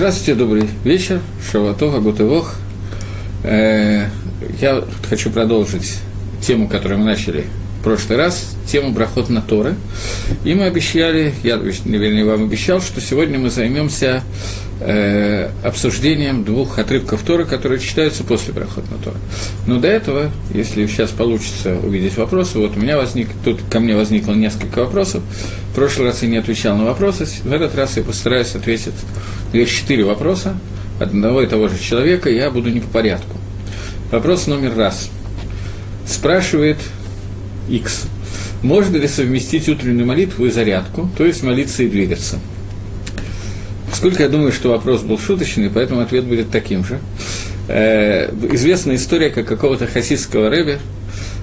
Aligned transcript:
Здравствуйте, 0.00 0.34
добрый 0.34 0.62
вечер, 0.82 1.20
Шаватога, 1.52 2.00
Гутывох. 2.00 2.54
Э, 3.44 4.06
я 4.58 4.82
хочу 5.06 5.28
продолжить 5.30 5.98
тему, 6.40 6.68
которую 6.68 7.00
мы 7.00 7.04
начали 7.04 7.44
в 7.80 7.82
прошлый 7.82 8.18
раз, 8.18 8.54
тему 8.66 8.92
Брахот 8.92 9.30
на 9.30 9.40
Торы. 9.40 9.74
И 10.44 10.52
мы 10.52 10.64
обещали, 10.64 11.32
я, 11.42 11.56
вернее, 11.56 12.26
вам 12.26 12.44
обещал, 12.44 12.82
что 12.82 13.00
сегодня 13.00 13.38
мы 13.38 13.48
займемся 13.48 14.22
э, 14.80 15.48
обсуждением 15.64 16.44
двух 16.44 16.78
отрывков 16.78 17.22
Торы, 17.22 17.46
которые 17.46 17.80
читаются 17.80 18.22
после 18.22 18.52
Брахот 18.52 18.84
на 18.90 18.98
Торы. 18.98 19.16
Но 19.66 19.78
до 19.78 19.88
этого, 19.88 20.30
если 20.52 20.86
сейчас 20.86 21.08
получится 21.08 21.74
увидеть 21.82 22.18
вопросы, 22.18 22.58
вот 22.58 22.76
у 22.76 22.80
меня 22.80 22.98
возник, 22.98 23.28
тут 23.46 23.60
ко 23.70 23.80
мне 23.80 23.96
возникло 23.96 24.34
несколько 24.34 24.80
вопросов. 24.80 25.22
В 25.72 25.74
прошлый 25.74 26.08
раз 26.08 26.22
я 26.22 26.28
не 26.28 26.36
отвечал 26.36 26.76
на 26.76 26.84
вопросы, 26.84 27.26
в 27.42 27.50
этот 27.50 27.74
раз 27.74 27.96
я 27.96 28.02
постараюсь 28.02 28.54
ответить. 28.54 28.92
Есть 29.54 29.72
четыре 29.72 30.04
вопроса 30.04 30.54
одного 31.00 31.40
и 31.40 31.46
того 31.46 31.68
же 31.68 31.78
человека, 31.78 32.28
я 32.28 32.50
буду 32.50 32.68
не 32.68 32.80
по 32.80 32.88
порядку. 32.88 33.38
Вопрос 34.10 34.46
номер 34.48 34.76
раз. 34.76 35.08
Спрашивает 36.06 36.76
X. 37.70 38.06
Можно 38.62 38.96
ли 38.96 39.08
совместить 39.08 39.68
утреннюю 39.68 40.06
молитву 40.06 40.46
и 40.46 40.50
зарядку, 40.50 41.08
то 41.16 41.24
есть 41.24 41.42
молиться 41.42 41.82
и 41.82 41.88
двигаться? 41.88 42.38
Сколько 43.92 44.22
я 44.22 44.28
думаю, 44.28 44.52
что 44.52 44.70
вопрос 44.70 45.02
был 45.02 45.18
шуточный, 45.18 45.70
поэтому 45.70 46.00
ответ 46.00 46.24
будет 46.24 46.50
таким 46.50 46.84
же. 46.84 47.00
Э, 47.68 48.30
известная 48.52 48.96
история, 48.96 49.30
как 49.30 49.46
какого-то 49.46 49.86
хасидского 49.86 50.50
рэбе 50.50 50.78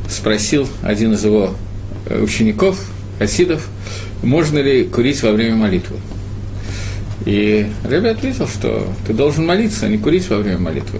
спросил 0.09 0.67
один 0.81 1.13
из 1.13 1.23
его 1.23 1.55
э, 2.07 2.21
учеников, 2.21 2.79
хасидов, 3.19 3.67
можно 4.23 4.59
ли 4.59 4.83
курить 4.83 5.21
во 5.23 5.31
время 5.31 5.55
молитвы. 5.55 5.97
И 7.25 7.67
Рэбе 7.83 8.11
ответил, 8.11 8.47
что 8.47 8.87
ты 9.05 9.13
должен 9.13 9.45
молиться, 9.45 9.85
а 9.85 9.89
не 9.89 9.97
курить 9.97 10.29
во 10.29 10.37
время 10.37 10.59
молитвы. 10.59 10.99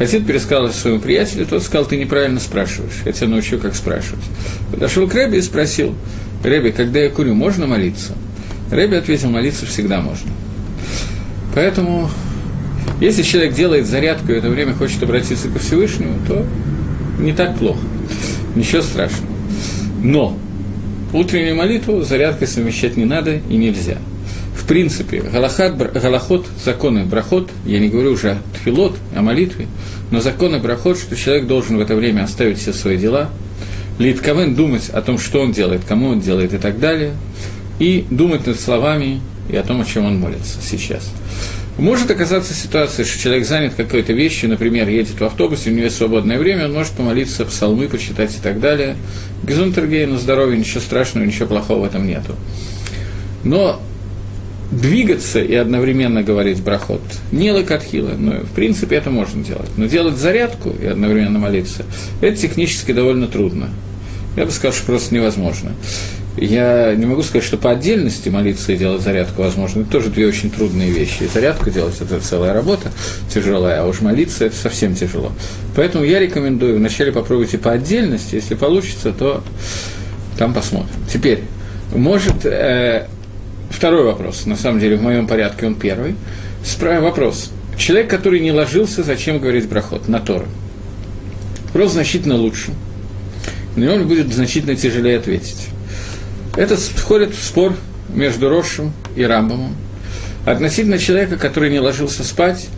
Хасид 0.00 0.26
пересказал 0.26 0.70
своему 0.70 0.98
приятелю, 0.98 1.44
тот 1.44 1.62
сказал, 1.62 1.84
ты 1.84 1.98
неправильно 1.98 2.40
спрашиваешь, 2.40 3.02
я 3.04 3.12
тебя 3.12 3.28
научу, 3.28 3.58
как 3.58 3.74
спрашивать. 3.74 4.24
Подошел 4.70 5.06
к 5.06 5.12
Рэбе 5.12 5.36
и 5.36 5.42
спросил, 5.42 5.94
Рэбе, 6.42 6.72
когда 6.72 7.00
я 7.00 7.10
курю, 7.10 7.34
можно 7.34 7.66
молиться? 7.66 8.14
Рэбе 8.70 8.96
ответил, 8.96 9.28
молиться 9.28 9.66
всегда 9.66 10.00
можно. 10.00 10.30
Поэтому, 11.54 12.08
если 12.98 13.20
человек 13.20 13.52
делает 13.52 13.86
зарядку 13.86 14.32
и 14.32 14.36
в 14.36 14.38
это 14.38 14.48
время 14.48 14.72
хочет 14.72 15.02
обратиться 15.02 15.50
ко 15.50 15.58
Всевышнему, 15.58 16.14
то 16.26 16.46
не 17.18 17.34
так 17.34 17.58
плохо, 17.58 17.80
ничего 18.56 18.80
страшного. 18.80 19.34
Но 20.02 20.38
утреннюю 21.12 21.56
молитву 21.56 22.00
зарядкой 22.04 22.48
совмещать 22.48 22.96
не 22.96 23.04
надо 23.04 23.42
и 23.50 23.56
нельзя– 23.58 23.98
принципе, 24.70 25.20
галахат, 25.20 25.76
галахот, 25.76 26.46
законы 26.64 27.04
брахот, 27.04 27.50
я 27.66 27.80
не 27.80 27.88
говорю 27.88 28.12
уже 28.12 28.30
о 28.30 28.38
тфилот, 28.54 28.96
о 29.16 29.20
молитве, 29.20 29.66
но 30.12 30.20
законы 30.20 30.60
брахот, 30.60 30.96
что 30.96 31.16
человек 31.16 31.48
должен 31.48 31.76
в 31.76 31.80
это 31.80 31.96
время 31.96 32.22
оставить 32.22 32.58
все 32.58 32.72
свои 32.72 32.96
дела, 32.96 33.30
литковен 33.98 34.54
думать 34.54 34.88
о 34.90 35.02
том, 35.02 35.18
что 35.18 35.40
он 35.40 35.50
делает, 35.50 35.80
кому 35.88 36.10
он 36.10 36.20
делает 36.20 36.54
и 36.54 36.58
так 36.58 36.78
далее, 36.78 37.14
и 37.80 38.04
думать 38.10 38.46
над 38.46 38.60
словами 38.60 39.20
и 39.48 39.56
о 39.56 39.64
том, 39.64 39.80
о 39.80 39.84
чем 39.84 40.04
он 40.04 40.20
молится 40.20 40.60
сейчас. 40.62 41.10
Может 41.76 42.08
оказаться 42.12 42.54
ситуация, 42.54 43.04
что 43.04 43.18
человек 43.18 43.46
занят 43.46 43.74
какой-то 43.76 44.12
вещью, 44.12 44.50
например, 44.50 44.88
едет 44.88 45.20
в 45.20 45.24
автобусе, 45.24 45.70
у 45.70 45.72
него 45.72 45.86
есть 45.86 45.96
свободное 45.96 46.38
время, 46.38 46.66
он 46.66 46.74
может 46.74 46.92
помолиться, 46.92 47.44
псалмы 47.44 47.88
почитать 47.88 48.36
и 48.36 48.40
так 48.40 48.60
далее. 48.60 48.94
Гезунтергей 49.42 50.06
на 50.06 50.16
здоровье, 50.16 50.56
ничего 50.56 50.78
страшного, 50.80 51.24
ничего 51.24 51.48
плохого 51.48 51.80
в 51.80 51.84
этом 51.86 52.06
нету. 52.06 52.36
Но 53.42 53.82
двигаться 54.70 55.40
и 55.40 55.54
одновременно 55.54 56.22
говорить 56.22 56.62
брахот 56.62 57.02
не 57.32 57.50
лакатхила, 57.52 58.12
но 58.16 58.40
в 58.40 58.50
принципе 58.50 58.96
это 58.96 59.10
можно 59.10 59.44
делать. 59.44 59.70
Но 59.76 59.86
делать 59.86 60.16
зарядку 60.16 60.70
и 60.70 60.86
одновременно 60.86 61.38
молиться, 61.38 61.84
это 62.20 62.36
технически 62.36 62.92
довольно 62.92 63.26
трудно. 63.26 63.70
Я 64.36 64.44
бы 64.44 64.52
сказал, 64.52 64.72
что 64.72 64.86
просто 64.86 65.14
невозможно. 65.14 65.72
Я 66.36 66.94
не 66.94 67.06
могу 67.06 67.22
сказать, 67.22 67.44
что 67.44 67.56
по 67.56 67.72
отдельности 67.72 68.28
молиться 68.28 68.72
и 68.72 68.76
делать 68.76 69.02
зарядку 69.02 69.42
возможно. 69.42 69.80
Это 69.80 69.90
тоже 69.90 70.10
две 70.10 70.26
очень 70.28 70.50
трудные 70.50 70.90
вещи. 70.90 71.24
И 71.24 71.26
зарядку 71.26 71.70
делать– 71.70 71.96
это 72.00 72.20
целая 72.20 72.54
работа 72.54 72.92
тяжелая, 73.34 73.82
а 73.82 73.86
уж 73.86 74.00
молиться– 74.00 74.44
это 74.46 74.54
совсем 74.54 74.94
тяжело. 74.94 75.32
Поэтому 75.74 76.04
я 76.04 76.20
рекомендую 76.20 76.76
вначале 76.76 77.10
попробуйте 77.10 77.58
по 77.58 77.72
отдельности. 77.72 78.36
Если 78.36 78.54
получится, 78.54 79.12
то 79.12 79.42
там 80.38 80.54
посмотрим. 80.54 80.94
Теперь, 81.12 81.42
может, 81.94 82.46
э, 82.46 83.08
Второй 83.70 84.04
вопрос, 84.04 84.46
на 84.46 84.56
самом 84.56 84.80
деле, 84.80 84.96
в 84.96 85.02
моем 85.02 85.26
порядке 85.26 85.66
он 85.66 85.76
первый. 85.76 86.16
Справа 86.62 87.04
вопрос. 87.04 87.50
Человек, 87.78 88.10
который 88.10 88.40
не 88.40 88.52
ложился, 88.52 89.02
зачем 89.02 89.38
говорить 89.38 89.68
брахот? 89.68 90.08
На 90.08 90.20
Тору. 90.20 90.46
Вопрос 91.66 91.92
значительно 91.92 92.34
лучше. 92.34 92.72
На 93.76 93.84
него 93.84 94.04
будет 94.04 94.34
значительно 94.34 94.76
тяжелее 94.76 95.16
ответить. 95.16 95.68
Это 96.56 96.76
входит 96.76 97.34
в 97.34 97.42
спор 97.42 97.74
между 98.12 98.50
Рошем 98.50 98.92
и 99.16 99.22
Рамбомом. 99.22 99.76
Относительно 100.44 100.98
человека, 100.98 101.36
который 101.36 101.70
не 101.70 101.78
ложился 101.78 102.24
спать, 102.24 102.68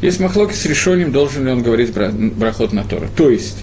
есть 0.00 0.20
махлоки 0.20 0.54
с 0.54 0.64
решением, 0.64 1.10
должен 1.10 1.44
ли 1.44 1.50
он 1.50 1.62
говорить 1.62 1.92
брахот 1.92 2.72
на 2.72 2.84
Тору. 2.84 3.08
То 3.16 3.30
есть, 3.30 3.58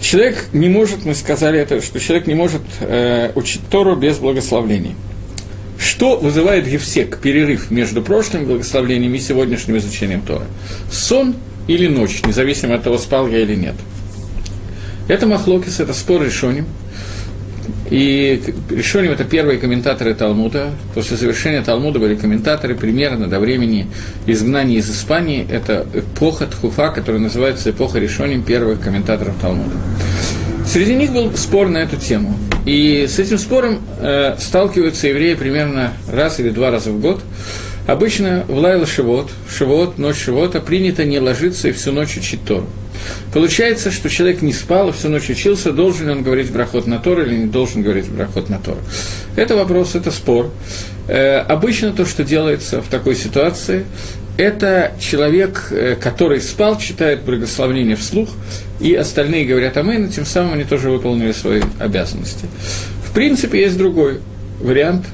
человек 0.00 0.46
не 0.52 0.68
может, 0.68 1.04
мы 1.04 1.14
сказали 1.14 1.58
это, 1.58 1.82
что 1.82 1.98
человек 1.98 2.26
не 2.26 2.34
может 2.34 2.62
э, 2.80 3.32
учить 3.34 3.62
Тору 3.68 3.96
без 3.96 4.18
благословения. 4.18 4.94
Что 5.84 6.16
вызывает 6.16 6.66
гефсек, 6.66 7.18
перерыв 7.18 7.70
между 7.70 8.00
прошлым 8.00 8.46
благословлением 8.46 9.14
и 9.14 9.18
сегодняшним 9.18 9.76
изучением 9.76 10.22
Тора? 10.22 10.46
Сон 10.90 11.34
или 11.68 11.88
ночь, 11.88 12.22
независимо 12.24 12.76
от 12.76 12.84
того, 12.84 12.96
спал 12.96 13.28
я 13.28 13.40
или 13.40 13.54
нет. 13.54 13.74
Это 15.08 15.26
Махлокис, 15.26 15.80
это 15.80 15.92
спор 15.92 16.22
решением. 16.22 16.66
И 17.90 18.42
решением 18.70 19.12
это 19.12 19.24
первые 19.24 19.58
комментаторы 19.58 20.14
Талмуда. 20.14 20.70
После 20.94 21.18
завершения 21.18 21.60
Талмуда 21.60 21.98
были 21.98 22.14
комментаторы 22.14 22.74
примерно 22.74 23.26
до 23.26 23.38
времени 23.38 23.86
изгнания 24.26 24.78
из 24.78 24.90
Испании. 24.90 25.46
Это 25.50 25.86
эпоха 25.92 26.46
Тхуфа, 26.46 26.88
которая 26.88 27.20
называется 27.20 27.70
эпоха 27.70 27.98
решением 27.98 28.42
первых 28.42 28.80
комментаторов 28.80 29.34
Талмуда. 29.38 29.76
Среди 30.74 30.96
них 30.96 31.12
был 31.12 31.32
спор 31.36 31.68
на 31.68 31.78
эту 31.78 31.96
тему. 31.96 32.36
И 32.66 33.06
с 33.08 33.20
этим 33.20 33.38
спором 33.38 33.80
э, 34.00 34.34
сталкиваются 34.40 35.06
евреи 35.06 35.34
примерно 35.34 35.92
раз 36.10 36.40
или 36.40 36.50
два 36.50 36.72
раза 36.72 36.90
в 36.90 37.00
год. 37.00 37.20
Обычно 37.86 38.44
в 38.48 38.58
Лайла 38.58 38.84
Шивот, 38.84 39.30
Шивот, 39.48 39.98
ночь 39.98 40.16
Шивота, 40.16 40.58
принято 40.58 41.04
не 41.04 41.20
ложиться 41.20 41.68
и 41.68 41.72
всю 41.72 41.92
ночь 41.92 42.16
учить 42.16 42.44
Тору. 42.44 42.66
Получается, 43.32 43.92
что 43.92 44.08
человек 44.08 44.42
не 44.42 44.52
спал, 44.52 44.88
и 44.88 44.92
всю 44.92 45.10
ночь 45.10 45.30
учился, 45.30 45.70
должен 45.70 46.06
ли 46.06 46.12
он 46.12 46.24
говорить 46.24 46.50
брахот 46.50 46.88
на 46.88 46.98
Тору 46.98 47.22
или 47.22 47.36
не 47.36 47.46
должен 47.46 47.82
говорить 47.82 48.08
брахот 48.08 48.48
на 48.48 48.58
Тору. 48.58 48.80
Это 49.36 49.54
вопрос, 49.54 49.94
это 49.94 50.10
спор. 50.10 50.50
Э, 51.06 51.36
обычно 51.38 51.92
то, 51.92 52.04
что 52.04 52.24
делается 52.24 52.82
в 52.82 52.88
такой 52.88 53.14
ситуации, 53.14 53.84
это 54.36 54.92
человек, 54.98 55.68
э, 55.70 55.96
который 56.00 56.40
спал, 56.40 56.78
читает 56.78 57.22
благословение 57.22 57.96
вслух, 57.96 58.30
и 58.80 58.94
остальные 58.94 59.46
говорят 59.46 59.76
«Амэн», 59.76 60.06
и 60.06 60.08
тем 60.08 60.24
самым 60.24 60.54
они 60.54 60.64
тоже 60.64 60.90
выполнили 60.90 61.32
свои 61.32 61.62
обязанности. 61.78 62.46
В 63.06 63.12
принципе, 63.12 63.60
есть 63.60 63.78
другой 63.78 64.20
вариант. 64.60 65.06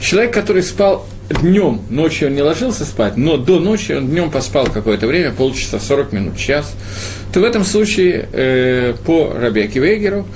Человек, 0.00 0.32
который 0.32 0.62
спал 0.62 1.06
днем, 1.28 1.82
ночью 1.90 2.28
он 2.28 2.34
не 2.34 2.42
ложился 2.42 2.84
спать, 2.84 3.16
но 3.16 3.36
до 3.36 3.58
ночи 3.58 3.92
он 3.92 4.08
днем 4.08 4.30
поспал 4.30 4.66
какое-то 4.66 5.06
время, 5.06 5.32
полчаса, 5.32 5.78
40 5.78 6.12
минут, 6.12 6.36
час, 6.36 6.74
то 7.32 7.40
в 7.40 7.44
этом 7.44 7.64
случае 7.64 8.28
э, 8.32 8.94
по 9.06 9.32
Рабеке 9.34 9.80
Вейгеру, 9.80 10.26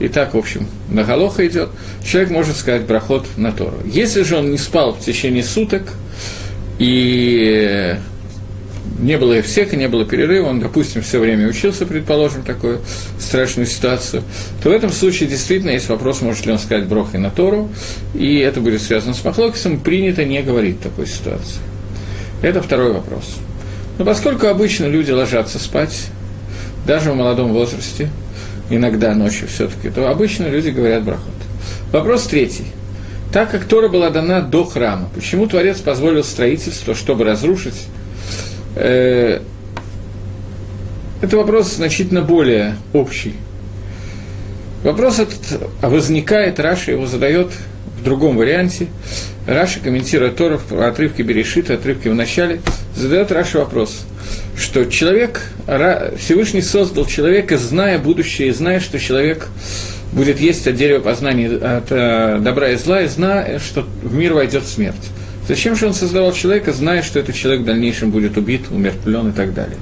и 0.00 0.08
так, 0.08 0.34
в 0.34 0.38
общем, 0.38 0.68
на 0.90 1.04
Галоха 1.04 1.46
идет, 1.46 1.70
человек 2.04 2.30
может 2.30 2.56
сказать 2.56 2.82
брахот 2.82 3.26
на 3.36 3.52
Тору. 3.52 3.76
Если 3.84 4.22
же 4.22 4.36
он 4.36 4.50
не 4.50 4.58
спал 4.58 4.92
в 4.92 5.00
течение 5.00 5.42
суток, 5.42 5.82
и 6.78 7.96
не 8.98 9.18
было 9.18 9.42
всех, 9.42 9.74
и 9.74 9.76
не 9.76 9.88
было 9.88 10.04
перерыва, 10.04 10.48
он, 10.48 10.60
допустим, 10.60 11.02
все 11.02 11.18
время 11.18 11.48
учился, 11.48 11.86
предположим, 11.86 12.42
такую 12.42 12.80
страшную 13.18 13.66
ситуацию, 13.66 14.22
то 14.62 14.70
в 14.70 14.72
этом 14.72 14.90
случае 14.90 15.28
действительно 15.28 15.70
есть 15.70 15.88
вопрос, 15.88 16.22
может 16.22 16.46
ли 16.46 16.52
он 16.52 16.58
сказать 16.58 16.86
брох 16.86 17.14
и 17.14 17.18
на 17.18 17.30
Тору, 17.30 17.68
и 18.14 18.38
это 18.38 18.60
будет 18.60 18.82
связано 18.82 19.14
с 19.14 19.24
Махлокисом, 19.24 19.80
принято 19.80 20.24
не 20.24 20.42
говорить 20.42 20.80
такой 20.80 21.06
ситуации. 21.06 21.60
Это 22.42 22.62
второй 22.62 22.92
вопрос. 22.92 23.36
Но 23.98 24.04
поскольку 24.04 24.46
обычно 24.46 24.86
люди 24.86 25.10
ложатся 25.10 25.58
спать, 25.58 26.08
даже 26.86 27.12
в 27.12 27.16
молодом 27.16 27.52
возрасте, 27.52 28.10
иногда 28.70 29.14
ночью 29.14 29.48
все-таки, 29.48 29.90
то 29.90 30.08
обычно 30.08 30.48
люди 30.48 30.70
говорят 30.70 31.04
брахот. 31.04 31.34
Вопрос 31.92 32.24
третий. 32.24 32.66
Так 33.32 33.50
как 33.50 33.64
Тора 33.64 33.88
была 33.88 34.10
дана 34.10 34.40
до 34.40 34.64
храма, 34.64 35.08
почему 35.14 35.46
Творец 35.46 35.80
позволил 35.80 36.24
строительство, 36.24 36.94
чтобы 36.94 37.24
разрушить 37.24 37.86
Э, 38.76 39.40
это 41.22 41.36
вопрос 41.38 41.74
значительно 41.74 42.20
более 42.20 42.76
общий. 42.92 43.34
Вопрос 44.84 45.18
этот 45.18 45.40
возникает, 45.80 46.60
Раши 46.60 46.92
его 46.92 47.06
задает 47.06 47.48
в 47.98 48.04
другом 48.04 48.36
варианте. 48.36 48.88
Раши 49.46 49.80
комментирует 49.80 50.36
Тору 50.36 50.63
в 50.63 50.70
отрывке 50.70 51.22
Берешита, 51.22 51.74
отрывки 51.74 52.08
в 52.08 52.14
начале, 52.14 52.60
задает 52.94 53.32
Раши 53.32 53.60
вопрос, 53.60 54.04
что 54.56 54.84
человек, 54.84 55.40
Всевышний 56.18 56.60
создал 56.60 57.06
человека, 57.06 57.56
зная 57.56 57.98
будущее, 57.98 58.52
зная, 58.52 58.80
что 58.80 58.98
человек 58.98 59.48
будет 60.16 60.40
есть 60.40 60.66
от 60.66 60.74
дерева 60.74 61.00
познания 61.00 61.48
от 61.48 61.92
э, 61.92 62.38
добра 62.40 62.70
и 62.70 62.76
зла, 62.76 63.02
и 63.02 63.06
зная, 63.06 63.58
что 63.58 63.86
в 64.02 64.14
мир 64.14 64.32
войдет 64.32 64.66
смерть. 64.66 64.96
Зачем 65.46 65.76
же 65.76 65.86
он 65.86 65.94
создавал 65.94 66.32
человека, 66.32 66.72
зная, 66.72 67.02
что 67.02 67.20
этот 67.20 67.36
человек 67.36 67.62
в 67.62 67.64
дальнейшем 67.66 68.10
будет 68.10 68.36
убит, 68.38 68.62
умертвлен 68.70 69.28
и 69.28 69.32
так 69.32 69.52
далее? 69.52 69.76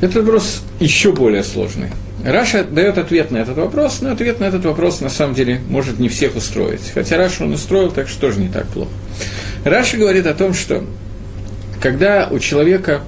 Этот 0.00 0.24
вопрос 0.24 0.62
еще 0.80 1.12
более 1.12 1.44
сложный. 1.44 1.90
Раши 2.24 2.64
дает 2.64 2.98
ответ 2.98 3.30
на 3.30 3.36
этот 3.36 3.58
вопрос, 3.58 4.00
но 4.00 4.10
ответ 4.10 4.40
на 4.40 4.44
этот 4.44 4.64
вопрос 4.64 5.00
на 5.00 5.10
самом 5.10 5.34
деле 5.34 5.60
может 5.68 5.98
не 5.98 6.08
всех 6.08 6.36
устроить. 6.36 6.90
Хотя 6.94 7.18
Раши 7.18 7.44
он 7.44 7.52
устроил, 7.52 7.90
так 7.90 8.08
что 8.08 8.22
тоже 8.22 8.40
не 8.40 8.48
так 8.48 8.66
плохо. 8.68 8.90
Раша 9.64 9.98
говорит 9.98 10.26
о 10.26 10.34
том, 10.34 10.54
что 10.54 10.84
когда 11.82 12.28
у 12.30 12.38
человека, 12.38 13.02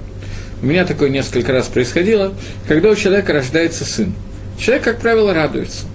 у 0.61 0.65
меня 0.65 0.85
такое 0.85 1.09
несколько 1.09 1.51
раз 1.51 1.67
происходило, 1.67 2.33
когда 2.67 2.89
у 2.89 2.95
человека 2.95 3.33
рождается 3.33 3.83
сын, 3.83 4.13
человек, 4.59 4.83
как 4.83 4.99
правило, 4.99 5.33
радуется. 5.33 5.85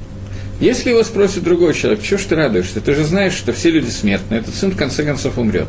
Если 0.59 0.91
его 0.91 1.05
спросит 1.05 1.45
другой 1.45 1.75
человек, 1.75 2.03
чего 2.03 2.19
ж 2.19 2.25
ты 2.25 2.35
радуешься? 2.35 2.81
Ты 2.81 2.95
же 2.95 3.05
знаешь, 3.05 3.35
что 3.35 3.53
все 3.53 3.71
люди 3.71 3.91
смертны, 3.91 4.37
этот 4.37 4.55
сын 4.55 4.71
в 4.71 4.77
конце 4.77 5.05
концов 5.05 5.39
умрет. 5.39 5.69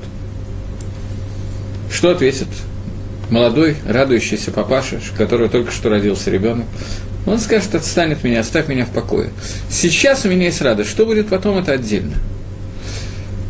Что 1.91 2.11
ответит 2.11 2.47
молодой, 3.29 3.75
радующийся 3.85 4.51
папаша, 4.51 4.99
у 5.13 5.17
которого 5.17 5.49
только 5.49 5.71
что 5.71 5.89
родился 5.89 6.31
ребенок? 6.31 6.65
Он 7.25 7.39
скажет, 7.39 7.75
отстань 7.75 8.13
от 8.13 8.23
меня, 8.23 8.39
оставь 8.39 8.69
меня 8.69 8.85
в 8.85 8.91
покое. 8.91 9.31
Сейчас 9.69 10.23
у 10.23 10.29
меня 10.29 10.45
есть 10.45 10.61
радость, 10.61 10.89
что 10.89 11.05
будет 11.05 11.27
потом, 11.27 11.57
это 11.57 11.73
отдельно. 11.73 12.13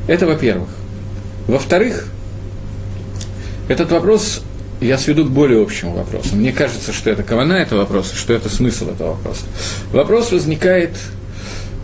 Это 0.07 0.25
во-первых. 0.25 0.69
Во-вторых, 1.47 2.07
этот 3.67 3.91
вопрос 3.91 4.41
я 4.81 4.97
сведу 4.97 5.25
к 5.25 5.29
более 5.29 5.62
общему 5.62 5.94
вопросу. 5.94 6.35
Мне 6.35 6.51
кажется, 6.51 6.94
что 6.94 7.09
это 7.09 7.24
кавана 7.24 7.53
этого 7.53 7.79
вопроса, 7.79 8.15
что 8.15 8.33
это 8.33 8.50
смысл 8.50 8.91
этого 8.91 9.12
вопроса. 9.12 9.44
Вопрос 9.91 10.31
возникает, 10.31 10.91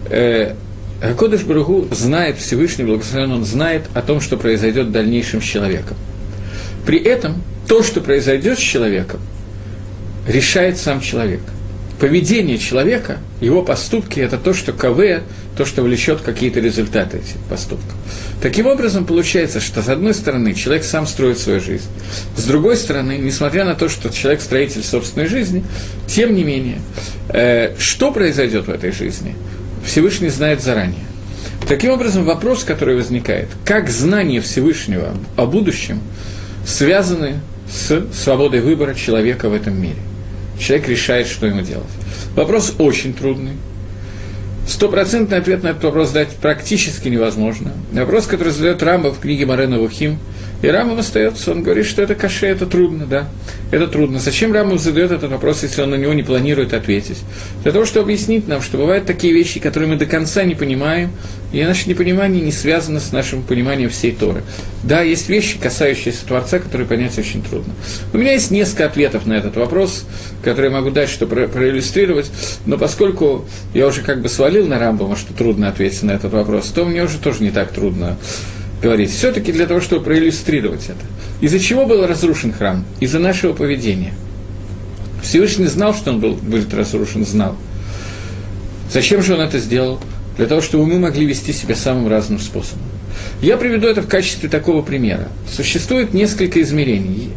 э, 0.09 0.53
Акодыш 1.01 1.43
Баругу 1.43 1.87
знает, 1.91 2.37
Всевышний 2.37 2.85
Благословен, 2.85 3.31
он 3.31 3.45
знает 3.45 3.85
о 3.93 4.01
том, 4.01 4.21
что 4.21 4.37
произойдет 4.37 4.87
в 4.87 4.91
дальнейшем 4.91 5.41
с 5.41 5.45
человеком. 5.45 5.97
При 6.85 6.99
этом 6.99 7.41
то, 7.67 7.83
что 7.83 7.99
произойдет 8.01 8.59
с 8.59 8.61
человеком, 8.61 9.19
решает 10.27 10.77
сам 10.77 11.01
человек– 11.01 11.41
поведение 12.03 12.57
человека, 12.57 13.19
его 13.39 13.61
поступки– 13.61 14.19
это 14.19 14.37
то, 14.37 14.53
что 14.53 14.73
КВ, 14.73 15.23
то, 15.55 15.63
что 15.63 15.83
влечет 15.83 16.19
какие-то 16.19 16.59
результаты 16.59 17.19
этих 17.19 17.37
поступков. 17.49 17.95
Таким 18.41 18.67
образом, 18.67 19.05
получается, 19.05 19.61
что 19.61 19.81
с 19.81 19.87
одной 19.87 20.13
стороны 20.13 20.53
человек 20.53 20.83
сам 20.83 21.07
строит 21.07 21.39
свою 21.39 21.61
жизнь, 21.61 21.87
с 22.35 22.43
другой 22.43 22.75
стороны, 22.75 23.17
несмотря 23.17 23.63
на 23.63 23.73
то, 23.73 23.87
что 23.87 24.09
человек 24.09 24.41
строитель 24.41 24.83
собственной 24.83 25.27
жизни, 25.27 25.63
тем 26.05 26.35
не 26.35 26.43
менее, 26.43 26.81
э, 27.29 27.73
что 27.79 28.11
произойдет 28.11 28.67
в 28.67 28.71
этой 28.71 28.91
жизни, 28.91 29.37
Всевышний 29.85 30.27
знает 30.27 30.61
заранее. 30.61 31.05
Таким 31.69 31.91
образом, 31.91 32.25
вопрос, 32.25 32.65
который 32.65 32.97
возникает, 32.97 33.47
как 33.63 33.89
знание 33.89 34.41
Всевышнего 34.41 35.15
о 35.37 35.45
будущем 35.45 36.01
связаны 36.65 37.39
с 37.71 38.05
свободой 38.11 38.59
выбора 38.59 38.93
человека 38.93 39.47
в 39.47 39.53
этом 39.53 39.81
мире 39.81 40.01
человек 40.59 40.87
решает, 40.87 41.27
что 41.27 41.45
ему 41.45 41.61
делать. 41.61 41.87
Вопрос 42.35 42.73
очень 42.77 43.13
трудный. 43.13 43.53
Стопроцентный 44.67 45.37
ответ 45.37 45.63
на 45.63 45.69
этот 45.69 45.83
вопрос 45.83 46.11
дать 46.11 46.29
практически 46.29 47.09
невозможно. 47.09 47.73
Вопрос, 47.91 48.27
который 48.27 48.53
задает 48.53 48.81
Рамба 48.81 49.09
в 49.13 49.19
книге 49.19 49.45
Марена 49.45 49.77
Вухим, 49.77 50.19
и 50.63 50.67
Рамов 50.69 50.97
остается, 50.97 51.51
он 51.51 51.61
говорит, 51.61 51.85
что 51.85 52.01
это 52.01 52.15
каше, 52.15 52.47
это 52.47 52.65
трудно, 52.65 53.05
да, 53.05 53.27
это 53.69 53.85
трудно. 53.85 54.17
Зачем 54.17 54.53
Рамов 54.53 54.79
задает 54.79 55.11
этот 55.11 55.29
вопрос, 55.29 55.61
если 55.61 55.81
он 55.81 55.89
на 55.89 55.95
него 55.95 56.13
не 56.13 56.23
планирует 56.23 56.73
ответить? 56.73 57.17
Для 57.63 57.73
того, 57.73 57.83
чтобы 57.83 58.05
объяснить 58.05 58.47
нам, 58.47 58.61
что 58.61 58.77
бывают 58.77 59.05
такие 59.05 59.33
вещи, 59.33 59.59
которые 59.59 59.89
мы 59.89 59.97
до 59.97 60.05
конца 60.05 60.45
не 60.45 60.55
понимаем, 60.55 61.11
и 61.51 61.61
наше 61.61 61.89
непонимание 61.89 62.41
не 62.41 62.53
связано 62.53 63.01
с 63.01 63.11
нашим 63.11 63.43
пониманием 63.43 63.89
всей 63.89 64.13
Торы. 64.13 64.41
Да, 64.83 65.01
есть 65.01 65.27
вещи, 65.27 65.59
касающиеся 65.59 66.25
Творца, 66.25 66.59
которые 66.59 66.87
понять 66.87 67.17
очень 67.19 67.43
трудно. 67.43 67.73
У 68.13 68.17
меня 68.17 68.31
есть 68.31 68.49
несколько 68.49 68.85
ответов 68.85 69.25
на 69.25 69.33
этот 69.33 69.57
вопрос, 69.57 70.05
которые 70.45 70.71
я 70.71 70.77
могу 70.77 70.91
дать, 70.91 71.09
чтобы 71.09 71.49
проиллюстрировать, 71.49 72.31
но 72.65 72.77
поскольку 72.77 73.45
я 73.73 73.85
уже 73.85 74.01
как 74.01 74.21
бы 74.21 74.29
свалил 74.29 74.65
на 74.65 74.79
Рамбома, 74.79 75.17
что 75.17 75.33
трудно 75.33 75.67
ответить 75.67 76.03
на 76.03 76.11
этот 76.11 76.31
вопрос, 76.31 76.69
то 76.69 76.85
мне 76.85 77.03
уже 77.03 77.17
тоже 77.17 77.43
не 77.43 77.51
так 77.51 77.73
трудно 77.73 78.17
говорить, 78.83 79.11
все-таки 79.11 79.51
для 79.51 79.65
того, 79.65 79.79
чтобы 79.79 80.03
проиллюстрировать 80.03 80.85
это. 80.85 80.99
Из-за 81.41 81.59
чего 81.59 81.85
был 81.85 82.05
разрушен 82.05 82.51
храм? 82.51 82.85
Из-за 82.99 83.17
нашего 83.19 83.53
поведения. 83.53 84.13
Всевышний 85.23 85.67
знал, 85.67 85.95
что 85.95 86.11
он 86.11 86.19
был, 86.19 86.33
будет 86.33 86.73
разрушен, 86.73 87.25
знал. 87.25 87.55
Зачем 88.91 89.23
же 89.23 89.33
он 89.33 89.41
это 89.41 89.57
сделал? 89.57 89.99
Для 90.37 90.47
того, 90.47 90.61
чтобы 90.61 90.85
мы 90.85 90.99
могли 90.99 91.25
вести 91.25 91.53
себя 91.53 91.75
самым 91.75 92.09
разным 92.09 92.39
способом. 92.39 92.83
Я 93.41 93.57
приведу 93.57 93.87
это 93.87 94.01
в 94.01 94.07
качестве 94.07 94.49
такого 94.49 94.81
примера. 94.81 95.29
Существует 95.49 96.13
несколько 96.13 96.61
измерений. 96.61 97.29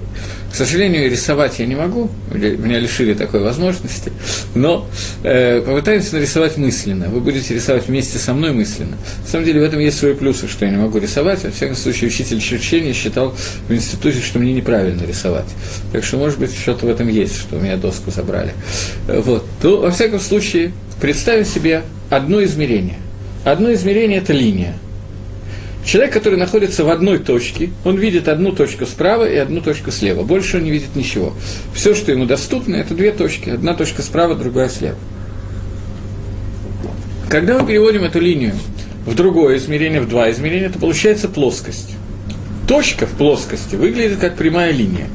К 0.50 0.54
сожалению, 0.54 1.10
рисовать 1.10 1.58
я 1.58 1.66
не 1.66 1.74
могу, 1.74 2.10
меня 2.32 2.78
лишили 2.78 3.14
такой 3.14 3.40
возможности, 3.40 4.12
но 4.54 4.86
э, 5.22 5.60
попытаемся 5.60 6.14
нарисовать 6.16 6.56
мысленно. 6.56 7.08
Вы 7.08 7.20
будете 7.20 7.54
рисовать 7.54 7.88
вместе 7.88 8.18
со 8.18 8.32
мной 8.32 8.52
мысленно. 8.52 8.96
На 9.22 9.28
самом 9.28 9.44
деле 9.44 9.60
в 9.60 9.64
этом 9.64 9.80
есть 9.80 9.98
свои 9.98 10.14
плюсы, 10.14 10.48
что 10.48 10.64
я 10.64 10.70
не 10.70 10.78
могу 10.78 10.98
рисовать. 10.98 11.44
Во 11.44 11.50
всяком 11.50 11.76
случае, 11.76 12.08
учитель 12.08 12.40
черчения 12.40 12.92
считал 12.92 13.34
в 13.68 13.74
институте, 13.74 14.20
что 14.20 14.38
мне 14.38 14.54
неправильно 14.54 15.02
рисовать. 15.04 15.48
Так 15.92 16.04
что, 16.04 16.16
может 16.16 16.38
быть, 16.38 16.54
что-то 16.54 16.86
в 16.86 16.88
этом 16.88 17.08
есть, 17.08 17.36
что 17.36 17.56
у 17.56 17.60
меня 17.60 17.76
доску 17.76 18.10
забрали. 18.10 18.52
Вот. 19.06 19.44
То, 19.60 19.80
во 19.80 19.90
всяком 19.90 20.20
случае, 20.20 20.72
представим 21.00 21.44
себе 21.44 21.82
одно 22.08 22.42
измерение. 22.44 22.98
Одно 23.44 23.72
измерение– 23.72 24.18
это 24.22 24.32
линия– 24.32 24.74
Человек, 25.86 26.12
который 26.12 26.36
находится 26.36 26.84
в 26.84 26.90
одной 26.90 27.20
точке, 27.20 27.70
он 27.84 27.96
видит 27.96 28.26
одну 28.26 28.50
точку 28.50 28.86
справа 28.86 29.30
и 29.30 29.36
одну 29.36 29.60
точку 29.60 29.92
слева. 29.92 30.24
Больше 30.24 30.56
он 30.56 30.64
не 30.64 30.72
видит 30.72 30.96
ничего. 30.96 31.32
Все, 31.74 31.94
что 31.94 32.10
ему 32.10 32.26
доступно, 32.26 32.74
это 32.74 32.92
две 32.92 33.12
точки. 33.12 33.50
Одна 33.50 33.72
точка 33.72 34.02
справа, 34.02 34.34
другая 34.34 34.68
слева. 34.68 34.96
Когда 37.28 37.56
мы 37.56 37.68
переводим 37.68 38.02
эту 38.02 38.18
линию 38.18 38.54
в 39.06 39.14
другое 39.14 39.58
измерение, 39.58 40.00
в 40.00 40.08
два 40.08 40.28
измерения, 40.32 40.70
то 40.70 40.80
получается 40.80 41.28
плоскость. 41.28 41.94
Точка 42.66 43.06
в 43.06 43.12
плоскости 43.12 43.76
выглядит 43.76 44.18
как 44.18 44.34
прямая 44.34 44.72
линия, 44.72 45.06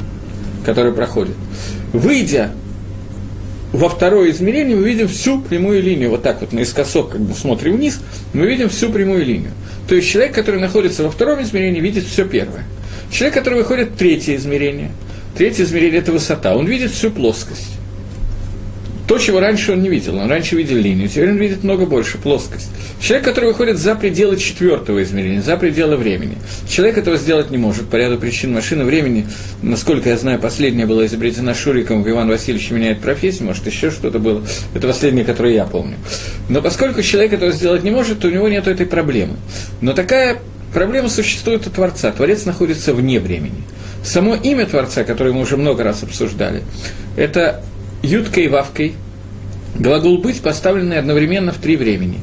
которая 0.66 0.94
проходит. 0.94 1.36
Выйдя 1.92 2.52
во 3.74 3.90
второе 3.90 4.32
измерение 4.32 4.78
мы 4.78 4.88
видим 4.88 5.10
всю 5.10 5.42
прямую 5.42 5.84
линию, 5.84 6.12
вот 6.12 6.24
так 6.24 6.40
вот 6.40 6.54
наискосок, 6.54 7.12
как 7.12 7.22
бы 7.22 7.34
смотрим 7.34 7.76
вниз, 7.76 8.00
мы 8.32 8.46
видим 8.46 8.70
всю 8.70 8.90
прямую 8.90 9.26
линию. 9.26 9.52
То 9.88 9.96
есть 9.96 10.10
человек, 10.10 10.34
который 10.34 10.60
находится 10.60 11.04
во 11.04 11.12
втором 11.12 11.42
измерении, 11.42 11.82
видит 11.82 12.06
все 12.06 12.26
первое. 12.26 12.64
Человек, 13.12 13.34
который 13.36 13.60
выходит 13.60 13.90
в 13.90 13.98
третье 13.98 14.36
измерение, 14.36 14.92
третье 15.38 15.64
измерение– 15.64 16.00
это 16.02 16.12
высота, 16.12 16.56
он 16.56 16.66
видит 16.66 16.92
всю 16.92 17.12
плоскость 17.12 17.81
то, 19.12 19.18
чего 19.18 19.42
раньше 19.42 19.74
он 19.74 19.82
не 19.82 19.90
видел. 19.90 20.16
Он 20.20 20.30
раньше 20.30 20.56
видел 20.56 20.78
линию, 20.78 21.10
теперь 21.10 21.32
он 21.32 21.36
видит 21.36 21.66
много 21.66 21.86
больше, 21.86 22.18
плоскость. 22.18 22.70
Человек, 23.02 23.26
который 23.26 23.48
выходит 23.48 23.78
за 23.78 23.94
пределы 23.94 24.38
четвертого 24.38 25.04
измерения, 25.04 25.42
за 25.42 25.58
пределы 25.58 25.98
времени. 25.98 26.38
Человек 26.70 26.98
этого 26.98 27.18
сделать 27.18 27.52
не 27.52 27.58
может 27.58 27.90
по 27.90 27.98
ряду 27.98 28.18
причин 28.18 28.54
машины 28.54 28.86
времени. 28.86 29.28
Насколько 29.62 30.08
я 30.08 30.18
знаю, 30.18 30.40
последняя 30.40 30.86
была 30.86 31.06
изобретена 31.08 31.54
Шуриком, 31.54 32.10
Иван 32.10 32.30
Васильевич 32.30 32.72
меняет 32.72 33.02
профессию, 33.02 33.48
может, 33.48 33.68
еще 33.68 33.92
что-то 33.92 34.18
было. 34.18 34.44
Это 34.74 34.88
последнее, 34.88 35.26
которое 35.26 35.56
я 35.56 35.66
помню. 35.66 35.98
Но 36.48 36.62
поскольку 36.62 37.02
человек 37.02 37.34
этого 37.34 37.52
сделать 37.52 37.84
не 37.84 37.92
может, 37.92 38.20
то 38.20 38.30
у 38.30 38.32
него 38.32 38.48
нет 38.48 38.66
этой 38.70 38.86
проблемы. 38.86 39.36
Но 39.82 39.92
такая 39.92 40.38
проблема 40.74 41.10
существует 41.10 41.68
у 41.68 41.70
Творца. 41.70 42.14
Творец 42.14 42.46
находится 42.46 42.94
вне 42.94 43.20
времени. 43.20 43.62
Само 44.06 44.36
имя 44.36 44.66
Творца, 44.66 45.04
которое 45.04 45.34
мы 45.34 45.42
уже 45.42 45.58
много 45.58 45.84
раз 45.84 46.02
обсуждали, 46.02 46.64
это 47.18 47.62
юткой 48.02 48.46
и 48.46 48.48
вавкой, 48.48 48.94
глагол 49.76 50.18
«быть» 50.20 50.42
поставленный 50.42 51.00
одновременно 51.00 51.52
в 51.52 51.58
три 51.58 51.78
времени. 51.78 52.20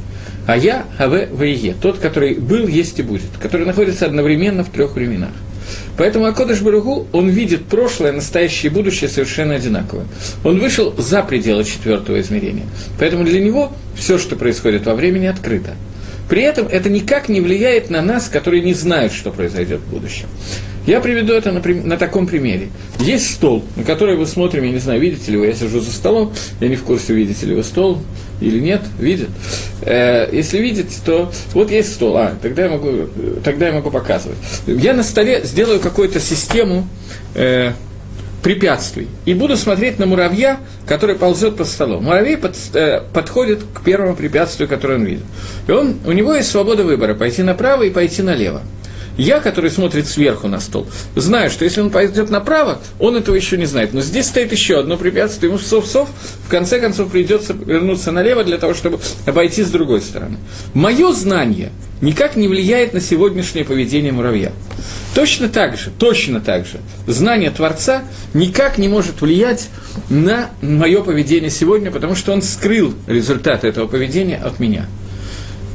А 0.47 0.56
я, 0.56 0.87
АВ, 0.99 1.28
ВЕ, 1.38 1.75
тот, 1.80 1.99
который 1.99 2.35
был, 2.35 2.66
есть 2.66 2.99
и 2.99 3.02
будет, 3.02 3.28
который 3.40 3.66
находится 3.66 4.06
одновременно 4.06 4.64
в 4.64 4.70
трех 4.70 4.94
временах. 4.94 5.30
Поэтому 5.99 6.25
Акодыш 6.26 6.62
Баругу, 6.62 7.06
он 7.12 7.28
видит 7.28 7.66
прошлое, 7.66 8.12
настоящее 8.12 8.70
и 8.70 8.75
будущее 8.75 9.11
совершенно 9.11 9.56
одинаково. 9.56 10.04
Он 10.44 10.58
вышел 10.58 10.94
за 10.97 11.23
пределы 11.23 11.64
четвертого 11.64 12.20
измерения. 12.20 12.64
Поэтому 12.99 13.25
для 13.25 13.40
него 13.40 13.73
все, 13.94 14.16
что 14.16 14.37
происходит 14.37 14.87
во 14.87 14.94
времени, 14.94 15.26
открыто. 15.26 15.73
При 16.28 16.42
этом 16.42 16.66
это 16.68 16.88
никак 16.88 17.28
не 17.28 17.40
влияет 17.40 17.90
на 17.90 18.00
нас, 18.00 18.28
которые 18.28 18.62
не 18.62 18.75
знают, 18.75 19.12
что 19.12 19.30
произойдет 19.30 19.80
в 19.80 19.90
будущем. 19.90 20.28
Я 20.88 21.00
приведу 21.00 21.35
это 21.35 21.52
на, 21.52 21.61
на 21.61 21.99
таком 21.99 22.26
примере. 22.26 22.71
Есть 22.99 23.35
стол, 23.35 23.62
на 23.76 23.85
который 23.85 24.16
вы 24.16 24.25
смотрим, 24.25 24.64
я 24.64 24.71
не 24.71 24.78
знаю, 24.78 24.99
видите 24.99 25.30
ли 25.30 25.37
вы, 25.37 25.49
я 25.49 25.52
сижу 25.52 25.80
за 25.80 25.92
столом, 25.92 26.33
я 26.61 26.68
не 26.68 26.76
в 26.76 26.83
курсе, 26.83 27.12
видите 27.12 27.45
ли 27.45 27.54
вы 27.54 27.62
стол 27.62 27.99
или 28.40 28.59
нет, 28.59 28.80
видит. 28.99 29.28
Э, 29.83 30.30
если 30.33 30.57
видите, 30.57 30.97
то 31.04 31.30
вот 31.52 31.71
есть 31.71 31.92
стол, 31.92 32.16
а, 32.16 32.33
тогда 32.40 32.64
я 32.64 32.71
могу, 32.71 33.07
тогда 33.45 33.66
я 33.66 33.75
могу 33.75 33.90
показывать. 33.90 34.38
Я 34.66 34.95
на 34.95 35.02
столе 35.02 35.42
сделаю 35.45 35.78
какую-то 35.78 36.21
систему 36.21 36.88
э, 37.35 37.73
препятствий. 38.42 39.09
И 39.26 39.35
буду 39.35 39.59
смотреть 39.59 39.99
на 39.99 40.07
муравья, 40.07 40.59
который 40.87 41.16
ползет 41.16 41.57
по 41.57 41.66
столу. 41.66 42.00
Муравей 42.00 42.38
под, 42.38 42.57
э, 42.73 43.02
подходит 43.12 43.61
к 43.75 43.83
первому 43.83 44.16
препятствию, 44.16 44.71
которое 44.71 44.95
он 44.95 45.04
видит. 45.04 45.25
И 45.66 45.71
он, 45.71 45.97
у 46.07 46.12
него 46.12 46.35
есть 46.35 46.50
свобода 46.50 46.83
выбора, 46.83 47.12
пойти 47.12 47.42
направо 47.42 47.83
и 47.83 47.90
пойти 47.90 48.23
налево. 48.23 48.62
Я, 49.18 49.40
который 49.40 49.70
смотрит 49.70 50.06
сверху 50.06 50.46
на 50.46 50.60
стол, 50.60 50.87
знаю, 51.16 51.50
что 51.50 51.64
если 51.64 51.80
он 51.80 51.90
пойдет 51.90 52.30
направо, 52.30 52.80
он 53.00 53.16
этого 53.16 53.34
еще 53.34 53.58
не 53.58 53.66
знает. 53.66 53.92
Но 53.92 54.00
здесь 54.00 54.26
стоит 54.26 54.52
еще 54.52 54.78
одно 54.78 54.96
препятствие, 54.96 55.50
ему 55.50 55.58
сов-сов, 55.58 56.08
в 56.46 56.48
конце 56.48 56.80
концов 56.80 57.10
придется 57.10 57.52
вернуться 57.52 58.12
налево 58.12 58.44
для 58.44 58.58
того, 58.58 58.75
чтобы 58.75 59.00
обойти 59.26 59.64
с 59.64 59.70
другой 59.70 60.02
стороны. 60.02 60.37
Мое 60.72 61.12
знание 61.12 61.72
никак 62.00 62.37
не 62.37 62.46
влияет 62.46 62.94
на 62.94 63.00
сегодняшнее 63.00 63.64
поведение 63.64 64.12
муравья. 64.12 64.52
Точно 65.16 65.48
так 65.48 65.76
же, 65.76 65.90
точно 65.98 66.40
так 66.40 66.64
же, 66.64 66.78
знание 67.08 67.50
Творца 67.50 68.04
никак 68.34 68.78
не 68.78 68.87
может 68.87 69.20
влиять 69.20 69.68
на 70.10 70.50
мое 70.62 71.02
поведение 71.02 71.50
сегодня, 71.50 71.90
потому 71.90 72.14
что 72.14 72.32
он 72.32 72.40
скрыл 72.40 72.94
результаты 73.08 73.66
этого 73.66 73.88
поведения 73.88 74.37
от 74.37 74.60
меня– 74.60 74.87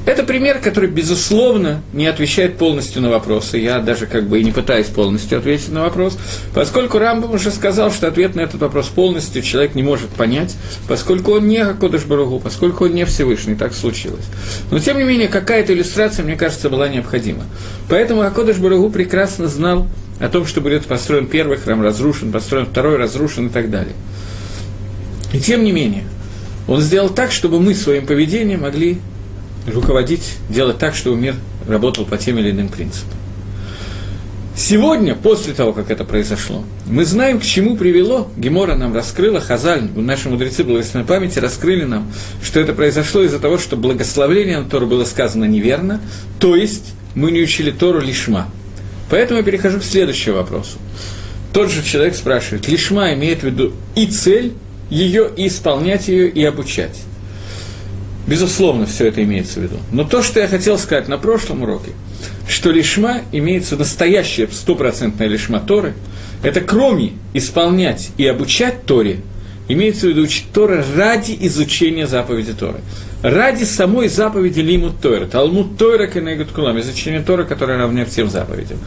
это 0.05 0.23
пример, 0.23 0.59
который, 0.59 0.89
безусловно, 0.89 1.81
не 1.93 2.07
отвечает 2.07 2.57
полностью 2.57 3.01
на 3.01 3.09
вопросы. 3.09 3.57
Я 3.57 3.79
даже 3.79 4.05
как 4.05 4.27
бы 4.27 4.39
и 4.39 4.43
не 4.43 4.51
пытаюсь 4.51 4.87
полностью 4.87 5.37
ответить 5.37 5.71
на 5.71 5.83
вопрос, 5.83 6.17
поскольку 6.53 6.99
Рамбам 6.99 7.31
уже 7.31 7.51
сказал, 7.51 7.91
что 7.91 8.07
ответ 8.07 8.35
на 8.35 8.41
этот 8.41 8.59
вопрос 8.59 8.87
полностью 8.87 9.41
человек 9.41 9.75
не 9.75 9.83
может 9.83 10.09
понять, 10.09 10.55
поскольку 10.89 11.33
он 11.33 11.47
не 11.47 11.57
Акодыш 11.57 12.03
Баругу, 12.03 12.39
поскольку 12.39 12.85
он 12.85 12.93
не 12.93 13.05
Всевышний, 13.05 13.55
так 13.55 13.73
случилось. 13.73 14.25
Но, 14.71 14.79
тем 14.79 14.97
не 14.97 15.03
менее, 15.03 15.29
какая-то 15.29 15.73
иллюстрация, 15.73 16.25
мне 16.25 16.35
кажется, 16.35 16.69
была 16.69 16.89
необходима. 16.89 17.45
Поэтому 17.87 18.21
Акодыш 18.21 18.57
Баругу 18.57 18.89
прекрасно 18.89 19.47
знал 19.47 19.87
о 20.19 20.27
том, 20.27 20.45
что 20.45 20.59
будет 20.59 20.85
построен 20.85 21.27
первый 21.27 21.57
храм, 21.57 21.81
разрушен, 21.81 22.31
построен 22.31 22.65
второй, 22.65 22.97
разрушен 22.97 23.47
и 23.47 23.49
так 23.49 23.69
далее. 23.69 23.93
И 25.31 25.39
тем 25.39 25.63
не 25.63 25.71
менее, 25.71 26.03
он 26.67 26.81
сделал 26.81 27.09
так, 27.09 27.31
чтобы 27.31 27.59
мы 27.59 27.73
своим 27.73 28.05
поведением 28.05 28.61
могли 28.61 28.99
руководить, 29.67 30.37
делать 30.49 30.77
так, 30.77 30.95
чтобы 30.95 31.17
мир 31.17 31.35
работал 31.67 32.05
по 32.05 32.17
тем 32.17 32.37
или 32.39 32.51
иным 32.51 32.69
принципам. 32.69 33.17
Сегодня, 34.55 35.15
после 35.15 35.53
того, 35.53 35.73
как 35.73 35.89
это 35.89 36.03
произошло, 36.03 36.63
мы 36.85 37.05
знаем, 37.05 37.39
к 37.39 37.43
чему 37.43 37.75
привело, 37.75 38.29
Гемора 38.37 38.75
нам 38.75 38.93
раскрыла, 38.93 39.41
Хазаль, 39.41 39.89
наши 39.95 40.29
мудрецы 40.29 40.63
благословенной 40.63 41.07
памяти 41.07 41.39
раскрыли 41.39 41.85
нам, 41.85 42.11
что 42.43 42.59
это 42.59 42.73
произошло 42.73 43.23
из-за 43.23 43.39
того, 43.39 43.57
что 43.57 43.77
благословление 43.77 44.59
на 44.59 44.69
Тору 44.69 44.85
было 44.85 45.05
сказано 45.05 45.45
неверно, 45.45 46.01
то 46.39 46.55
есть 46.55 46.93
мы 47.15 47.31
не 47.31 47.41
учили 47.41 47.71
Тору 47.71 47.99
лишма. 47.99 48.47
Поэтому 49.09 49.39
я 49.39 49.43
перехожу 49.43 49.79
к 49.79 49.83
следующему 49.83 50.35
вопросу. 50.35 50.77
Тот 51.51 51.71
же 51.71 51.83
человек 51.83 52.15
спрашивает, 52.15 52.67
лишма 52.67 53.13
имеет 53.15 53.41
в 53.41 53.43
виду 53.43 53.73
и 53.95 54.05
цель 54.05 54.53
ее, 54.89 55.31
и 55.35 55.47
исполнять 55.47 56.07
ее, 56.07 56.29
и 56.29 56.43
обучать. 56.43 56.99
Безусловно, 58.25 58.85
все 58.85 59.07
это 59.07 59.23
имеется 59.23 59.59
в 59.59 59.63
виду. 59.63 59.77
Но 59.91 60.03
то, 60.03 60.23
что 60.23 60.39
я 60.39 60.47
хотел 60.47 60.77
сказать 60.77 61.07
на 61.07 61.17
прошлом 61.17 61.63
уроке, 61.63 61.91
что 62.47 62.71
лишма 62.71 63.21
имеется 63.31 63.75
настоящая 63.75 64.47
стопроцентная 64.47 65.27
лишма 65.27 65.59
Торы, 65.59 65.93
это 66.41 66.61
кроме 66.61 67.13
исполнять 67.33 68.11
и 68.17 68.25
обучать 68.25 68.85
Торе, 68.85 69.19
имеется 69.67 70.07
в 70.07 70.09
виду 70.09 70.21
учить 70.21 70.45
Торы 70.53 70.83
ради 70.95 71.37
изучения 71.41 72.07
заповеди 72.07 72.53
Торы. 72.53 72.79
Ради 73.21 73.63
самой 73.63 74.09
заповеди 74.09 74.59
Лимут 74.59 74.99
Тойра, 74.99 75.25
Талмуд 75.25 75.77
Тойра 75.77 76.07
Кенегут 76.07 76.51
Кулам, 76.51 76.77
изучение 76.81 77.21
Торы, 77.21 77.45
которое 77.45 77.77
равняет 77.77 78.09
всем 78.09 78.29
заповедям. 78.29 78.79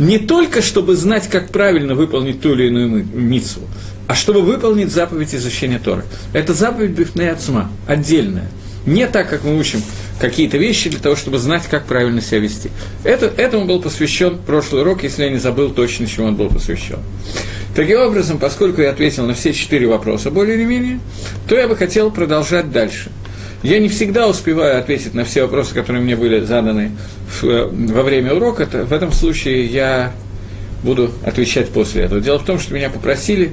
Не 0.00 0.18
только, 0.18 0.60
чтобы 0.60 0.96
знать, 0.96 1.28
как 1.28 1.50
правильно 1.50 1.94
выполнить 1.94 2.40
ту 2.40 2.52
или 2.54 2.66
иную 2.66 3.06
митцву, 3.14 3.62
а 4.08 4.16
чтобы 4.16 4.42
выполнить 4.42 4.90
заповедь 4.90 5.36
изучения 5.36 5.78
Торы. 5.78 6.04
Это 6.32 6.52
заповедь 6.52 6.92
Бифней 6.92 7.30
Ацма, 7.30 7.70
отдельная– 7.86 8.48
не 8.86 9.06
так, 9.06 9.28
как 9.28 9.44
мы 9.44 9.58
учим 9.58 9.82
какие-то 10.20 10.56
вещи 10.56 10.88
для 10.88 11.00
того, 11.00 11.16
чтобы 11.16 11.38
знать, 11.38 11.64
как 11.68 11.84
правильно 11.84 12.20
себя 12.20 12.38
вести. 12.38 12.70
Это, 13.04 13.26
этому 13.26 13.66
был 13.66 13.82
посвящен 13.82 14.38
прошлый 14.38 14.82
урок, 14.82 15.02
если 15.02 15.24
я 15.24 15.30
не 15.30 15.38
забыл 15.38 15.70
точно, 15.70 16.06
чему 16.06 16.28
он 16.28 16.36
был 16.36 16.48
посвящен. 16.48 17.00
Таким 17.74 18.00
образом, 18.00 18.38
поскольку 18.38 18.80
я 18.80 18.90
ответил 18.90 19.26
на 19.26 19.34
все 19.34 19.52
четыре 19.52 19.86
вопроса 19.86 20.30
более 20.30 20.56
или 20.56 20.64
менее, 20.64 21.00
то 21.46 21.56
я 21.56 21.68
бы 21.68 21.76
хотел 21.76 22.10
продолжать 22.10 22.72
дальше. 22.72 23.10
Я 23.62 23.78
не 23.80 23.88
всегда 23.88 24.28
успеваю 24.28 24.78
ответить 24.78 25.12
на 25.12 25.24
все 25.24 25.42
вопросы, 25.42 25.74
которые 25.74 26.02
мне 26.02 26.16
были 26.16 26.40
заданы 26.40 26.92
в, 27.40 27.70
во 27.92 28.02
время 28.02 28.32
урока. 28.34 28.66
В 28.66 28.92
этом 28.92 29.12
случае 29.12 29.66
я 29.66 30.12
буду 30.86 31.10
отвечать 31.24 31.68
после 31.68 32.04
этого. 32.04 32.20
Дело 32.20 32.38
в 32.38 32.44
том, 32.44 32.58
что 32.58 32.72
меня 32.72 32.88
попросили 32.88 33.52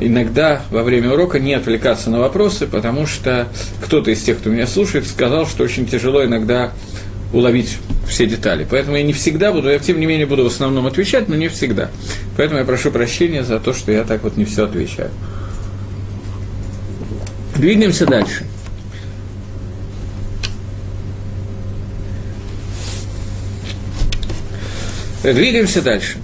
иногда 0.00 0.62
во 0.70 0.82
время 0.82 1.12
урока 1.12 1.38
не 1.38 1.54
отвлекаться 1.54 2.10
на 2.10 2.18
вопросы, 2.18 2.66
потому 2.66 3.06
что 3.06 3.48
кто-то 3.84 4.10
из 4.10 4.22
тех, 4.22 4.38
кто 4.38 4.50
меня 4.50 4.66
слушает, 4.66 5.06
сказал, 5.06 5.46
что 5.46 5.62
очень 5.62 5.86
тяжело 5.86 6.24
иногда 6.24 6.72
уловить 7.32 7.76
все 8.08 8.26
детали. 8.26 8.66
Поэтому 8.68 8.96
я 8.96 9.02
не 9.04 9.12
всегда 9.12 9.52
буду, 9.52 9.68
я 9.68 9.78
тем 9.78 10.00
не 10.00 10.06
менее 10.06 10.26
буду 10.26 10.42
в 10.42 10.46
основном 10.46 10.86
отвечать, 10.86 11.28
но 11.28 11.36
не 11.36 11.48
всегда. 11.48 11.90
Поэтому 12.36 12.58
я 12.58 12.64
прошу 12.64 12.90
прощения 12.90 13.44
за 13.44 13.60
то, 13.60 13.72
что 13.72 13.92
я 13.92 14.02
так 14.02 14.24
вот 14.24 14.36
не 14.36 14.44
все 14.44 14.64
отвечаю. 14.64 15.10
Двигаемся 17.56 18.06
дальше. 18.06 18.46
Двигаемся 25.22 25.82
дальше. 25.82 26.16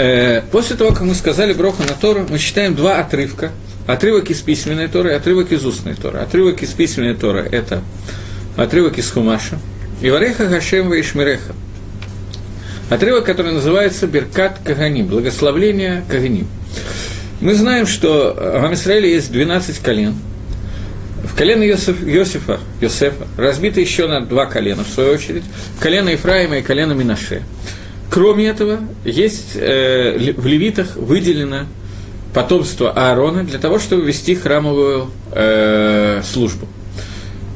Э, 0.00 0.40
после 0.50 0.76
того, 0.76 0.92
как 0.92 1.02
мы 1.02 1.14
сказали 1.14 1.52
Броха 1.52 1.82
на 1.82 1.92
Тору, 1.92 2.24
мы 2.26 2.38
читаем 2.38 2.74
два 2.74 3.00
отрывка. 3.00 3.50
Отрывок 3.86 4.30
из 4.30 4.40
письменной 4.40 4.88
Торы 4.88 5.10
и 5.10 5.12
отрывок 5.12 5.52
из 5.52 5.66
устной 5.66 5.94
Торы. 5.94 6.20
Отрывок 6.20 6.62
из 6.62 6.70
письменной 6.70 7.14
Торы– 7.14 7.46
это 7.52 7.82
отрывок 8.56 8.96
из 8.96 9.10
Хумаша. 9.10 9.58
И 10.00 10.08
Вареха 10.08 10.46
Гашем 10.46 10.88
Ваишмиреха. 10.88 11.52
Отрывок, 12.88 13.26
который 13.26 13.52
называется 13.52 14.06
Беркат 14.06 14.60
Каганим, 14.64 15.06
благословление 15.06 16.02
Каганим. 16.08 16.46
Мы 17.42 17.54
знаем, 17.54 17.86
что 17.86 18.34
в 18.34 18.64
Амисраиле 18.64 19.12
есть 19.12 19.30
12 19.30 19.80
колен. 19.80 20.14
В 21.24 21.36
колено 21.36 21.62
Йосиф, 21.62 22.02
Йосифа, 22.02 22.58
Йосефа 22.80 23.26
разбито 23.36 23.82
еще 23.82 24.08
на 24.08 24.22
два 24.22 24.46
колена, 24.46 24.82
в 24.82 24.88
свою 24.88 25.12
очередь. 25.12 25.44
Колено 25.78 26.08
Ефраима 26.08 26.56
и 26.56 26.62
колено 26.62 26.94
Минаше. 26.94 27.42
Кроме 28.10 28.48
этого, 28.48 28.80
есть 29.04 29.52
э, 29.54 30.34
в 30.36 30.46
левитах 30.46 30.96
выделено 30.96 31.66
потомство 32.34 32.90
Аарона 32.90 33.44
для 33.44 33.58
того, 33.58 33.78
чтобы 33.78 34.04
вести 34.04 34.34
храмовую 34.34 35.10
э, 35.32 36.20
службу. 36.24 36.66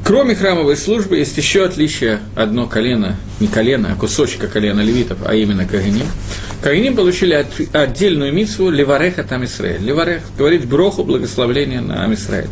Кроме 0.05 0.35
храмовой 0.35 0.77
службы 0.77 1.17
есть 1.17 1.35
еще 1.37 1.65
отличие 1.65 2.19
одно 2.35 2.67
колено, 2.67 3.17
не 3.39 3.47
колено, 3.47 3.89
а 3.91 3.99
кусочка 3.99 4.47
колена 4.47 4.81
левитов, 4.81 5.17
а 5.25 5.33
именно 5.33 5.65
Каганим. 5.65 6.05
Каганим 6.61 6.95
получили 6.95 7.33
от, 7.33 7.47
отдельную 7.73 8.31
митсву 8.31 8.69
Левареха 8.69 9.23
там 9.23 9.43
Исраэль. 9.45 9.81
Леварех 9.81 10.21
говорит 10.37 10.65
броху, 10.67 11.03
благословление 11.03 11.81
на 11.81 12.03
Амисраэль. 12.03 12.49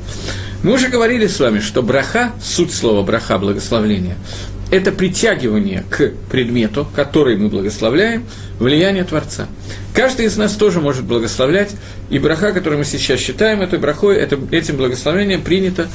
Мы 0.64 0.72
уже 0.72 0.88
говорили 0.88 1.28
с 1.28 1.42
вами, 1.42 1.60
что 1.60 1.84
браха, 1.84 2.32
суть 2.42 2.74
слова 2.74 3.04
браха, 3.04 3.38
благословление, 3.38 4.16
это 4.72 4.94
притягивание 4.94 5.84
к 5.90 6.14
предмету, 6.32 6.88
который 6.96 7.36
мы 7.36 7.50
благословляем, 7.50 8.24
влияние 8.60 9.04
Творца. 9.04 9.48
Каждый 9.94 10.26
из 10.26 10.38
нас 10.38 10.54
тоже 10.54 10.80
может 10.80 11.04
благословлять, 11.04 11.72
и 12.10 12.18
браха, 12.18 12.54
который 12.54 12.78
мы 12.78 12.86
сейчас 12.86 13.20
считаем 13.20 13.62
этой 13.62 13.78
брахой, 13.78 14.16
это, 14.16 14.40
этим 14.52 14.78
благословением 14.78 15.42
принято, 15.42 15.90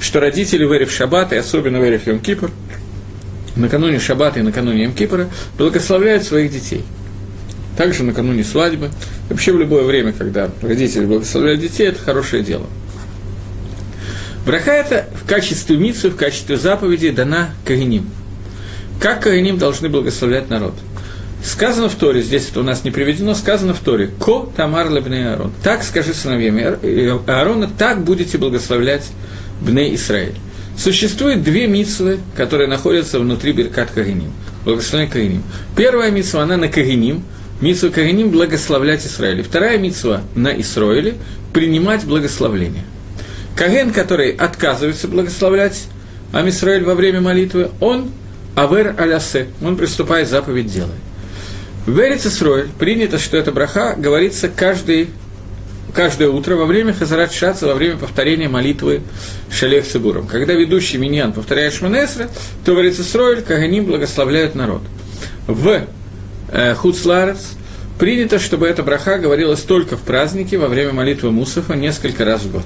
что 0.00 0.20
родители 0.20 0.64
в 0.64 0.74
Эрев 0.74 0.90
Шаббат, 0.90 1.34
и 1.34 1.36
особенно 1.36 1.78
в 1.78 1.84
Эрев 1.84 2.06
Йом 2.06 2.18
Кипр, 2.18 2.50
накануне 3.56 4.00
Шаббата 4.00 4.40
и 4.40 4.42
накануне 4.42 4.84
Йом 4.84 4.94
Кипра, 4.94 5.28
благословляют 5.58 6.24
своих 6.24 6.50
детей. 6.50 6.82
Также 7.76 8.04
накануне 8.04 8.42
свадьбы, 8.42 8.90
вообще 9.28 9.52
в 9.52 9.58
любое 9.58 9.82
время, 9.82 10.14
когда 10.14 10.50
родители 10.62 11.04
благословляют 11.04 11.60
детей, 11.60 11.88
это 11.88 12.00
хорошее 12.00 12.42
дело– 12.42 12.66
Браха 14.44 14.72
это 14.72 15.08
в 15.14 15.26
качестве 15.26 15.76
митцвы, 15.76 16.10
в 16.10 16.16
качестве 16.16 16.56
заповеди 16.56 17.10
дана 17.10 17.50
Каганим. 17.64 18.10
Как 19.00 19.22
Каганим 19.22 19.58
должны 19.58 19.88
благословлять 19.88 20.50
народ? 20.50 20.74
Сказано 21.42 21.88
в 21.88 21.94
Торе, 21.94 22.22
здесь 22.22 22.48
это 22.50 22.60
у 22.60 22.62
нас 22.62 22.84
не 22.84 22.90
приведено, 22.90 23.34
сказано 23.34 23.74
в 23.74 23.80
Торе, 23.80 24.10
«Ко 24.18 24.50
тамар 24.56 24.90
лебне 24.90 25.28
Аарон». 25.28 25.52
Так 25.62 25.82
скажи 25.82 26.14
сыновьям 26.14 26.58
Аарона, 27.26 27.70
так 27.76 28.02
будете 28.02 28.38
благословлять 28.38 29.10
Бне 29.60 29.94
Исраиль. 29.94 30.34
Существует 30.78 31.42
две 31.42 31.66
митсвы, 31.66 32.18
которые 32.34 32.66
находятся 32.66 33.20
внутри 33.20 33.52
Беркат 33.52 33.90
Кагиним, 33.90 34.32
благословение 34.64 35.12
Кагиним. 35.12 35.42
Первая 35.76 36.10
митсва, 36.10 36.42
она 36.42 36.56
на 36.56 36.68
Кагиним, 36.68 37.24
митсва 37.60 37.90
Кагиним– 37.90 38.30
благословлять 38.30 39.06
Израиль. 39.06 39.42
Вторая 39.42 39.76
митсва 39.78 40.22
на 40.34 40.48
Исраиле– 40.48 41.14
принимать 41.52 42.04
благословление. 42.04 42.84
Каген, 43.56 43.92
который 43.92 44.32
отказывается 44.32 45.08
благословлять 45.08 45.84
Амисраэль 46.32 46.84
во 46.84 46.94
время 46.94 47.20
молитвы, 47.20 47.70
он 47.80 48.10
авер 48.56 48.94
алясе, 48.98 49.48
он 49.62 49.76
приступает 49.76 50.28
заповедь 50.28 50.72
делает. 50.72 50.94
В 51.86 51.98
Эрицесройль 52.00 52.68
принято, 52.78 53.18
что 53.18 53.36
эта 53.36 53.52
браха 53.52 53.94
говорится 53.96 54.48
каждый, 54.48 55.10
каждое 55.92 56.30
утро 56.30 56.56
во 56.56 56.64
время 56.64 56.94
Хазарат 56.94 57.32
Шаца, 57.32 57.66
во 57.66 57.74
время 57.74 57.98
повторения 57.98 58.48
молитвы 58.48 59.02
Шалех 59.50 59.86
Цибуром. 59.86 60.26
Когда 60.26 60.54
ведущий 60.54 60.96
миньян 60.96 61.32
повторяет 61.32 61.74
Шманесра, 61.74 62.30
то 62.64 62.74
в 62.74 62.80
Эрицесройль 62.80 63.42
Каганим 63.42 63.84
благословляют 63.84 64.54
народ. 64.54 64.82
В 65.46 65.82
э, 66.50 66.74
Хуцларец 66.74 67.52
принято, 67.98 68.38
чтобы 68.38 68.66
эта 68.66 68.82
браха 68.82 69.18
говорилась 69.18 69.60
только 69.60 69.96
в 69.96 70.00
празднике 70.00 70.56
во 70.56 70.68
время 70.68 70.94
молитвы 70.94 71.30
Мусафа 71.30 71.74
несколько 71.74 72.24
раз 72.24 72.42
в 72.42 72.50
год. 72.50 72.64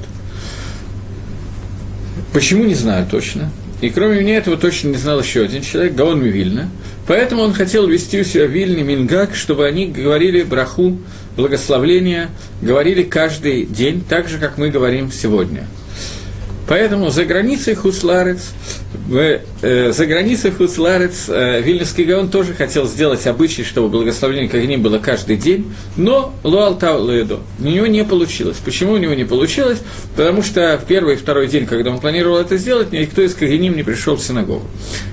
Почему, 2.32 2.64
не 2.64 2.74
знаю 2.74 3.06
точно. 3.10 3.50
И 3.80 3.90
кроме 3.90 4.20
меня 4.20 4.36
этого 4.36 4.56
точно 4.56 4.88
не 4.88 4.96
знал 4.96 5.20
еще 5.20 5.42
один 5.42 5.62
человек, 5.62 5.94
Гаон 5.94 6.22
Мивильна. 6.22 6.68
Поэтому 7.06 7.42
он 7.42 7.54
хотел 7.54 7.86
вести 7.86 8.20
у 8.20 8.24
себя 8.24 8.46
Вильни 8.46 8.82
Мингак, 8.82 9.34
чтобы 9.34 9.66
они 9.66 9.86
говорили 9.86 10.42
браху, 10.42 10.98
благословления, 11.36 12.28
говорили 12.60 13.02
каждый 13.02 13.64
день, 13.64 14.04
так 14.06 14.28
же, 14.28 14.38
как 14.38 14.58
мы 14.58 14.70
говорим 14.70 15.10
сегодня. 15.10 15.64
Поэтому 16.66 17.08
за 17.08 17.24
границей 17.24 17.74
Хусларец 17.74 18.50
в, 19.08 19.40
э, 19.62 19.90
за 19.90 20.06
границей 20.06 20.50
Хуцларец 20.50 21.30
э, 21.30 21.62
Вильнюсский 21.62 22.04
Гаон 22.04 22.28
тоже 22.28 22.52
хотел 22.52 22.86
сделать 22.86 23.26
обычай, 23.26 23.64
чтобы 23.64 23.88
благословение 23.88 24.50
Кагним 24.50 24.82
было 24.82 24.98
каждый 24.98 25.38
день, 25.38 25.72
но 25.96 26.34
Луал 26.44 26.76
Тауледо. 26.76 27.38
У 27.58 27.64
него 27.64 27.86
не 27.86 28.04
получилось. 28.04 28.58
Почему 28.62 28.92
у 28.92 28.96
него 28.98 29.14
не 29.14 29.24
получилось? 29.24 29.78
Потому 30.14 30.42
что 30.42 30.78
в 30.78 30.86
первый 30.86 31.14
и 31.14 31.16
второй 31.16 31.48
день, 31.48 31.64
когда 31.64 31.90
он 31.90 32.00
планировал 32.00 32.36
это 32.36 32.58
сделать, 32.58 32.92
никто 32.92 33.22
из 33.22 33.34
Кагним 33.34 33.76
не 33.76 33.82
пришел 33.82 34.16
в 34.16 34.22
синагогу. 34.22 34.66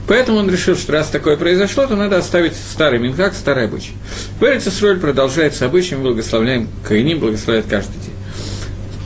Поэтому 0.10 0.40
он 0.40 0.52
решил, 0.52 0.76
что 0.76 0.92
раз 0.92 1.08
такое 1.08 1.38
произошло, 1.38 1.88
то 1.88 1.96
надо 1.96 2.18
оставить 2.18 2.54
старый 2.54 3.00
Минхак, 3.00 3.34
старый 3.34 3.64
обычай. 3.64 3.94
Берец 4.42 4.68
продолжается 5.00 5.68
обычаем, 5.68 6.04
благословляем 6.04 6.68
Кагним, 6.86 7.20
благословляет 7.20 7.68
каждый 7.70 7.94
день. 7.94 8.14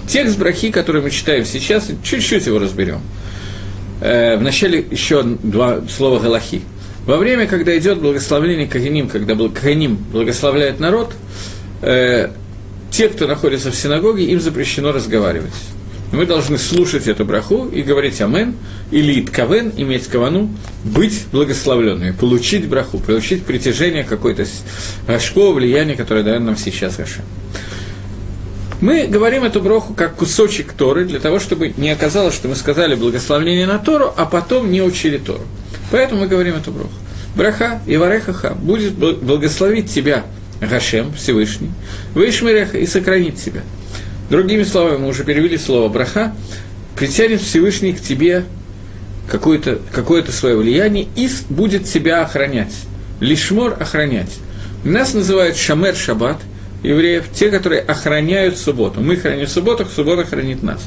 Текст 0.08 0.40
брахи, 0.40 0.72
который 0.72 1.04
мы 1.04 1.12
читаем 1.12 1.46
сейчас, 1.46 1.92
чуть-чуть 2.04 2.48
его 2.48 2.58
разберем– 2.58 3.02
э, 4.02 4.38
вначале 4.38 4.86
еще 4.92 5.24
два 5.24 5.82
слова 5.90 6.20
Галахи. 6.20 6.62
Во 7.06 7.18
время, 7.18 7.48
когда 7.48 7.78
идет 7.78 8.00
благословление 8.00 8.68
Кагиним, 8.68 9.08
когда 9.10 9.36
Кагиним 9.36 9.98
благословляет 10.12 10.80
народ, 10.80 11.14
э, 11.82 12.30
те, 12.92 13.10
кто 13.10 13.28
находится 13.28 13.72
в 13.72 13.76
синагоге, 13.76 14.26
им 14.26 14.40
запрещено 14.40 14.92
разговаривать. 14.92 15.54
Мы 16.12 16.26
должны 16.26 16.58
слушать 16.58 17.08
эту 17.08 17.24
браху 17.24 17.68
и 17.68 17.84
говорить 17.84 18.20
«Амен» 18.20 18.56
или 18.90 19.22
«Иткавен», 19.22 19.72
иметь 19.78 20.08
кавану, 20.08 20.50
быть 20.84 21.26
благословленными, 21.32 22.12
получить 22.12 22.68
браху, 22.68 22.98
получить 22.98 23.44
притяжение 23.44 24.04
какой-то 24.04 24.46
гашко, 25.08 25.52
влияния, 25.52 25.96
которое 25.96 26.24
дает 26.24 26.42
нам 26.42 26.58
сейчас 26.58 26.98
Гашем. 26.98 27.24
Мы 28.82 29.08
говорим 29.08 29.44
эту 29.44 29.62
броху 29.62 29.94
как 29.94 30.16
кусочек 30.16 30.72
Торы, 30.72 31.06
для 31.06 31.20
того, 31.20 31.40
чтобы 31.40 31.74
не 31.76 31.90
оказалось, 31.90 32.34
что 32.34 32.48
мы 32.48 32.56
сказали 32.56 32.96
благословение 32.96 33.68
на 33.68 33.78
Тору, 33.78 34.14
а 34.16 34.26
потом 34.26 34.72
не 34.72 34.82
учили 34.82 35.18
Тору. 35.18 35.44
Поэтому 35.92 36.22
мы 36.22 36.28
говорим 36.28 36.56
эту 36.56 36.72
броху. 36.72 36.92
Браха 37.36 37.82
и 37.86 37.98
Варехаха 37.98 38.52
будет 38.52 38.94
благословить 38.94 39.92
тебя 39.94 40.24
Гашем, 40.62 41.14
Всевышний, 41.14 41.72
Вейшмереха 42.16 42.78
и 42.78 42.86
сохранит 42.86 43.36
тебя. 43.36 43.62
Другими 44.30 44.64
словами, 44.64 44.98
мы 44.98 45.08
уже 45.08 45.24
перевели 45.24 45.58
слово 45.58 45.90
браха, 45.90 46.34
притянет 46.96 47.42
Всевышний 47.42 47.94
к 47.94 48.02
тебе 48.02 48.46
какое-то 49.30 49.80
какое 49.92 50.24
свое 50.26 50.56
влияние 50.56 51.08
и 51.16 51.30
будет 51.50 51.86
тебя 51.86 52.22
охранять. 52.22 52.74
Лишмор 53.20 53.76
охранять. 53.80 54.38
Нас 54.84 55.14
называют 55.14 55.58
Шамер 55.58 55.96
Шаббат, 55.96 56.38
евреев, 56.84 57.26
те, 57.34 57.50
которые 57.50 57.82
охраняют 57.82 58.58
субботу. 58.58 59.02
Мы 59.02 59.16
храним 59.16 59.48
субботу, 59.48 59.86
суббота 59.86 60.24
хранит 60.24 60.64
нас. 60.64 60.82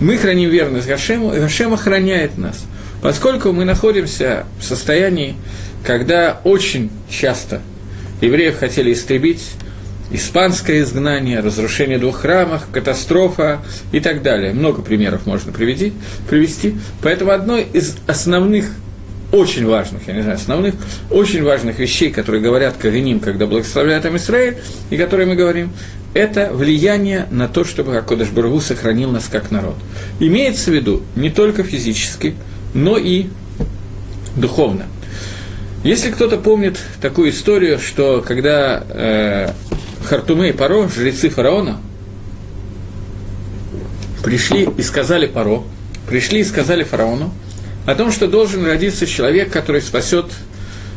Мы 0.00 0.16
храним 0.16 0.50
верность 0.50 0.88
Гашему, 0.88 1.32
и 1.34 1.38
Гашем 1.38 1.72
охраняет 1.72 2.36
нас. 2.38 2.64
Поскольку 3.00 3.52
мы 3.52 3.64
находимся 3.64 4.44
в 4.58 4.64
состоянии, 4.64 5.36
когда 5.84 6.40
очень 6.44 6.90
часто 7.08 7.60
евреев 8.20 8.58
хотели 8.58 8.92
истребить, 8.92 9.42
испанское 10.10 10.80
изгнание, 10.82 11.40
разрушение 11.40 11.98
двух 11.98 12.20
храмов, 12.20 12.66
катастрофа 12.72 13.62
и 13.92 14.00
так 14.00 14.22
далее. 14.22 14.52
Много 14.52 14.82
примеров 14.82 15.26
можно 15.26 15.52
привести. 15.52 15.92
привести. 16.28 16.76
Поэтому 17.02 17.32
одной 17.32 17.66
из 17.72 17.96
основных 18.06 18.70
очень 19.32 19.66
важных, 19.66 20.06
я 20.06 20.14
не 20.14 20.22
знаю, 20.22 20.36
основных, 20.36 20.74
очень 21.10 21.42
важных 21.42 21.78
вещей, 21.78 22.10
которые 22.10 22.42
говорят 22.42 22.76
Кагиним, 22.76 23.20
когда 23.20 23.46
благословляют 23.46 24.04
им 24.04 24.16
Израиль, 24.16 24.58
и 24.90 24.96
которые 24.96 25.26
мы 25.26 25.34
говорим, 25.34 25.72
это 26.14 26.50
влияние 26.52 27.26
на 27.30 27.48
то, 27.48 27.64
чтобы 27.64 27.96
Акодыш 27.96 28.28
Бургу 28.28 28.60
сохранил 28.60 29.10
нас 29.10 29.26
как 29.30 29.50
народ. 29.50 29.74
Имеется 30.20 30.70
в 30.70 30.74
виду 30.74 31.02
не 31.16 31.30
только 31.30 31.64
физически, 31.64 32.36
но 32.72 32.96
и 32.96 33.26
духовно. 34.36 34.86
Если 35.82 36.10
кто-то 36.10 36.38
помнит 36.38 36.78
такую 37.02 37.30
историю, 37.30 37.78
что 37.78 38.24
когда 38.26 38.84
э, 38.88 39.50
Хартуме 40.04 40.50
и 40.50 40.52
Паро, 40.52 40.88
жрецы 40.88 41.28
фараона, 41.28 41.78
пришли 44.22 44.68
и 44.78 44.82
сказали 44.82 45.26
Паро, 45.26 45.62
пришли 46.08 46.40
и 46.40 46.44
сказали 46.44 46.84
фараону, 46.84 47.34
о 47.86 47.94
том, 47.94 48.10
что 48.12 48.28
должен 48.28 48.64
родиться 48.64 49.06
человек, 49.06 49.50
который 49.50 49.82
спасет 49.82 50.26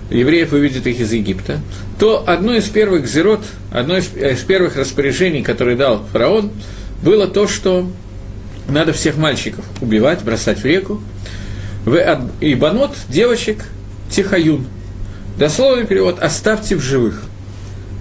евреев, 0.10 0.52
выведет 0.52 0.88
их 0.88 1.00
из 1.00 1.12
Египта, 1.12 1.60
то 2.00 2.24
одно 2.26 2.56
из 2.56 2.66
первых 2.70 3.08
зерот, 3.08 3.42
одно 3.72 3.98
из, 3.98 4.14
из 4.16 4.40
первых 4.44 4.78
распоряжений, 4.78 5.44
которые 5.44 5.76
дал 5.76 6.06
фараон, 6.12 6.52
было 7.04 7.28
то, 7.28 7.48
что 7.48 7.90
надо 8.70 8.94
всех 8.94 9.18
мальчиков 9.18 9.66
убивать, 9.82 10.24
бросать 10.24 10.60
в 10.60 10.66
реку, 10.66 11.02
и 12.42 12.56
банот, 12.56 12.92
девочек, 13.10 13.66
тихаюн. 14.10 14.66
Дословный 15.38 15.86
перевод 15.86 16.20
«оставьте 16.20 16.76
в 16.76 16.82
живых». 16.82 17.24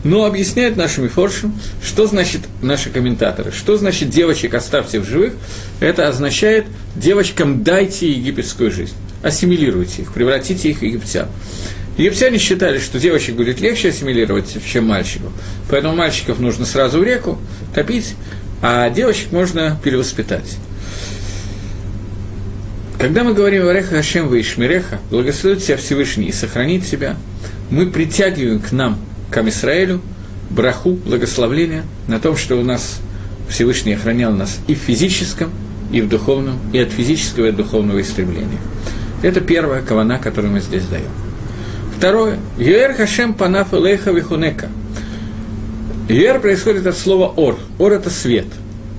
Но 0.05 0.25
объясняют 0.25 0.77
нашим 0.77 1.09
форшем, 1.09 1.59
что 1.83 2.07
значит 2.07 2.43
наши 2.63 2.91
комментаторы, 2.91 3.51
что 3.51 3.77
значит 3.77 4.11
девочек 4.11 4.55
оставьте 4.55 5.01
в 5.01 5.05
живых. 5.05 5.35
Это 5.81 6.09
означает 6.09 6.67
девочкам 6.95 7.65
дайте 7.65 8.11
египетскую 8.11 8.71
жизнь, 8.71 8.95
ассимилируйте 9.23 10.03
их, 10.03 10.13
превратите 10.13 10.71
их 10.71 10.79
в 10.79 10.83
египтян. 10.83 11.29
Египтяне 11.97 12.39
считали, 12.39 12.79
что 12.79 12.99
девочек 13.01 13.37
будет 13.37 13.61
легче 13.61 13.89
ассимилировать, 13.89 14.57
чем 14.65 14.87
мальчиков. 14.87 15.33
Поэтому 15.71 15.97
мальчиков 15.97 16.39
нужно 16.39 16.67
сразу 16.67 16.99
в 16.99 17.03
реку 17.03 17.39
топить, 17.75 18.15
а 18.61 18.91
девочек 18.91 19.33
можно 19.33 19.81
перевоспитать. 19.83 20.57
Когда 22.99 23.25
мы 23.25 23.35
говорим 23.35 23.65
«Вареха 23.65 23.97
Хашем 23.97 24.29
Ваишмиреха», 24.29 25.01
благословит 25.11 25.63
тебя 25.63 25.77
Всевышний 25.77 26.29
и 26.29 26.33
сохранит 26.33 26.87
тебя, 26.87 27.17
мы 27.71 27.87
притягиваем 27.87 28.61
к 28.61 28.73
нам 28.73 28.99
к 29.31 29.37
Амисраэлю, 29.37 30.01
браху, 30.51 30.93
благословление 30.93 31.85
на 32.09 32.19
том, 32.21 32.37
что 32.37 32.57
у 32.57 32.63
нас 32.63 33.01
Всевышний 33.49 33.95
охранял 33.95 34.33
нас 34.33 34.61
и 34.67 34.75
в 34.75 34.79
физическом, 34.79 35.51
и 35.93 36.01
в 36.01 36.09
духовном, 36.09 36.59
и 36.73 36.79
от 36.79 36.91
физического, 36.91 37.47
и 37.47 37.49
от 37.51 37.57
духовного 37.57 38.01
истребления. 38.01 38.59
Это 39.23 39.41
первая 39.41 39.83
кавана, 39.83 40.19
которую 40.19 40.53
мы 40.53 40.61
здесь 40.61 40.85
даем. 40.85 41.11
Второе. 41.97 42.39
Юэр 42.59 42.95
Хашем 42.95 43.35
панаф 43.35 43.73
элейха 43.73 44.11
вихунека. 44.11 44.69
Юэр 46.09 46.41
происходит 46.41 46.87
от 46.87 46.97
слова 46.97 47.33
ор. 47.37 47.59
Ор– 47.79 47.93
это 47.95 48.11
свет. 48.11 48.47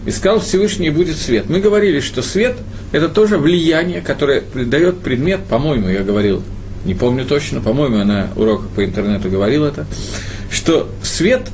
Искал 0.05 0.39
Всевышний, 0.39 0.89
будет 0.89 1.17
свет. 1.17 1.49
Мы 1.49 1.59
говорили, 1.59 1.99
что 1.99 2.21
свет– 2.21 2.55
это 2.91 3.09
тоже 3.09 3.37
влияние, 3.37 4.01
которое 4.01 4.41
дает 4.41 4.99
предмет, 4.99 5.41
по-моему, 5.45 5.89
я 5.89 6.03
говорил 6.03 6.43
не 6.87 6.95
помню 6.95 7.25
точно, 7.25 7.59
по-моему, 7.61 7.99
она 7.99 8.29
урок 8.35 8.69
по 8.69 8.83
интернету 8.83 9.29
говорила 9.29 9.67
это, 9.67 9.85
что 10.49 10.89
свет, 11.03 11.49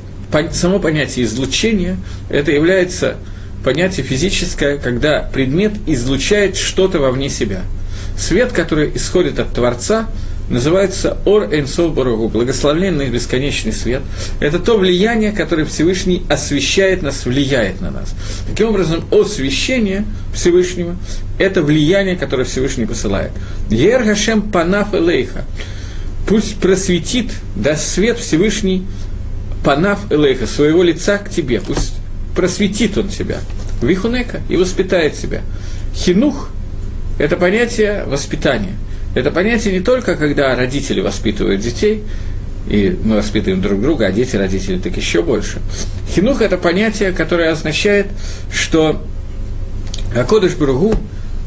само 0.52 0.80
понятие 0.80 1.26
излучения, 1.26 1.98
это 2.30 2.52
является 2.52 3.18
понятие 3.64 4.06
физическое, 4.06 4.78
когда 4.78 5.22
предмет 5.22 5.74
излучает 5.88 6.56
что-то 6.56 7.00
вовне 7.00 7.30
себя. 7.30 7.62
Свет, 8.16 8.52
который 8.52 8.92
исходит 8.96 9.40
от 9.40 9.54
Творца, 9.54 10.08
называется 10.54 11.18
Ор 11.26 11.52
Эйнсов 11.52 11.94
Барагу, 11.94 12.30
благословленный 12.30 13.10
бесконечный 13.10 13.74
свет. 13.74 14.04
Это 14.40 14.60
то 14.60 14.78
влияние, 14.78 15.32
которое 15.32 15.66
Всевышний 15.66 16.24
освещает 16.30 17.02
нас, 17.02 17.26
влияет 17.26 17.82
на 17.82 17.92
нас. 17.92 18.14
Таким 18.48 18.70
образом, 18.70 19.04
освещение 19.12 20.06
Всевышнего– 20.34 20.96
это 21.40 21.64
влияние, 21.64 22.16
которое 22.16 22.46
Всевышний 22.46 22.86
посылает. 22.86 23.32
Ер 23.70 24.04
Гашем 24.04 24.44
Панаф 24.44 24.94
Элейха. 24.94 25.44
Пусть 26.28 26.58
просветит, 26.58 27.32
даст 27.56 27.88
свет 27.88 28.20
Всевышний 28.20 28.86
Панаф 29.66 30.12
Элейха, 30.12 30.46
своего 30.46 30.84
лица 30.84 31.18
к 31.18 31.30
тебе. 31.30 31.62
Пусть 31.62 31.96
просветит 32.36 32.98
он 32.98 33.10
тебя. 33.10 33.40
Вихунека 33.82 34.42
и 34.50 34.56
воспитает 34.56 35.16
себя. 35.16 35.42
Хинух– 35.96 36.50
это 37.20 37.38
понятие 37.38 38.06
воспитания. 38.06 38.74
Это 39.16 39.32
понятие 39.32 39.74
не 39.74 39.80
только, 39.80 40.16
когда 40.16 40.56
родители 40.56 41.02
воспитывают 41.02 41.62
детей, 41.62 42.04
и 42.68 42.98
мы 43.04 43.18
воспитываем 43.18 43.62
друг 43.62 43.82
друга, 43.82 44.08
а 44.08 44.12
дети, 44.12 44.36
родители 44.36 44.80
так 44.80 44.96
еще 44.96 45.22
больше. 45.22 45.60
Хинух– 46.10 46.42
это 46.42 46.58
понятие, 46.58 47.12
которое 47.12 47.52
означает, 47.52 48.08
что 48.52 49.04
Акодыш 50.16 50.54
Бругу, 50.54 50.96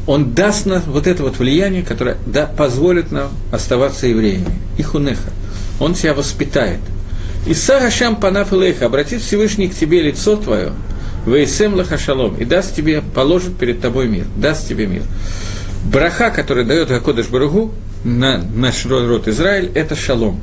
он 0.05 0.33
даст 0.33 0.65
нам 0.65 0.81
вот 0.87 1.07
это 1.07 1.23
вот 1.23 1.39
влияние, 1.39 1.83
которое 1.83 2.17
да, 2.25 2.45
позволит 2.45 3.11
нам 3.11 3.31
оставаться 3.51 4.07
евреями. 4.07 4.59
И. 4.77 4.85
Он 5.79 5.93
тебя 5.93 6.13
воспитает. 6.13 6.79
И 7.45 7.53
Сарашам 7.53 8.15
Панаф 8.15 8.53
обратит 8.53 9.21
Всевышний 9.21 9.67
к 9.67 9.75
тебе 9.75 10.01
лицо 10.01 10.35
твое– 10.37 10.71
Вейсем 11.27 11.73
лахашалом, 11.73 12.35
и 12.37 12.45
даст 12.45 12.73
тебе, 12.73 13.01
положит 13.01 13.57
перед 13.57 13.81
тобой 13.81 14.07
мир, 14.07 14.25
даст 14.37 14.67
тебе 14.67 14.87
мир. 14.87 15.03
Браха, 15.91 16.31
который 16.31 16.65
дает 16.65 16.89
Гакодыш 16.89 17.27
Баругу 17.27 17.73
на 18.03 18.39
наш 18.39 18.85
род 18.85 19.27
Израиль, 19.27 19.71
это 19.73 19.95
шалом. 19.95 20.41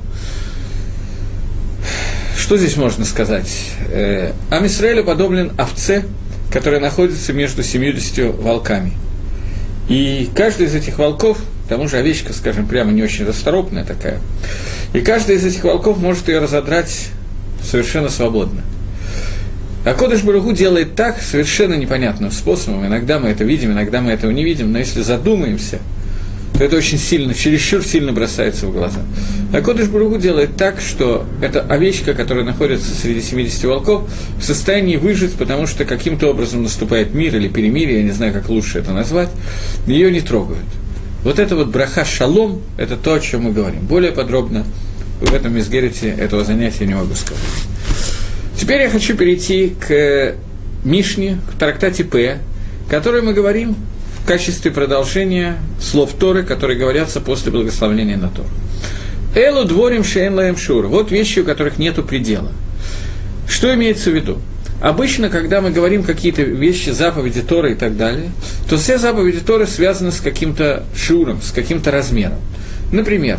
Что 2.36 2.56
здесь 2.56 2.76
можно 2.76 3.04
сказать? 3.04 3.70
Э, 3.90 4.32
Ам 4.50 4.66
Исраилю 4.66 5.04
подоблен 5.04 5.52
овце, 5.58 6.04
которая 6.50 6.80
находится 6.80 7.32
между 7.32 7.62
70 7.62 8.34
волками. 8.42 8.92
И 9.88 10.30
каждый 10.34 10.66
из 10.66 10.74
этих 10.74 10.98
волков, 10.98 11.38
к 11.66 11.68
тому 11.68 11.88
же 11.88 11.98
овечка, 11.98 12.32
скажем, 12.32 12.66
прямо 12.66 12.92
не 12.92 13.02
очень 13.02 13.26
расторопная 13.26 13.84
такая, 13.84 14.20
и 14.94 15.00
каждый 15.00 15.36
из 15.36 15.44
этих 15.44 15.64
волков 15.64 15.98
может 15.98 16.28
ее 16.28 16.38
разодрать 16.38 17.08
совершенно 17.62 18.08
свободно. 18.08 18.62
А 19.84 19.92
Кодыш 19.92 20.22
Баругу 20.22 20.52
делает 20.52 20.94
так 20.94 21.20
совершенно 21.20 21.74
непонятным 21.74 22.30
способом. 22.30 22.86
Иногда 22.86 23.18
мы 23.18 23.28
это 23.28 23.44
видим, 23.44 23.72
иногда 23.72 24.00
мы 24.00 24.12
этого 24.12 24.30
не 24.30 24.42
видим, 24.42 24.72
но 24.72 24.78
если 24.78 25.02
задумаемся, 25.02 25.78
то 26.56 26.64
это 26.64 26.76
очень 26.76 26.98
сильно, 26.98 27.34
чересчур 27.34 27.82
сильно 27.82 28.12
бросается 28.12 28.66
в 28.66 28.72
глаза. 28.72 29.00
А 29.52 29.60
Кодыш 29.60 29.88
Баругу 29.88 30.16
делает 30.16 30.56
так, 30.56 30.80
что 30.80 31.26
эта 31.42 31.60
овечка, 31.60 32.14
которая 32.14 32.44
находится 32.44 32.94
среди 32.94 33.20
70 33.20 33.64
волков, 33.64 34.08
в 34.38 34.42
состоянии 34.42 34.96
выжить, 34.96 35.34
потому 35.34 35.66
что 35.66 35.84
каким-то 35.84 36.28
образом 36.28 36.62
наступает 36.62 37.12
мир 37.12 37.36
или 37.36 37.48
перемирие, 37.48 37.98
я 37.98 38.04
не 38.04 38.12
знаю, 38.12 38.32
как 38.32 38.48
лучше 38.48 38.78
это 38.78 38.92
назвать, 38.92 39.28
ее 39.86 40.10
не 40.10 40.22
трогают. 40.22 40.64
Вот 41.24 41.38
это 41.38 41.56
вот 41.56 41.68
браха 41.68 42.06
шалом, 42.06 42.62
это 42.78 42.96
то, 42.96 43.14
о 43.14 43.20
чем 43.20 43.42
мы 43.42 43.52
говорим. 43.52 43.80
Более 43.80 44.12
подробно 44.12 44.64
в 45.20 45.34
этом 45.34 45.58
изгерите 45.58 46.08
этого 46.08 46.44
занятия 46.44 46.86
не 46.86 46.94
могу 46.94 47.14
сказать. 47.14 47.42
Теперь 48.56 48.82
я 48.82 48.90
хочу 48.90 49.16
перейти 49.16 49.74
к 49.80 50.34
Мишне, 50.84 51.38
к 51.50 51.58
трактате 51.58 52.04
П, 52.04 52.38
который 52.88 53.22
мы 53.22 53.32
говорим 53.34 53.76
в 54.22 54.26
качестве 54.26 54.70
продолжения 54.70 55.58
слов 55.80 56.12
Торы, 56.14 56.44
которые 56.44 56.78
говорятся 56.78 57.20
после 57.20 57.50
благословения 57.50 58.16
на 58.16 58.28
Тору. 58.28 58.48
Элу 59.34 59.64
дворим 59.64 60.04
шейн 60.04 60.34
лаем 60.34 60.56
шур. 60.56 60.86
Вот 60.86 61.10
вещи, 61.10 61.40
у 61.40 61.44
которых 61.44 61.78
нет 61.78 61.96
предела. 62.06 62.52
Что 63.48 63.74
имеется 63.74 64.10
в 64.10 64.14
виду? 64.14 64.38
Обычно, 64.80 65.28
когда 65.28 65.60
мы 65.60 65.70
говорим 65.70 66.02
какие-то 66.02 66.42
вещи, 66.42 66.90
заповеди 66.90 67.42
Торы 67.42 67.72
и 67.72 67.74
так 67.74 67.96
далее, 67.96 68.30
то 68.68 68.76
все 68.76 68.98
заповеди 68.98 69.40
Торы 69.40 69.66
связаны 69.66 70.12
с 70.12 70.20
каким-то 70.20 70.84
шуром, 70.94 71.40
с 71.42 71.50
каким-то 71.50 71.90
размером. 71.90 72.38
Например, 72.92 73.38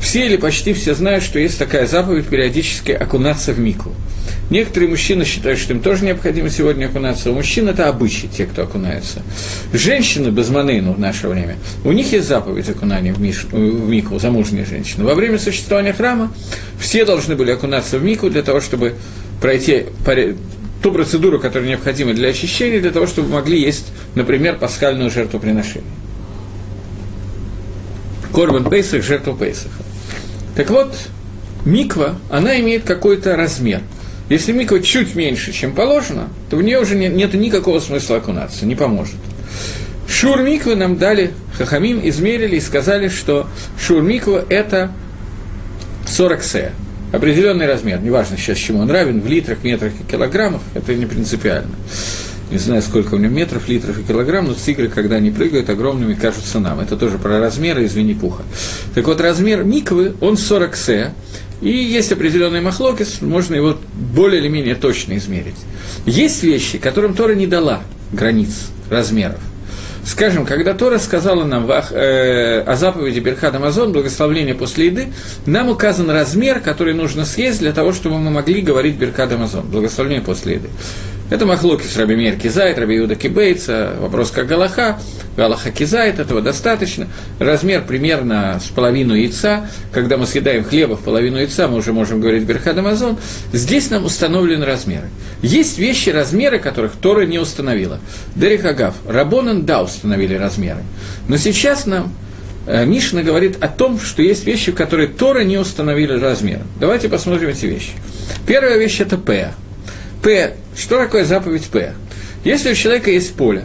все 0.00 0.26
или 0.26 0.36
почти 0.36 0.72
все 0.74 0.94
знают, 0.94 1.24
что 1.24 1.38
есть 1.38 1.58
такая 1.58 1.86
заповедь 1.86 2.26
периодически 2.26 2.92
окунаться 2.92 3.52
в 3.52 3.58
мику. 3.58 3.92
Некоторые 4.48 4.88
мужчины 4.88 5.24
считают, 5.24 5.58
что 5.58 5.72
им 5.72 5.80
тоже 5.80 6.04
необходимо 6.04 6.50
сегодня 6.50 6.86
окунаться. 6.86 7.30
У 7.30 7.34
мужчин 7.34 7.68
это 7.68 7.88
обычай, 7.88 8.28
те, 8.28 8.46
кто 8.46 8.62
окунается. 8.62 9.22
Женщины 9.72 10.28
без 10.28 10.50
манейну 10.50 10.92
в 10.92 11.00
наше 11.00 11.26
время, 11.26 11.56
у 11.84 11.90
них 11.90 12.12
есть 12.12 12.28
заповедь 12.28 12.68
окунания 12.68 13.12
в, 13.12 13.20
миш, 13.20 13.44
в 13.44 13.88
мику, 13.88 14.18
замужние 14.20 14.64
женщины. 14.64 15.04
Во 15.04 15.14
время 15.14 15.38
существования 15.38 15.92
храма 15.92 16.32
все 16.78 17.04
должны 17.04 17.34
были 17.34 17.50
окунаться 17.50 17.98
в 17.98 18.04
мику 18.04 18.30
для 18.30 18.42
того, 18.42 18.60
чтобы 18.60 18.94
пройти 19.40 19.86
ту 20.80 20.92
процедуру, 20.92 21.40
которая 21.40 21.68
необходима 21.68 22.14
для 22.14 22.28
очищения, 22.28 22.80
для 22.80 22.92
того, 22.92 23.08
чтобы 23.08 23.30
могли 23.30 23.60
есть, 23.60 23.86
например, 24.14 24.58
пасхальную 24.58 25.10
жертвоприношение. 25.10 25.90
Корбан 28.32 28.70
Пейсах, 28.70 29.02
жертву 29.02 29.34
Пейсаха. 29.34 29.82
Так 30.54 30.70
вот, 30.70 30.94
миква, 31.64 32.16
она 32.30 32.60
имеет 32.60 32.84
какой-то 32.84 33.34
размер– 33.34 33.80
если 34.28 34.52
миква 34.52 34.80
чуть 34.80 35.14
меньше, 35.14 35.52
чем 35.52 35.72
положено, 35.72 36.28
то 36.50 36.56
в 36.56 36.62
нее 36.62 36.80
уже 36.80 36.96
нет, 36.96 37.14
нет 37.14 37.34
никакого 37.34 37.80
смысла 37.80 38.16
окунаться, 38.16 38.66
не 38.66 38.74
поможет. 38.74 39.16
Шур 40.08 40.42
миквы 40.42 40.76
нам 40.76 40.96
дали, 40.96 41.32
хахамим 41.56 42.00
измерили 42.08 42.56
и 42.56 42.60
сказали, 42.60 43.08
что 43.08 43.46
шур 43.80 44.02
миква– 44.02 44.44
это 44.48 44.90
40 46.06 46.42
се, 46.42 46.72
определенный 47.12 47.66
размер, 47.66 48.00
неважно 48.00 48.36
сейчас 48.36 48.58
чему 48.58 48.80
он 48.80 48.90
равен, 48.90 49.20
в 49.20 49.26
литрах, 49.26 49.62
метрах 49.62 49.92
и 50.00 50.10
килограммах, 50.10 50.62
это 50.74 50.94
не 50.94 51.06
принципиально. 51.06 51.74
Не 52.50 52.58
знаю, 52.58 52.80
сколько 52.80 53.14
у 53.14 53.18
него 53.18 53.32
метров, 53.32 53.68
литров 53.68 53.98
и 53.98 54.04
килограмм, 54.04 54.46
но 54.46 54.54
тигры, 54.54 54.88
когда 54.88 55.16
они 55.16 55.32
прыгают, 55.32 55.68
огромными 55.68 56.14
кажутся 56.14 56.60
нам. 56.60 56.78
Это 56.78 56.96
тоже 56.96 57.18
про 57.18 57.40
размеры 57.40 57.84
из 57.84 57.94
Винни-Пуха. 57.94 58.44
Так 58.94 59.04
вот, 59.06 59.20
размер 59.20 59.64
миквы, 59.64 60.14
он 60.20 60.36
40 60.36 60.76
се, 60.76 61.12
и 61.60 61.70
есть 61.70 62.12
определенный 62.12 62.60
махлокис, 62.60 63.20
можно 63.22 63.54
его 63.54 63.76
более 63.94 64.40
или 64.40 64.48
менее 64.48 64.74
точно 64.74 65.16
измерить. 65.16 65.56
Есть 66.04 66.42
вещи, 66.42 66.78
которым 66.78 67.14
Тора 67.14 67.34
не 67.34 67.46
дала 67.46 67.80
границ, 68.12 68.68
размеров. 68.90 69.40
Скажем, 70.04 70.46
когда 70.46 70.72
Тора 70.72 70.98
сказала 70.98 71.44
нам 71.44 71.68
э, 71.68 72.60
о 72.60 72.76
заповеди 72.76 73.18
Берхад 73.18 73.56
Амазон, 73.56 73.92
благословление 73.92 74.54
после 74.54 74.86
еды, 74.86 75.08
нам 75.46 75.68
указан 75.68 76.08
размер, 76.10 76.60
который 76.60 76.94
нужно 76.94 77.24
съесть 77.24 77.58
для 77.58 77.72
того, 77.72 77.92
чтобы 77.92 78.18
мы 78.18 78.30
могли 78.30 78.60
говорить 78.60 78.94
Берхад 78.94 79.32
Амазон, 79.32 79.66
благословение 79.66 80.22
после 80.22 80.54
еды. 80.54 80.68
Это 81.28 81.44
Махлоки 81.44 81.84
с 81.84 81.96
Раби 81.96 82.14
Мир 82.14 82.36
Кизайт, 82.36 82.78
Раби 82.78 82.98
Иуда 82.98 83.16
Кибейца, 83.16 83.94
вопрос 83.98 84.30
как 84.30 84.46
Галаха, 84.46 85.00
Галаха 85.36 85.72
כזית, 85.72 86.20
этого 86.20 86.40
достаточно. 86.40 87.08
Размер 87.40 87.82
примерно 87.82 88.60
с 88.64 88.68
половину 88.68 89.12
яйца, 89.12 89.68
когда 89.90 90.18
мы 90.18 90.26
съедаем 90.26 90.62
хлеба 90.62 90.94
в 90.96 91.00
половину 91.00 91.38
яйца, 91.38 91.66
мы 91.66 91.78
уже 91.78 91.92
можем 91.92 92.20
говорить 92.20 92.44
ברכת 92.44 92.78
המזון, 92.78 93.18
здесь 93.52 93.90
нам 93.90 94.04
установлены 94.04 94.64
размеры. 94.64 95.08
Есть 95.42 95.78
вещи, 95.78 96.10
размеры 96.10 96.60
которых 96.60 96.92
Тора 96.92 97.26
не 97.26 97.40
установила. 97.40 97.98
דרך 98.36 98.64
אגב, 98.64 98.94
רבנן, 99.08 99.66
да, 99.66 99.82
установили 99.82 100.34
размеры. 100.34 100.84
Но 101.26 101.38
сейчас 101.38 101.86
нам 101.86 102.12
э, 102.68 102.86
Мишна 102.86 103.24
говорит 103.24 103.56
о 103.60 103.66
том, 103.66 103.98
что 103.98 104.22
есть 104.22 104.46
вещи, 104.46 104.70
которые 104.70 105.08
Тора 105.08 105.40
не 105.40 105.58
установили 105.58 106.12
размеры. 106.12 106.62
Давайте 106.78 107.08
посмотрим 107.08 107.48
эти 107.48 107.66
вещи. 107.66 107.94
Первая 108.46 108.78
вещь – 108.78 109.00
это 109.00 109.18
Пеа. 109.18 109.50
Пеа. 110.26 110.54
Что 110.76 110.98
такое 110.98 111.24
заповедь 111.24 111.66
Пеа? 111.66 111.92
Если 112.42 112.72
у 112.72 112.74
человека 112.74 113.12
есть 113.12 113.34
поле, 113.34 113.62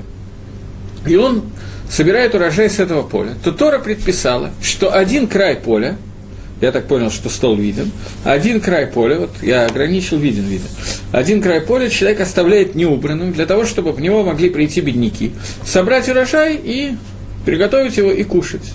и 1.08 1.16
он 1.16 1.46
собирает 1.90 2.36
урожай 2.36 2.70
с 2.70 2.80
этого 2.80 3.02
поля, 3.02 3.32
то 3.44 3.52
Тора 3.52 3.80
предписала, 3.80 4.52
что 4.62 4.94
один 4.94 5.26
край 5.26 5.56
поля, 5.56 5.98
я 6.62 6.72
так 6.72 6.86
понял, 6.86 7.10
что 7.10 7.30
стол 7.30 7.56
виден, 7.56 7.92
один 8.24 8.62
край 8.62 8.86
поля, 8.86 9.22
вот 9.22 9.32
я 9.42 9.66
ограничил, 9.66 10.20
виден, 10.20 10.44
виден, 10.44 10.68
один 11.12 11.42
край 11.42 11.62
поля 11.62 11.90
человек 11.90 12.22
оставляет 12.22 12.76
неубранным 12.76 13.34
для 13.34 13.48
того, 13.48 13.66
чтобы 13.66 13.92
в 13.92 14.00
него 14.00 14.22
могли 14.24 14.52
прийти 14.52 14.82
бедняки, 14.82 15.32
собрать 15.66 16.10
урожай 16.10 16.60
и 16.64 16.96
приготовить 17.44 17.98
его 17.98 18.12
и 18.12 18.24
кушать. 18.24 18.74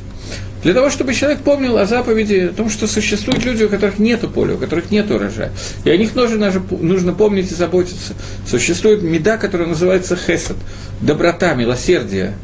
Для 0.67 0.75
того, 0.75 0.91
чтобы 0.91 1.15
человек 1.15 1.43
помнил 1.43 1.79
о 1.79 1.87
заповеди, 1.87 2.51
о 2.51 2.53
том, 2.53 2.71
что 2.71 2.89
существуют 2.89 3.45
люди, 3.45 3.63
у 3.63 3.69
которых 3.69 4.01
нет 4.01 4.23
поля, 4.35 4.55
у 4.55 4.59
которых 4.59 4.91
нет 4.91 5.09
урожая. 5.13 5.53
И 5.85 5.91
о 5.91 5.97
них 5.97 6.17
нужно, 6.17 6.53
нужно 6.81 7.13
помнить 7.13 7.53
и 7.53 7.55
заботиться. 7.55 8.15
Существует 8.51 9.01
меда, 9.01 9.37
которая 9.37 9.69
называется 9.69 10.17
хесед, 10.17 10.57
доброта, 11.01 11.55
милосердие. 11.55 12.35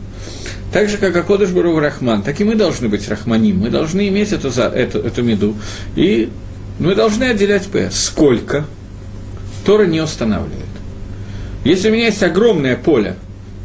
Так 0.72 0.88
же, 0.88 0.98
как 0.98 1.16
Акодыш 1.16 1.50
Бару 1.50 1.76
Рахман, 1.80 2.22
так 2.22 2.40
и 2.40 2.44
мы 2.44 2.54
должны 2.54 2.88
быть 2.88 3.08
Рахманим. 3.08 3.58
Мы 3.58 3.70
должны 3.70 4.06
иметь 4.06 4.30
эту, 4.30 4.50
эту, 4.50 5.00
эту 5.00 5.22
меду. 5.24 5.56
И 5.96 6.30
мы 6.78 6.94
должны 6.94 7.24
отделять 7.24 7.66
П. 7.66 7.90
Сколько? 7.90 8.66
Тора 9.66 9.86
не 9.86 10.00
устанавливает. 10.00 10.62
Если 11.64 11.90
у 11.90 11.92
меня 11.92 12.04
есть 12.04 12.22
огромное 12.22 12.76
поле, 12.76 13.16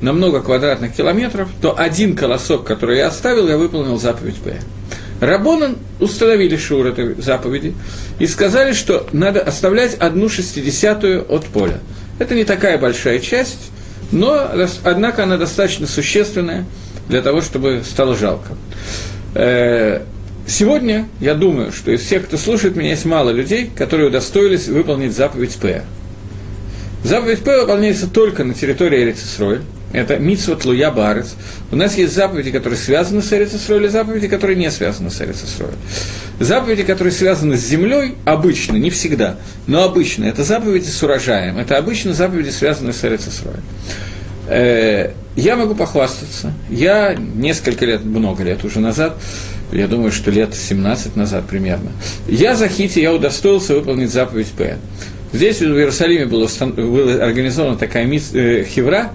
на 0.01 0.13
много 0.13 0.41
квадратных 0.41 0.93
километров, 0.95 1.49
то 1.61 1.77
один 1.77 2.15
колосок, 2.15 2.65
который 2.65 2.97
я 2.97 3.07
оставил, 3.07 3.47
я 3.47 3.57
выполнил 3.57 3.97
заповедь 3.97 4.35
П. 4.35 4.59
Рабонан 5.19 5.77
установили 5.99 6.57
шур 6.57 6.85
этой 6.85 7.19
заповеди 7.19 7.73
и 8.19 8.27
сказали, 8.27 8.73
что 8.73 9.07
надо 9.11 9.41
оставлять 9.41 9.95
одну 9.95 10.29
шестидесятую 10.29 11.25
от 11.33 11.45
поля. 11.45 11.79
Это 12.19 12.35
не 12.35 12.43
такая 12.43 12.77
большая 12.77 13.19
часть, 13.19 13.71
но, 14.11 14.47
однако, 14.83 15.23
она 15.23 15.37
достаточно 15.37 15.87
существенная 15.87 16.65
для 17.09 17.21
того, 17.21 17.41
чтобы 17.41 17.81
стало 17.83 18.15
жалко. 18.15 18.55
Э, 19.33 20.03
сегодня, 20.45 21.07
я 21.19 21.33
думаю, 21.33 21.71
что 21.71 21.91
из 21.91 22.01
всех, 22.01 22.25
кто 22.25 22.37
слушает 22.37 22.75
меня, 22.75 22.91
есть 22.91 23.05
мало 23.05 23.31
людей, 23.31 23.71
которые 23.75 24.09
удостоились 24.09 24.67
выполнить 24.67 25.15
заповедь 25.15 25.55
П. 25.55 25.83
Заповедь 27.03 27.39
П 27.39 27.61
выполняется 27.61 28.07
только 28.07 28.43
на 28.43 28.53
территории 28.53 29.03
Эрицисроя, 29.03 29.61
это 29.93 30.17
Митсвот 30.17 30.65
Луя 30.65 30.91
Барец. 30.91 31.35
У 31.71 31.75
нас 31.75 31.97
есть 31.97 32.13
заповеди, 32.13 32.51
которые 32.51 32.77
связаны 32.77 33.21
с 33.21 33.31
Эрицесрой, 33.31 33.85
и 33.85 33.87
заповеди, 33.87 34.27
которые 34.27 34.55
не 34.55 34.69
связаны 34.69 35.09
с 35.09 35.21
Эрицесрой. 35.21 35.71
Заповеди, 36.39 36.83
которые 36.83 37.13
связаны 37.13 37.57
с 37.57 37.65
землей, 37.65 38.15
обычно, 38.25 38.75
не 38.75 38.89
всегда, 38.89 39.37
но 39.65 39.83
обычно, 39.83 40.25
это 40.25 40.43
заповеди 40.43 40.89
с 40.89 41.01
урожаем, 41.01 41.57
это 41.57 41.77
обычно 41.77 42.13
заповеди, 42.13 42.49
связанные 42.49 42.93
с 42.93 43.03
Эрицесрой. 43.03 43.55
Э, 44.47 45.11
я 45.35 45.55
могу 45.55 45.75
похвастаться. 45.75 46.53
Я 46.69 47.15
несколько 47.15 47.85
лет, 47.85 48.03
много 48.03 48.43
лет 48.43 48.63
уже 48.63 48.79
назад, 48.79 49.17
я 49.71 49.87
думаю, 49.87 50.11
что 50.11 50.31
лет 50.31 50.53
17 50.53 51.15
назад 51.15 51.45
примерно, 51.47 51.91
я 52.27 52.55
за 52.55 52.67
Хити, 52.67 52.99
я 52.99 53.13
удостоился 53.13 53.73
выполнить 53.73 54.11
заповедь 54.11 54.47
П. 54.47 54.77
Здесь 55.33 55.59
в 55.59 55.63
Иерусалиме 55.63 56.25
была, 56.25 56.47
была 56.67 57.25
организована 57.25 57.77
такая 57.77 58.05
мис, 58.05 58.31
э, 58.33 58.63
хевра, 58.63 59.11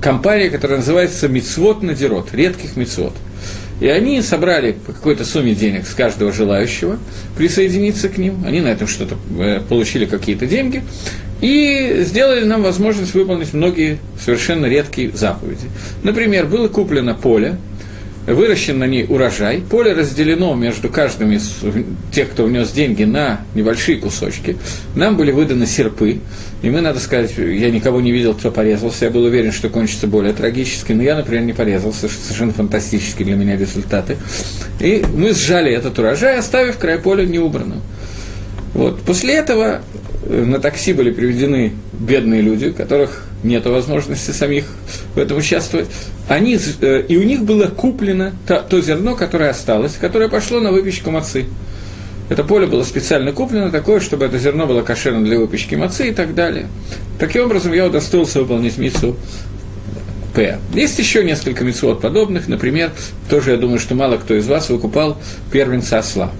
компания, 0.00 0.50
которая 0.50 0.78
называется 0.78 1.28
Мицвод 1.28 1.82
Надирот, 1.82 2.32
редких 2.34 2.76
Мицвод. 2.76 3.12
И 3.80 3.88
они 3.88 4.20
собрали 4.20 4.72
по 4.72 4.92
какой-то 4.92 5.24
сумме 5.24 5.54
денег 5.54 5.86
с 5.86 5.94
каждого 5.94 6.32
желающего 6.32 6.98
присоединиться 7.36 8.10
к 8.10 8.18
ним. 8.18 8.44
Они 8.46 8.60
на 8.60 8.68
этом 8.68 8.86
что-то 8.86 9.16
э, 9.38 9.60
получили 9.66 10.04
какие-то 10.04 10.46
деньги. 10.46 10.82
И 11.40 12.02
сделали 12.04 12.44
нам 12.44 12.62
возможность 12.62 13.14
выполнить 13.14 13.54
многие 13.54 13.98
совершенно 14.22 14.66
редкие 14.66 15.10
заповеди. 15.12 15.70
Например, 16.02 16.44
было 16.44 16.68
куплено 16.68 17.14
поле, 17.14 17.56
выращен 18.26 18.78
на 18.78 18.84
ней 18.86 19.06
урожай, 19.08 19.60
поле 19.60 19.92
разделено 19.92 20.54
между 20.54 20.88
каждым 20.88 21.32
из 21.32 21.60
тех, 22.12 22.30
кто 22.30 22.44
внес 22.44 22.70
деньги, 22.70 23.04
на 23.04 23.40
небольшие 23.54 23.98
кусочки. 23.98 24.56
Нам 24.94 25.16
были 25.16 25.32
выданы 25.32 25.66
серпы, 25.66 26.20
и 26.62 26.70
мы, 26.70 26.80
надо 26.80 27.00
сказать, 27.00 27.32
я 27.36 27.70
никого 27.70 28.00
не 28.00 28.12
видел, 28.12 28.34
кто 28.34 28.50
порезался, 28.50 29.06
я 29.06 29.10
был 29.10 29.24
уверен, 29.24 29.52
что 29.52 29.68
кончится 29.68 30.06
более 30.06 30.32
трагически, 30.32 30.92
но 30.92 31.02
я, 31.02 31.16
например, 31.16 31.42
не 31.44 31.52
порезался, 31.52 32.08
что 32.08 32.22
совершенно 32.22 32.52
фантастические 32.52 33.26
для 33.26 33.36
меня 33.36 33.56
результаты. 33.56 34.16
И 34.80 35.04
мы 35.14 35.32
сжали 35.32 35.72
этот 35.72 35.98
урожай, 35.98 36.38
оставив 36.38 36.78
край 36.78 36.98
поля 36.98 37.24
неубранным. 37.24 37.80
Вот. 38.74 39.00
После 39.02 39.34
этого 39.34 39.80
на 40.26 40.58
такси 40.60 40.92
были 40.92 41.10
приведены 41.10 41.72
бедные 41.92 42.42
люди, 42.42 42.66
у 42.66 42.74
которых 42.74 43.24
нет 43.42 43.64
возможности 43.64 44.32
самих 44.32 44.64
в 45.14 45.18
этом 45.18 45.38
участвовать. 45.38 45.88
Они, 46.28 46.58
э, 46.80 47.04
и 47.08 47.16
у 47.16 47.22
них 47.22 47.42
было 47.42 47.66
куплено 47.66 48.32
то, 48.46 48.60
то 48.60 48.80
зерно, 48.80 49.16
которое 49.16 49.50
осталось, 49.50 49.94
которое 49.94 50.28
пошло 50.28 50.60
на 50.60 50.72
выпечку 50.72 51.10
мацы. 51.10 51.46
Это 52.28 52.44
поле 52.44 52.66
было 52.66 52.84
специально 52.84 53.32
куплено 53.32 53.70
такое, 53.70 53.98
чтобы 53.98 54.26
это 54.26 54.38
зерно 54.38 54.66
было 54.66 54.82
кошерно 54.82 55.24
для 55.24 55.38
выпечки 55.38 55.74
мацы 55.74 56.10
и 56.10 56.12
так 56.12 56.34
далее. 56.34 56.68
Таким 57.18 57.44
образом, 57.44 57.72
я 57.72 57.86
удостоился 57.86 58.40
выполнить 58.40 58.78
мицву 58.78 59.16
Пеа. 60.34 60.58
Есть 60.74 60.98
еще 60.98 61.24
несколько 61.24 61.64
мицвот 61.64 62.00
подобных, 62.00 62.46
например, 62.46 62.92
тоже 63.28 63.52
я 63.52 63.56
думаю, 63.56 63.80
что 63.80 63.96
мало 63.96 64.16
кто 64.16 64.34
из 64.34 64.46
вас 64.46 64.68
выкупал 64.68 65.16
первенца 65.50 65.98
осла 65.98 66.30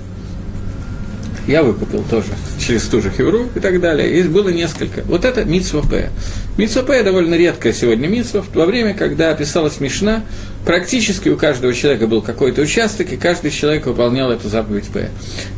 я 1.51 1.65
выкупил 1.65 2.05
тоже 2.09 2.29
через 2.61 2.85
ту 2.85 3.03
же 3.03 3.11
хевру 3.11 3.49
и 3.55 3.59
так 3.59 3.81
далее. 3.81 4.21
И 4.21 4.23
было 4.23 4.51
несколько. 4.51 5.03
Вот 5.03 5.25
это 5.25 5.45
мицва 5.45 5.83
Пеа. 5.83 6.11
Мицва 6.57 6.83
Пеа 6.83 7.03
довольно 7.03 7.35
редкая 7.35 7.73
сегодня 7.73 8.07
мицва. 8.07 8.45
Во 8.55 8.67
время, 8.67 8.95
когда 8.95 9.31
писалась 9.31 9.81
Мишна, 9.81 10.23
практически 10.65 11.29
у 11.29 11.37
каждого 11.37 11.75
человека 11.75 12.07
был 12.07 12.23
какой-то 12.23 12.63
участок, 12.63 13.13
и 13.13 13.17
каждый 13.17 13.51
человек 13.51 13.87
выполнял 13.87 14.31
эту 14.31 14.49
заповедь 14.49 14.87
Пеа. 14.93 15.11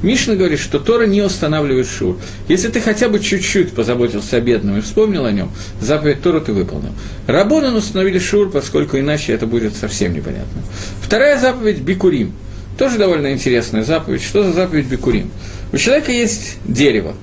Мишна 0.03 0.35
говорит, 0.35 0.61
что 0.61 0.79
Тора 0.79 1.05
не 1.05 1.21
устанавливает 1.21 1.87
шур. 1.87 2.17
Если 2.49 2.69
ты 2.69 2.81
хотя 2.81 3.11
бы 3.11 3.21
чуть-чуть 3.21 3.73
позаботился 3.73 4.39
о 4.39 4.41
бедном 4.41 4.79
и 4.79 4.81
вспомнил 4.81 5.27
о 5.27 5.33
нем, 5.33 5.51
заповедь 5.81 6.23
Тора 6.23 6.41
ты 6.41 6.55
выполнил. 6.55 6.93
Рабонан 7.27 7.75
установили 7.77 8.19
шур, 8.19 8.51
поскольку 8.51 8.99
иначе 8.99 9.35
это 9.35 9.47
будет 9.47 9.77
совсем 9.77 10.15
непонятно. 10.15 10.63
Вторая 11.03 11.39
заповедь– 11.39 11.81
Бикурим. 11.83 12.33
Тоже 12.79 12.97
довольно 12.97 13.33
интересная 13.33 13.85
заповедь. 13.85 14.23
Что 14.23 14.43
за 14.45 14.53
заповедь 14.53 14.87
Бикурим? 14.87 15.31
У 15.73 15.79
человека 15.79 16.13
есть 16.13 16.59
дерево, 16.67 17.15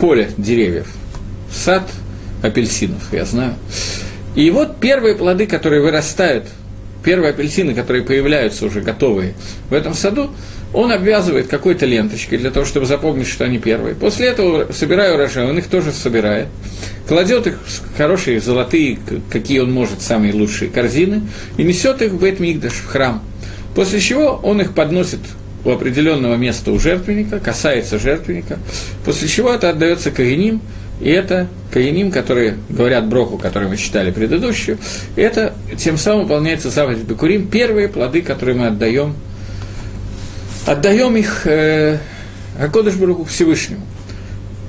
поле 0.00 0.30
деревьев, 0.36 0.88
сад 1.52 1.88
апельсинов, 2.42 3.02
я 3.12 3.24
знаю. 3.24 3.54
И 4.34 4.50
вот 4.50 4.80
первые 4.80 5.14
плоды, 5.14 5.46
которые 5.46 5.80
вырастают, 5.80 6.46
первые 7.04 7.30
апельсины, 7.30 7.74
которые 7.74 8.02
появляются 8.02 8.66
уже 8.66 8.80
готовые 8.80 9.34
в 9.70 9.74
этом 9.74 9.94
саду, 9.94 10.30
он 10.74 10.90
обвязывает 10.90 11.46
какой-то 11.46 11.86
ленточкой 11.86 12.38
для 12.38 12.50
того, 12.50 12.66
чтобы 12.66 12.86
запомнить, 12.86 13.28
что 13.28 13.44
они 13.44 13.58
первые. 13.58 13.94
После 13.94 14.26
этого, 14.26 14.72
собирая 14.72 15.14
урожай, 15.14 15.48
он 15.48 15.56
их 15.58 15.68
тоже 15.68 15.92
собирает, 15.92 16.48
кладет 17.06 17.46
их 17.46 17.58
в 17.64 17.96
хорошие 17.96 18.40
золотые, 18.40 18.98
какие 19.30 19.60
он 19.60 19.72
может, 19.72 20.02
самые 20.02 20.34
лучшие 20.34 20.68
корзины, 20.68 21.22
и 21.56 21.62
несет 21.62 22.02
их 22.02 22.10
в 22.10 22.22
Бет-Мигдаш, 22.22 22.72
в 22.72 22.86
храм. 22.86 23.22
После 23.74 24.00
чего 24.00 24.40
он 24.42 24.60
их 24.60 24.74
подносит 24.74 25.20
у 25.64 25.70
определенного 25.70 26.36
места 26.36 26.72
у 26.72 26.78
жертвенника, 26.78 27.40
касается 27.40 27.98
жертвенника, 27.98 28.58
после 29.04 29.28
чего 29.28 29.52
это 29.52 29.70
отдается 29.70 30.10
Каиним, 30.10 30.60
и 31.00 31.10
это 31.10 31.48
Каиним, 31.72 32.10
которые 32.10 32.56
говорят 32.68 33.06
Броху, 33.06 33.38
который 33.38 33.68
мы 33.68 33.76
читали 33.76 34.10
предыдущую, 34.10 34.78
это 35.16 35.54
тем 35.76 35.96
самым 35.96 36.24
выполняется 36.24 36.70
заповедь 36.70 37.02
Бекурим, 37.02 37.48
первые 37.48 37.88
плоды, 37.88 38.22
которые 38.22 38.56
мы 38.56 38.66
отдаем, 38.68 39.14
отдаем 40.66 41.16
их 41.16 41.42
э, 41.46 41.98
Бруху 42.98 43.24
Всевышнему. 43.24 43.82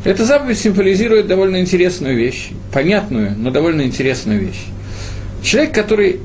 Эта 0.04 0.24
заповедь 0.24 0.60
символизирует 0.60 1.28
довольно 1.28 1.60
интересную 1.60 2.16
вещь, 2.16 2.52
понятную, 2.72 3.34
но 3.38 3.52
довольно 3.52 3.82
интересную 3.82 4.40
вещь. 4.40 4.66
Человек, 5.44 5.74
который 5.74 6.22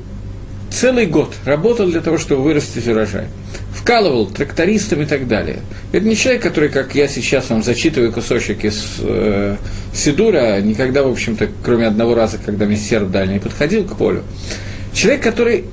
целый 0.71 1.05
год 1.07 1.33
работал 1.45 1.87
для 1.87 2.01
того, 2.01 2.17
чтобы 2.17 2.43
вырастить 2.43 2.87
урожай– 2.87 3.25
вкалывал 3.85 4.25
трактористам 4.25 5.03
и 5.03 5.05
так 5.05 5.27
далее. 5.27 5.59
Это 5.91 6.07
не 6.07 6.15
человек, 6.15 6.41
который, 6.41 6.69
как 6.69 6.95
я 6.95 7.07
сейчас 7.07 7.51
вам 7.51 7.61
зачитываю 7.61 8.11
кусочек 8.11 8.65
из 8.65 8.95
э, 8.99 9.57
Сидура, 9.93 10.59
никогда, 10.59 11.03
в 11.03 11.11
общем-то, 11.11 11.49
кроме 11.63 11.85
одного 11.85 12.15
раза, 12.15 12.39
когда 12.43 12.65
мессер 12.65 13.05
дальний 13.05 13.37
подходил 13.37 13.83
к 13.83 13.95
полю. 13.95 14.23
Человек, 14.91 15.21
который 15.21 15.65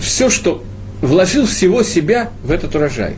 все, 0.00 0.30
что 0.30 0.64
вложил 1.02 1.46
всего 1.46 1.82
себя 1.82 2.30
в 2.42 2.50
этот 2.50 2.74
урожай. 2.74 3.16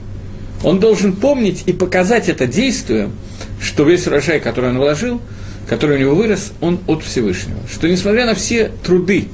Он 0.65 0.81
должен 0.81 1.13
помнить 1.13 1.63
и 1.67 1.73
показать 1.73 2.29
это 2.29 2.49
действием, 2.49 3.13
что 3.61 3.85
весь 3.85 4.09
урожай, 4.09 4.41
который 4.41 4.71
он 4.71 4.79
вложил, 4.79 5.23
который 5.69 5.99
у 5.99 6.01
него 6.01 6.15
вырос, 6.17 6.53
он 6.61 6.81
от 6.89 7.05
Всевышнего. 7.05 7.61
Что 7.73 7.89
несмотря 7.89 8.27
на 8.27 8.35
все 8.35 8.73
труды 8.83 9.29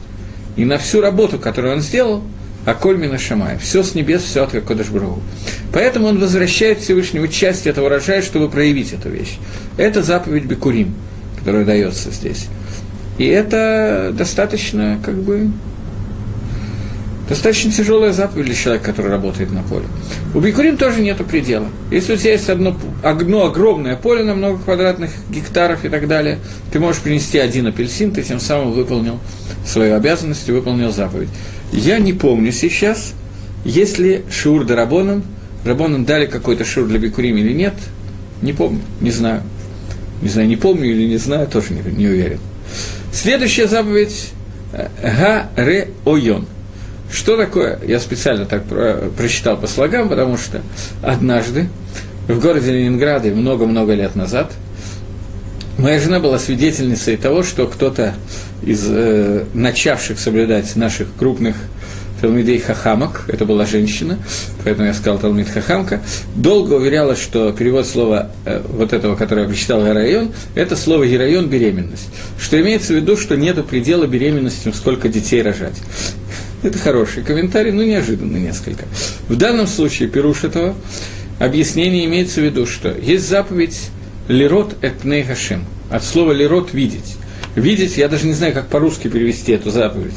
и 0.57 0.67
на 0.67 0.77
всю 0.77 1.01
работу, 1.01 1.39
которую 1.39 1.77
он 1.77 1.81
сделал, 1.81 2.23
а 2.65 2.75
Кольмина 2.75 3.19
Шамай. 3.19 3.59
Все 3.59 3.83
с 3.83 3.95
небес, 3.95 4.23
все 4.23 4.45
от 4.45 4.53
Кодыш 4.53 4.89
Брагу. 4.89 5.23
Поэтому 5.73 6.09
он 6.09 6.19
возвращает 6.19 6.81
Всевышнему 6.81 7.29
часть 7.29 7.67
этого 7.67 7.87
урожая, 7.87 8.23
чтобы 8.23 8.49
проявить 8.49 8.93
эту 8.93 9.09
вещь. 9.09 9.39
Это 9.77 10.03
заповедь 10.03 10.45
Бекурим, 10.45 10.95
которая 11.39 11.65
дается 11.65 12.11
здесь. 12.11 12.47
И 13.19 13.27
это 13.27 14.15
достаточно, 14.17 14.99
как 15.05 15.17
бы, 15.17 15.51
достаточно 17.29 17.73
тяжелая 17.73 18.13
заповедь 18.13 18.47
для 18.47 18.55
человека, 18.55 18.87
который 18.87 19.11
работает 19.11 19.51
на 19.51 19.63
поле. 19.63 19.85
У 20.35 20.41
Бикурим 20.41 20.77
тоже 20.77 21.01
нет 21.01 21.19
предела. 21.27 21.67
Если 21.91 22.15
у 22.15 22.17
тебя 22.17 22.33
есть 22.33 22.49
одно, 22.49 22.77
одно 23.03 23.47
огромное 23.47 23.97
поле 23.97 24.23
на 24.25 24.35
много 24.35 24.59
квадратных 24.63 25.11
гектаров 25.31 25.85
и 25.85 25.89
так 25.89 26.07
далее, 26.07 26.39
ты 26.73 26.81
можешь 26.81 27.03
принести 27.03 27.39
один 27.39 27.67
апельсин, 27.67 28.13
ты 28.13 28.23
тем 28.23 28.41
самым 28.41 28.73
выполнил 28.73 29.19
свою 29.69 29.95
обязанность 29.95 30.49
и 30.49 30.53
выполнил 30.53 30.91
заповедь. 30.91 31.29
Я 31.73 31.99
не 31.99 32.13
помню 32.13 32.51
сейчас, 32.53 33.13
если 33.65 34.25
Шур 34.31 34.65
да 34.65 34.75
Рабоном, 34.75 35.25
дали 35.65 36.27
какой-то 36.27 36.65
Шур 36.65 36.87
для 36.87 36.99
Бикурим 36.99 37.37
или 37.37 37.53
нет, 37.53 37.75
не 38.43 38.53
помню, 38.53 38.81
не 39.01 39.11
знаю. 39.11 39.43
Не 40.23 40.29
знаю, 40.29 40.49
не 40.49 40.57
помню 40.57 40.91
или 40.91 41.07
не 41.07 41.17
знаю, 41.17 41.47
тоже 41.47 41.75
не, 41.75 41.83
не 41.93 42.07
уверен. 42.09 42.41
Следующая 43.13 43.69
заповедь 43.69 44.31
Га-ре-ойон. 45.03 46.47
Что 47.11 47.37
такое? 47.37 47.79
Я 47.87 48.01
специально 48.01 48.45
так 48.45 48.65
про, 48.65 49.11
прочитал 49.17 49.57
по 49.57 49.67
слогам, 49.67 50.09
потому 50.09 50.37
что 50.37 50.61
однажды 51.03 51.69
в 52.27 52.39
городе 52.41 52.73
Ленинграде 52.73 53.33
много-много 53.33 53.95
лет 53.95 54.15
назад 54.15 54.53
моя 55.79 56.01
жена 56.01 56.21
была 56.21 56.39
свидетельницей 56.39 57.17
того, 57.17 57.43
что 57.43 57.67
кто-то 57.67 58.15
из 58.63 58.87
э, 58.89 59.45
начавших 59.55 60.19
соблюдать 60.19 60.75
наших 60.77 61.09
крупных 61.19 61.57
Талмидей 62.21 62.59
Хахамак, 62.59 63.25
это 63.29 63.45
была 63.45 63.65
женщина, 63.65 64.19
поэтому 64.65 64.89
я 64.89 64.95
сказал 64.95 65.19
Талмид 65.19 65.49
Хахамка, 65.49 66.03
долго 66.35 66.75
уверяла, 66.75 67.15
что 67.15 67.53
перевод 67.53 67.87
слова 67.87 68.31
э, 68.45 68.61
вот 68.69 68.93
этого, 68.93 69.15
которое 69.15 69.43
я 69.43 69.49
прочитал 69.49 69.85
Герайон, 69.85 70.33
это 70.55 70.77
слово 70.77 71.07
Герайон– 71.07 71.49
беременность. 71.51 72.09
Что 72.39 72.61
имеется 72.61 72.93
в 72.93 72.97
виду, 72.97 73.17
что 73.17 73.37
нет 73.37 73.65
предела 73.67 74.07
беременности, 74.07 74.73
сколько 74.75 75.09
детей 75.09 75.43
рожать. 75.43 75.77
Это 76.63 76.77
хороший 76.79 77.23
комментарий, 77.23 77.71
но 77.71 77.85
неожиданный 77.85 78.41
несколько. 78.41 78.85
В 79.29 79.37
данном 79.37 79.69
случае 79.69 80.09
Перуш 80.09 80.43
этого 80.43 80.75
объяснение 81.39 82.05
имеется 82.07 82.41
в 82.41 82.45
виду, 82.45 82.67
что 82.67 82.91
есть 82.91 83.29
заповедь 83.29 83.91
«лирот 84.27 84.75
этней 84.83 85.23
хашим», 85.23 85.65
от 85.89 86.03
слова 86.03 86.33
«лирот»– 86.33 86.71
«видеть». 86.75 87.17
Видеть, 87.55 87.97
я 87.97 88.09
даже 88.09 88.27
не 88.27 88.35
знаю, 88.35 88.53
как 88.55 88.69
по-русски 88.69 89.09
перевести 89.09 89.53
эту 89.53 89.71
заповедь. 89.71 90.15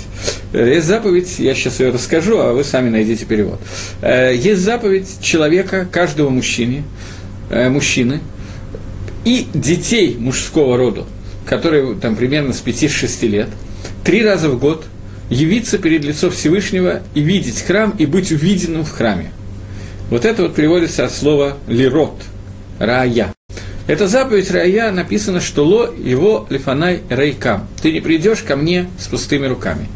Э, 0.53 0.75
есть 0.75 0.87
заповедь, 0.87 1.39
я 1.39 1.55
сейчас 1.55 1.79
ее 1.79 1.91
расскажу, 1.91 2.39
а 2.39 2.53
вы 2.53 2.63
сами 2.63 2.89
найдите 2.89 3.25
перевод. 3.25 3.59
Э, 4.01 4.35
есть 4.35 4.61
заповедь 4.61 5.21
человека, 5.21 5.87
каждого 5.91 6.29
мужчины, 6.29 6.83
э, 7.49 7.69
мужчины 7.69 8.21
и 9.25 9.47
детей 9.53 10.15
мужского 10.19 10.77
рода, 10.77 11.05
которые 11.45 11.95
там 11.95 12.15
примерно 12.15 12.53
с 12.53 12.61
5-6 12.61 13.27
лет, 13.27 13.49
три 14.03 14.23
раза 14.23 14.49
в 14.49 14.59
год 14.59 14.85
явиться 15.29 15.77
перед 15.77 16.03
лицом 16.03 16.31
Всевышнего 16.31 17.01
и 17.15 17.21
видеть 17.21 17.61
храм 17.61 17.95
и 17.97 18.05
быть 18.05 18.31
увиденным 18.31 18.83
в 18.83 18.91
храме. 18.91 19.31
Вот 20.09 20.25
это 20.25 20.43
вот 20.43 20.55
переводится 20.55 21.05
от 21.05 21.13
слова 21.13 21.57
«лирот», 21.67 22.21
«рая». 22.79 23.33
Эта 23.87 24.07
заповедь 24.07 24.51
Рая 24.51 24.91
написано, 24.91 25.41
что 25.41 25.65
ло 25.65 25.93
его 25.97 26.45
лифанай 26.49 27.01
рейкам. 27.09 27.67
Ты 27.81 27.91
не 27.91 27.99
придешь 27.99 28.39
ко 28.39 28.55
мне 28.55 28.87
с 28.99 29.07
пустыми 29.07 29.47
руками. 29.47 29.87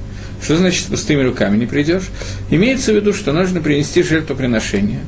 Что 0.41 0.57
значит 0.57 0.83
с 0.83 0.87
пустыми 0.87 1.23
руками 1.23 1.57
не 1.57 1.65
придешь? 1.65 2.09
Имеется 2.49 2.91
в 2.91 2.95
виду, 2.95 3.13
что 3.13 3.31
нужно 3.31 3.61
принести 3.61 4.03
жертвоприношение. 4.03 5.01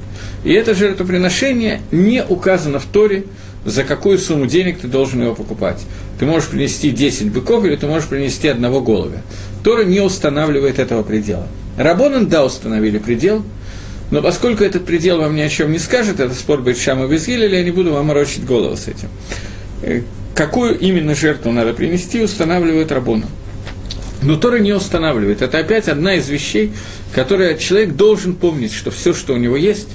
И 0.44 0.54
это 0.54 0.74
жертвоприношение 0.74 1.82
не 1.92 2.24
указано 2.24 2.80
в 2.80 2.86
Торе, 2.86 3.26
за 3.66 3.84
какую 3.84 4.18
сумму 4.18 4.46
денег 4.46 4.80
ты 4.80 4.88
должен 4.88 5.22
его 5.22 5.36
покупать. 5.36 5.84
Ты 6.20 6.26
можешь 6.26 6.50
принести 6.50 6.92
10 6.92 7.32
быков 7.32 7.66
или 7.66 7.76
ты 7.76 7.88
можешь 7.88 8.08
принести 8.08 8.48
одного 8.48 8.82
голубя. 8.82 9.22
Тора 9.64 9.84
не 9.84 10.00
устанавливает 10.00 10.80
этого 10.80 11.04
предела. 11.04 11.48
Рабонан, 11.78 12.28
да, 12.28 12.46
установили 12.46 12.98
предел– 12.98 13.44
но 14.10 14.22
поскольку 14.22 14.64
этот 14.64 14.86
предел 14.86 15.20
вам 15.20 15.36
ни 15.36 15.42
о 15.42 15.50
чем 15.50 15.72
не 15.72 15.80
скажет, 15.80 16.20
это 16.20 16.34
спор 16.34 16.62
Бетшама 16.62 17.06
и 17.06 17.10
Безгилеля, 17.10 17.58
я 17.58 17.64
не 17.64 17.72
буду 17.72 17.92
вам 17.92 18.06
морочить 18.06 18.46
голову 18.46 18.78
с 18.78 18.88
этим. 18.88 19.10
Э, 19.82 20.02
какую 20.34 20.80
именно 20.80 21.14
жертву 21.14 21.52
надо 21.52 21.74
принести, 21.74 22.22
устанавливает 22.22 22.92
Рабона. 22.92 23.26
Но 24.22 24.38
Тора 24.38 24.60
не 24.60 24.72
устанавливает. 24.72 25.42
Это 25.42 25.60
опять 25.60 25.90
одна 25.90 26.16
из 26.16 26.30
вещей, 26.30 26.72
которые 27.14 27.58
человек 27.58 27.96
должен 27.96 28.34
помнить, 28.34 28.74
что 28.74 28.92
все, 28.92 29.14
что 29.14 29.34
у 29.34 29.38
него 29.38 29.58
есть, 29.58 29.90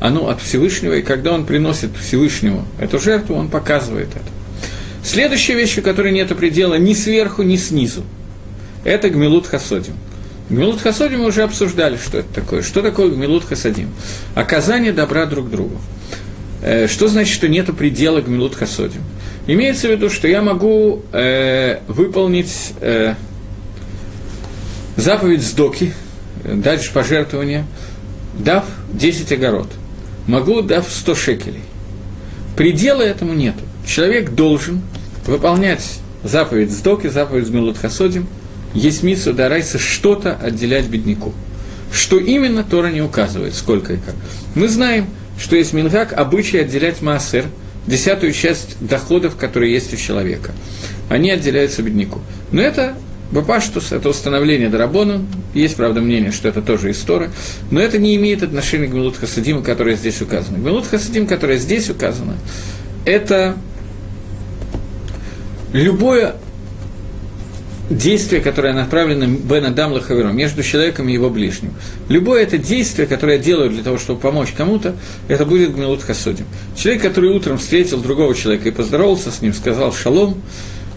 оно 0.00 0.28
от 0.28 0.40
Всевышнего, 0.40 0.94
и 0.94 1.02
когда 1.02 1.32
он 1.32 1.44
приносит 1.44 1.90
Всевышнему 1.96 2.64
эту 2.80 2.98
жертву, 2.98 3.34
он 3.34 3.48
показывает 3.48 4.08
это. 4.08 4.24
Следующая 5.04 5.54
вещь, 5.54 5.76
у 5.78 5.82
которой 5.82 6.12
нет 6.12 6.34
предела 6.36 6.74
ни 6.74 6.94
сверху, 6.94 7.42
ни 7.42 7.56
снизу, 7.56 8.02
это 8.84 9.10
Гмилут 9.10 9.46
Хасодим– 9.46 9.94
Гмилут 10.50 10.80
Хасодим 10.80 11.20
мы 11.20 11.26
уже 11.26 11.42
обсуждали, 11.42 11.98
что 11.98 12.18
это 12.18 12.32
такое. 12.32 12.62
Что 12.62 12.80
такое 12.80 13.10
Гмилут 13.10 13.44
Хасадим? 13.44 13.90
Оказание 14.34 14.92
добра 14.92 15.26
друг 15.26 15.50
другу. 15.50 15.76
Э, 16.62 16.86
что 16.86 17.08
значит, 17.08 17.34
что 17.34 17.48
нет 17.48 17.66
предела 17.76 18.22
Гмилут 18.22 18.54
Хасодим? 18.54 19.02
Имеется 19.46 19.88
в 19.88 19.90
виду, 19.90 20.08
что 20.08 20.26
я 20.26 20.40
могу 20.40 21.02
э, 21.12 21.80
выполнить 21.86 22.72
э, 22.80 23.14
заповедь 24.96 25.42
сдоки, 25.42 25.92
дать 26.44 26.88
пожертвование, 26.90 27.66
дав 28.38 28.64
10 28.92 29.30
огород. 29.32 29.68
Могу 30.26 30.62
дав 30.62 30.88
100 30.90 31.14
шекелей. 31.14 31.62
Предела 32.56 33.02
этому 33.02 33.34
нету. 33.34 33.60
Человек 33.86 34.30
должен 34.30 34.80
выполнять 35.26 35.98
заповедь 36.24 36.70
сдоки, 36.70 37.08
заповедь 37.08 37.48
Гмилут 37.50 37.76
Хасодим– 37.76 38.26
есть 38.74 39.02
митсу 39.02 39.32
дарайса 39.32 39.78
что-то 39.78 40.34
отделять 40.34 40.86
бедняку. 40.86 41.32
Что 41.92 42.18
именно, 42.18 42.64
Тора 42.64 42.88
не 42.88 43.00
указывает, 43.00 43.54
сколько 43.54 43.94
и 43.94 43.96
как. 43.96 44.14
Мы 44.54 44.68
знаем, 44.68 45.06
что 45.38 45.56
есть 45.56 45.72
мингак, 45.72 46.12
обычай 46.12 46.58
отделять 46.58 47.00
маасер, 47.00 47.46
десятую 47.86 48.32
часть 48.32 48.76
доходов, 48.80 49.36
которые 49.36 49.72
есть 49.72 49.92
у 49.94 49.96
человека. 49.96 50.52
Они 51.08 51.30
отделяются 51.30 51.82
бедняку. 51.82 52.20
Но 52.52 52.60
это 52.60 52.94
Бапаштус– 53.30 53.92
это 53.92 54.08
установление 54.08 54.70
Дарабона. 54.70 55.22
Есть, 55.52 55.76
правда, 55.76 56.00
мнение, 56.00 56.32
что 56.32 56.48
это 56.48 56.62
тоже 56.62 56.90
история, 56.90 57.30
но 57.70 57.80
это 57.80 57.98
не 57.98 58.16
имеет 58.16 58.42
отношения 58.42 58.86
к 58.86 58.92
Милут 58.92 59.18
Хасадиму, 59.18 59.62
которое 59.62 59.96
здесь 59.96 60.22
указано. 60.22 60.56
Милут 60.56 60.86
Хасадим, 60.86 61.26
которое 61.26 61.58
здесь 61.58 61.90
указано, 61.90 62.36
это 63.04 63.56
любое 65.72 66.36
действие, 67.90 68.40
которое 68.40 68.72
направлено 68.74 69.26
Бен 69.26 69.64
Адам 69.64 69.92
Лахаверу, 69.92 70.32
между 70.32 70.62
человеком 70.62 71.08
и 71.08 71.12
его 71.12 71.30
ближним. 71.30 71.72
Любое 72.08 72.42
это 72.42 72.58
действие, 72.58 73.06
которое 73.06 73.36
я 73.36 73.42
делаю 73.42 73.70
для 73.70 73.82
того, 73.82 73.98
чтобы 73.98 74.20
помочь 74.20 74.52
кому-то, 74.56 74.94
это 75.28 75.44
будет 75.44 75.74
Гмилут 75.74 76.02
Хасудим. 76.02 76.46
Человек, 76.76 77.02
который 77.02 77.30
утром 77.30 77.58
встретил 77.58 78.00
другого 78.00 78.34
человека 78.34 78.68
и 78.68 78.72
поздоровался 78.72 79.30
с 79.30 79.40
ним, 79.40 79.54
сказал 79.54 79.92
«шалом», 79.92 80.40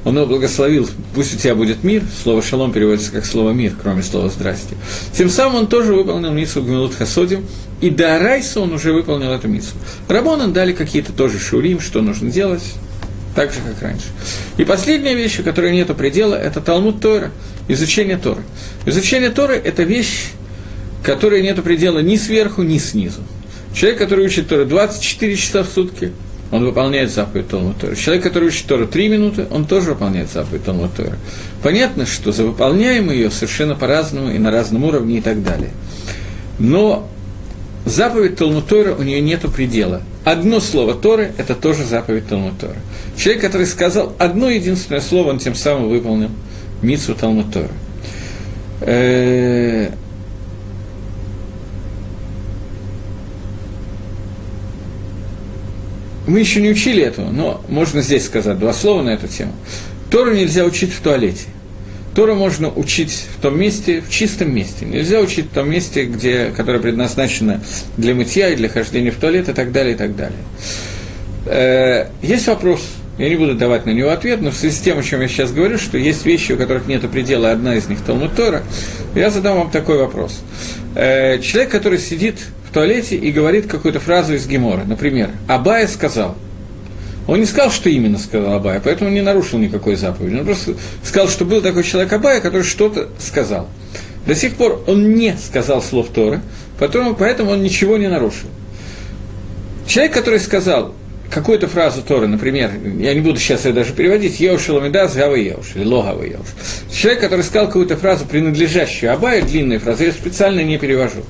он 0.04 0.16
его 0.16 0.26
благословил, 0.26 0.90
пусть 1.14 1.36
у 1.36 1.38
тебя 1.38 1.54
будет 1.54 1.84
мир, 1.84 2.02
слово 2.24 2.42
«шалом» 2.42 2.74
переводится 2.74 3.12
как 3.12 3.26
слово 3.26 3.52
«мир», 3.52 3.74
кроме 3.82 4.02
слова 4.02 4.30
«здрасте». 4.30 4.76
Тем 5.14 5.30
самым 5.30 5.56
он 5.56 5.68
тоже 5.68 5.94
выполнил 5.94 6.32
митсу 6.32 6.64
Гмилут 6.64 6.96
Хасодим, 6.96 7.46
и 7.82 7.90
до 7.92 8.16
Арайса 8.16 8.62
он 8.62 8.74
уже 8.74 8.94
выполнил 8.94 9.32
эту 9.32 9.48
митсу. 9.48 9.74
Рабонан 10.08 10.54
дали 10.54 10.74
какие-то 10.74 11.14
тоже 11.14 11.40
шурим, 11.40 11.80
что 11.80 12.02
нужно 12.02 12.32
делать, 12.32 12.64
так 13.36 13.52
же, 13.52 13.60
как 13.60 13.82
раньше. 13.82 14.08
И 14.58 14.64
последняя 14.66 15.16
вещь, 15.16 15.40
у 15.40 15.44
которой 15.44 15.72
нет 15.72 15.96
предела, 15.96 16.36
это 16.36 16.62
Талмуд 16.62 17.02
Тора, 17.02 17.32
изучение 17.68 18.18
Торы. 18.18 18.44
Изучение 18.86 19.30
Торы– 19.30 19.56
это 19.64 19.84
вещь, 19.84 20.32
которой 21.04 21.42
нет 21.42 21.62
предела 21.64 22.00
ни 22.00 22.18
сверху, 22.18 22.62
ни 22.64 22.78
снизу. 22.78 23.22
Человек, 23.74 24.00
который 24.00 24.26
учит 24.26 24.50
Тору 24.50 24.66
24 24.66 25.36
часа 25.36 25.64
в 25.64 25.68
сутки, 25.68 26.12
он 26.52 26.66
выполняет 26.66 27.10
заповедь 27.12 27.48
Талмуд 27.48 27.78
Тора. 27.78 27.96
Человек, 27.96 28.24
который 28.24 28.50
учит 28.50 28.66
Тору 28.66 28.86
3 28.86 29.08
минуты, 29.08 29.48
он 29.50 29.66
тоже 29.66 29.92
выполняет 29.92 30.30
заповедь 30.30 30.66
Талмуд 30.66 30.94
Тора. 30.94 31.16
Понятно, 31.64 32.06
что 32.06 32.34
за 32.34 32.44
выполняем 32.44 33.10
ее 33.10 33.32
совершенно 33.32 33.76
по-разному 33.76 34.32
и 34.32 34.38
на 34.38 34.52
разном 34.52 34.84
уровне 34.84 35.20
и 35.20 35.22
так 35.22 35.42
далее. 35.44 35.72
Но 36.60 37.08
заповедь 37.86 38.36
Талмуд 38.36 38.68
Тора 38.68 38.94
у 38.94 39.04
нее 39.04 39.22
нет 39.22 39.42
предела. 39.54 40.02
Одно 40.26 40.60
слово 40.60 40.94
Торы– 40.94 41.32
это 41.38 41.56
тоже 41.56 41.86
заповедь 41.86 42.28
Талмуд 42.28 42.60
Тора. 42.60 42.76
Человек, 43.18 43.42
который 43.42 43.68
сказал 43.68 44.14
одно 44.18 44.50
единственное 44.50 45.02
слово, 45.02 45.30
он 45.30 45.40
тем 45.40 45.56
самым 45.56 45.90
выполнил 45.90 46.30
Митсу 46.82 47.14
Талмуд 47.16 47.54
Тора. 47.54 47.70
Э, 48.82 49.92
мы 56.26 56.40
еще 56.40 56.62
не 56.62 56.70
учили 56.70 57.04
этого, 57.04 57.30
но 57.30 57.62
можно 57.68 58.02
здесь 58.02 58.26
сказать 58.26 58.58
два 58.58 58.74
слова 58.74 59.02
на 59.04 59.10
эту 59.10 59.28
тему. 59.28 59.54
Тору 60.10 60.34
нельзя 60.34 60.66
учить 60.66 60.92
в 60.94 61.02
туалете– 61.02 61.46
Тору 62.16 62.36
можно 62.36 62.70
учить 62.70 63.28
в 63.38 63.42
том 63.42 63.58
месте, 63.58 64.02
в 64.02 64.10
чистом 64.10 64.54
месте. 64.54 64.86
Нельзя 64.86 65.22
учить 65.22 65.46
в 65.46 65.54
том 65.54 65.70
месте, 65.70 66.06
где, 66.06 66.52
которое 66.56 66.80
предназначено 66.80 67.64
для 67.96 68.14
мытья 68.14 68.50
и 68.50 68.56
для 68.56 68.68
хождения 68.68 69.12
в 69.12 69.16
туалет 69.16 69.48
и 69.48 69.54
так 69.54 69.72
далее, 69.72 69.94
и 69.94 69.98
так 69.98 70.16
далее. 70.16 70.40
Э, 71.46 72.08
есть 72.22 72.48
вопрос, 72.48 72.82
я 73.22 73.30
не 73.30 73.36
буду 73.36 73.54
давать 73.54 73.86
на 73.86 73.92
него 73.92 74.10
ответ, 74.10 74.42
но 74.42 74.50
в 74.50 74.56
связи 74.56 74.76
с 74.76 74.80
тем, 74.80 74.98
о 74.98 75.04
чем 75.04 75.22
я 75.22 75.28
сейчас 75.28 75.52
говорю, 75.52 75.78
что 75.78 75.96
есть 75.96 76.26
вещи, 76.26 76.54
у 76.54 76.58
которых 76.58 76.88
нет 76.88 77.08
предела, 77.12 77.52
одна 77.52 77.76
из 77.76 77.88
них 77.88 78.02
Талмуд 78.02 78.36
Тора, 78.36 78.64
я 79.14 79.30
задам 79.30 79.58
вам 79.58 79.70
такой 79.70 80.00
вопрос. 80.00 80.40
Э, 80.96 81.40
человек, 81.40 81.70
который 81.70 82.00
сидит 82.00 82.40
в 82.68 82.74
туалете 82.74 83.16
и 83.16 83.32
говорит 83.32 83.68
какую-то 83.68 84.00
фразу 84.00 84.34
из 84.34 84.48
Гемора, 84.48 84.86
например, 84.86 85.30
«Абая 85.48 85.86
сказал», 85.86 86.36
он 87.28 87.40
не 87.40 87.46
сказал, 87.46 87.70
что 87.70 87.92
именно 87.92 88.18
сказал 88.18 88.56
Абая, 88.56 88.82
поэтому 88.84 89.12
не 89.12 89.22
нарушил 89.22 89.60
никакой 89.60 89.98
заповеди. 89.98 90.38
Он 90.38 90.46
просто 90.46 90.74
сказал, 91.04 91.30
что 91.30 91.46
был 91.46 91.62
такой 91.62 91.84
человек 91.84 92.12
Абая, 92.12 92.42
который 92.42 92.64
что-то 92.64 93.10
сказал. 93.20 93.68
До 94.26 94.34
сих 94.34 94.56
пор 94.56 94.84
он 94.88 95.14
не 95.14 95.38
сказал 95.38 95.84
слов 95.84 96.08
Торы, 96.12 96.42
поэтому, 96.80 97.14
поэтому 97.14 97.52
он 97.52 97.62
ничего 97.62 97.98
не 97.98 98.08
нарушил. 98.08 98.50
Человек, 99.86 100.12
который 100.12 100.40
сказал 100.40 100.96
какую-то 101.32 101.68
фразу 101.68 102.02
Торы, 102.02 102.28
например, 102.28 102.72
я 103.00 103.14
не 103.14 103.22
буду 103.22 103.40
сейчас 103.40 103.66
ее 103.66 103.74
даже 103.74 103.94
переводить, 103.94 104.40
«Еуш 104.40 104.70
ламидас 104.70 105.16
гава 105.16 105.36
еуш» 105.36 105.76
или 105.76 105.86
«логава 105.86 106.24
еуш». 106.24 106.48
Человек, 106.94 107.22
который 107.22 107.44
сказал 107.44 107.68
какую-то 107.68 107.98
фразу, 107.98 108.26
принадлежащую 108.26 109.14
Абаю, 109.14 109.44
длинную 109.44 109.80
фразу, 109.80 110.04
я 110.04 110.12
специально 110.12 110.62
не 110.62 110.78
перевожу, 110.78 111.24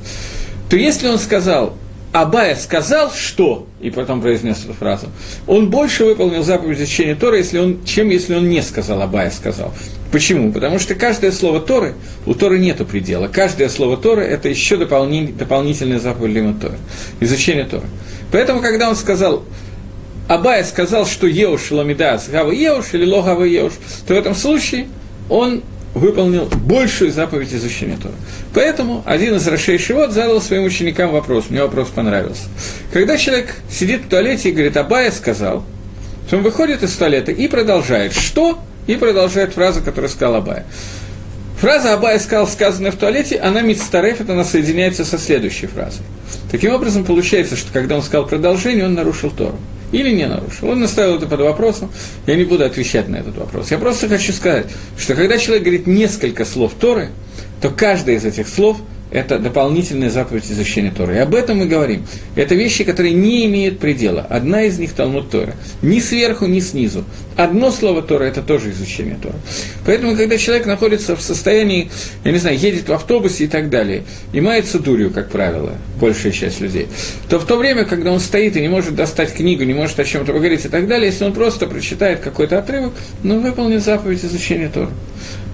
то 0.70 0.76
если 0.76 1.08
он 1.08 1.20
сказал 1.20 1.78
Абая 2.14 2.58
сказал, 2.58 3.10
что, 3.14 3.68
и 3.80 3.90
потом 3.90 4.22
произнес 4.22 4.66
эту 4.66 4.74
фразу, 4.74 5.08
он 5.48 5.70
больше 5.70 6.04
выполнил 6.04 6.44
заповедь 6.44 6.80
изучения 6.80 7.16
Тора, 7.16 7.38
если 7.38 7.58
он, 7.58 7.86
чем 7.86 8.10
если 8.10 8.36
он 8.36 8.50
не 8.50 8.62
сказал, 8.62 9.02
Абая 9.02 9.32
сказал. 9.32 9.74
Почему? 10.12 10.52
Потому 10.52 10.78
что 10.78 10.94
каждое 10.94 11.32
слово 11.32 11.62
Торы, 11.62 11.94
у 12.26 12.34
Торы 12.34 12.60
нет 12.60 12.86
предела. 12.86 13.30
Каждое 13.30 13.70
слово 13.70 13.96
Торы– 13.96 14.24
это 14.26 14.50
еще 14.50 14.76
дополни, 14.76 15.28
дополнительная 15.28 16.00
заповедь 16.00 16.36
Лима 16.36 16.60
Торы, 16.60 16.78
изучение 17.22 17.64
Торы. 17.64 17.86
Поэтому, 18.34 18.62
когда 18.62 18.90
он 18.90 18.98
сказал, 18.98 19.44
Абая 20.32 20.64
сказал, 20.64 21.06
что 21.06 21.28
Еуш 21.28 21.72
Ламидас, 21.72 22.30
Гава 22.30 22.52
Еуш 22.52 22.94
или 22.94 23.06
Логава 23.06 23.44
Еуш, 23.44 23.74
то 24.08 24.14
в 24.14 24.18
этом 24.18 24.34
случае 24.34 24.88
он 25.28 25.62
выполнил 25.94 26.46
большую 26.64 27.12
заповедь 27.12 27.54
изучения 27.54 27.98
Тора. 27.98 28.14
Поэтому 28.54 29.04
один 29.06 29.36
из 29.36 29.46
Рашей 29.46 29.78
Шивот 29.78 30.14
задал 30.14 30.40
своим 30.40 30.64
ученикам 30.64 31.12
вопрос, 31.12 31.50
мне 31.50 31.62
вопрос 31.62 31.90
понравился. 31.90 32.44
Когда 32.94 33.18
человек 33.18 33.56
сидит 33.70 34.06
в 34.06 34.08
туалете 34.08 34.48
и 34.48 34.52
говорит, 34.54 34.78
Абая 34.78 35.12
сказал, 35.12 35.66
то 36.30 36.38
он 36.38 36.44
выходит 36.44 36.82
из 36.82 36.96
туалета 36.96 37.34
и 37.34 37.50
продолжает. 37.50 38.14
Что? 38.14 38.58
И 38.88 38.96
продолжает 38.96 39.54
фразу, 39.54 39.82
которую 39.82 40.10
сказал 40.10 40.36
Абая. 40.36 40.66
Фраза 41.62 41.94
Абая 41.94 42.18
сказал, 42.18 42.48
сказанная 42.48 42.92
в 42.92 42.96
туалете, 42.96 43.38
она 43.38 43.62
мицтарефет, 43.62 44.28
она 44.32 44.44
соединяется 44.44 45.06
со 45.06 45.20
следующей 45.20 45.68
фразой. 45.68 46.02
Таким 46.50 46.74
образом, 46.74 47.04
получается, 47.04 47.56
что 47.56 47.72
когда 47.72 47.98
он 47.98 48.02
сказал 48.02 48.26
продолжение, 48.26 48.84
он 48.84 48.96
нарушил 48.96 49.30
Тору. 49.30 49.60
Или 49.92 50.10
не 50.10 50.26
нарушил. 50.26 50.70
Он 50.70 50.80
наставил 50.80 51.18
это 51.18 51.28
под 51.28 51.42
вопросом. 51.42 51.92
Я 52.26 52.36
не 52.36 52.46
буду 52.46 52.66
отвечать 52.66 53.08
на 53.10 53.18
этот 53.18 53.38
вопрос. 53.38 53.70
Я 53.70 53.78
просто 53.78 54.10
хочу 54.10 54.34
сказать, 54.34 54.66
что 54.98 55.14
когда 55.14 55.38
человек 55.38 55.64
говорит 55.64 55.86
несколько 55.86 56.46
слов 56.46 56.74
Торы, 56.80 57.10
то 57.62 57.70
каждое 57.70 58.16
из 58.16 58.26
этих 58.26 58.48
слов– 58.48 58.78
это 59.12 59.40
дополнительная 59.40 60.10
заповедь 60.10 60.50
изучения 60.50 60.92
Торы. 60.92 61.16
И 61.16 61.20
об 61.20 61.36
этом 61.36 61.58
мы 61.58 61.66
говорим. 61.66 62.06
Это 62.36 62.56
вещи, 62.56 62.86
которые 62.86 63.14
не 63.14 63.46
имеют 63.46 63.80
предела. 63.80 64.22
Одна 64.22 64.64
из 64.64 64.80
них– 64.80 64.94
Талмуд 64.96 65.30
Тора. 65.30 65.54
Ни 65.82 66.00
сверху, 66.00 66.46
ни 66.46 66.62
снизу. 66.62 67.04
Одно 67.36 67.72
слово 67.72 68.02
Тора– 68.02 68.24
это 68.26 68.42
тоже 68.42 68.72
изучение 68.72 69.18
Тора. 69.22 69.36
Поэтому, 69.86 70.16
когда 70.16 70.38
человек 70.38 70.66
находится 70.66 71.18
в 71.18 71.22
состоянии, 71.22 71.92
я 72.24 72.32
не 72.32 72.38
знаю, 72.38 72.58
едет 72.58 72.88
в 72.88 72.94
автобусе 72.94 73.46
и 73.46 73.48
так 73.48 73.70
далее, 73.70 74.04
и 74.32 74.40
мается 74.40 74.80
дурью, 74.80 75.12
как 75.12 75.30
правило, 75.30 75.74
большая 76.00 76.32
часть 76.32 76.62
людей, 76.62 76.88
то 77.30 77.38
в 77.38 77.46
то 77.46 77.58
время, 77.58 77.84
когда 77.84 78.12
он 78.12 78.20
стоит 78.20 78.56
и 78.56 78.62
не 78.62 78.70
может 78.70 78.96
достать 78.96 79.34
книгу, 79.34 79.64
не 79.64 79.74
может 79.74 80.00
о 80.00 80.06
чем-то 80.06 80.32
поговорить 80.32 80.66
и 80.66 80.70
так 80.70 80.88
далее, 80.88 81.08
если 81.08 81.26
он 81.26 81.34
просто 81.34 81.68
прочитает 81.68 82.22
какой-то 82.22 82.60
отрывок, 82.60 82.94
ну, 83.24 83.40
выполнит 83.42 83.84
заповедь 83.84 84.24
изучения 84.24 84.70
Тора. 84.70 84.92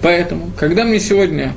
Поэтому, 0.02 0.52
когда 0.58 0.84
мне 0.84 1.00
сегодня 1.00 1.54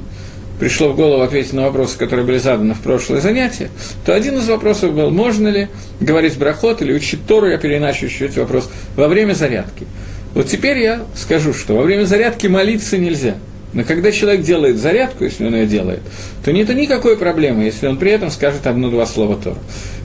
пришло 0.61 0.91
в 0.91 0.97
голову 0.97 1.23
ответить 1.23 1.55
на 1.55 1.63
вопросы, 1.63 1.99
которые 1.99 2.25
были 2.25 2.39
заданы 2.39 2.75
в 2.75 2.81
прошлое 2.81 3.21
занятие, 3.21 3.71
то 4.05 4.15
один 4.15 4.39
из 4.39 4.49
вопросов 4.49 4.95
был, 4.95 5.11
можно 5.11 5.49
ли 5.49 5.69
говорить 6.01 6.37
брахот 6.37 6.83
или 6.83 6.93
учить 6.93 7.27
Тору, 7.27 7.49
я 7.49 7.57
переначу 7.57 8.05
еще 8.05 8.27
этот 8.27 8.37
вопрос, 8.37 8.71
во 8.95 9.09
время 9.09 9.33
зарядки. 9.33 9.87
Вот 10.35 10.47
теперь 10.47 10.79
я 10.79 11.03
скажу, 11.17 11.55
что 11.55 11.75
во 11.75 11.83
время 11.83 12.05
зарядки 12.05 12.47
молиться 12.47 12.99
нельзя. 12.99 13.37
Но 13.73 13.85
когда 13.85 14.13
человек 14.13 14.43
делает 14.43 14.79
зарядку, 14.79 15.25
если 15.25 15.47
он 15.47 15.55
ее 15.55 15.67
делает, 15.67 16.01
то 16.45 16.53
нет 16.53 16.69
никакой 16.75 17.17
проблемы, 17.17 17.65
если 17.65 17.87
он 17.87 17.97
при 17.97 18.11
этом 18.11 18.31
скажет 18.31 18.67
одно-два 18.67 19.07
слова 19.07 19.37
Тору. 19.37 19.59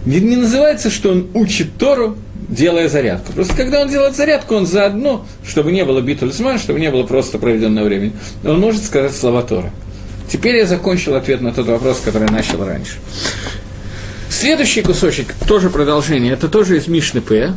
Не, 0.05 0.19
не 0.19 0.35
называется, 0.37 0.89
что 0.89 1.11
он 1.11 1.27
учит 1.33 1.77
Тору, 1.77 2.15
делая 2.47 2.87
зарядку. 2.87 3.33
Просто 3.33 3.55
когда 3.55 3.81
он 3.81 3.89
делает 3.89 4.15
зарядку, 4.15 4.55
он 4.55 4.67
заодно, 4.67 5.25
чтобы 5.45 5.71
не 5.71 5.83
было 5.83 5.99
битульсман, 5.99 6.59
чтобы 6.59 6.79
не 6.79 6.91
было 6.91 7.03
просто 7.03 7.39
проведенного 7.39 7.85
времени, 7.85 8.13
он 8.45 8.59
может 8.59 8.83
сказать 8.83 9.15
слова 9.15 9.41
Тора. 9.41 9.71
Теперь 10.29 10.57
я 10.57 10.65
закончил 10.65 11.15
ответ 11.15 11.41
на 11.41 11.53
тот 11.53 11.67
вопрос, 11.67 12.01
который 12.03 12.27
я 12.27 12.33
начал 12.33 12.63
раньше. 12.63 12.95
Следующий 14.29 14.81
кусочек, 14.81 15.33
тоже 15.47 15.69
продолжение, 15.69 16.33
это 16.33 16.49
тоже 16.49 16.77
из 16.77 16.87
Мишны 16.87 17.21
П. 17.21 17.53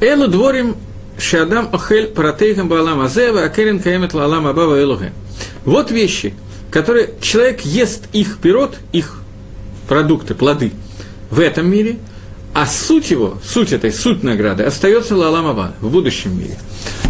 Элу 0.00 0.28
дворим 0.28 0.76
шадам 1.18 1.68
охель 1.72 2.08
паратейхам 2.08 2.68
баалам 2.68 3.00
азева, 3.00 3.42
акерин 3.42 3.80
каемет 3.80 4.14
лаалам 4.14 4.46
абава 4.46 4.80
элухе. 4.80 5.12
Вот 5.64 5.90
вещи, 5.90 6.34
которые 6.70 7.10
человек 7.20 7.62
ест 7.62 8.04
их 8.12 8.38
пирот, 8.38 8.76
их 8.92 9.20
продукты, 9.88 10.34
плоды 10.34 10.72
в 11.30 11.40
этом 11.40 11.70
мире, 11.70 11.96
а 12.52 12.66
суть 12.66 13.10
его, 13.10 13.38
суть 13.44 13.72
этой, 13.72 13.92
суть 13.92 14.22
награды 14.22 14.64
остается 14.64 15.16
лалам 15.16 15.46
аба 15.46 15.74
в 15.80 15.90
будущем 15.90 16.38
мире. 16.38 16.58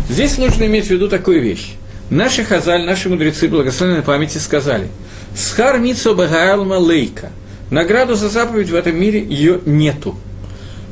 Здесь 0.09 0.38
нужно 0.38 0.64
иметь 0.64 0.86
в 0.86 0.90
виду 0.90 1.09
такую 1.09 1.42
вещь. 1.42 1.74
Наши 2.11 2.44
хазаль, 2.44 2.84
наши 2.84 3.09
мудрецы 3.09 3.48
благословенной 3.48 4.02
памяти 4.02 4.38
сказали, 4.38 4.88
«Схар 5.34 5.78
митсо 5.78 6.14
багаалма 6.14 6.74
лейка». 6.74 7.30
Награду 7.70 8.14
за 8.14 8.28
заповедь 8.28 8.70
в 8.70 8.76
этом 8.76 8.96
мире 8.96 9.24
ее 9.24 9.61
нету. 9.66 10.16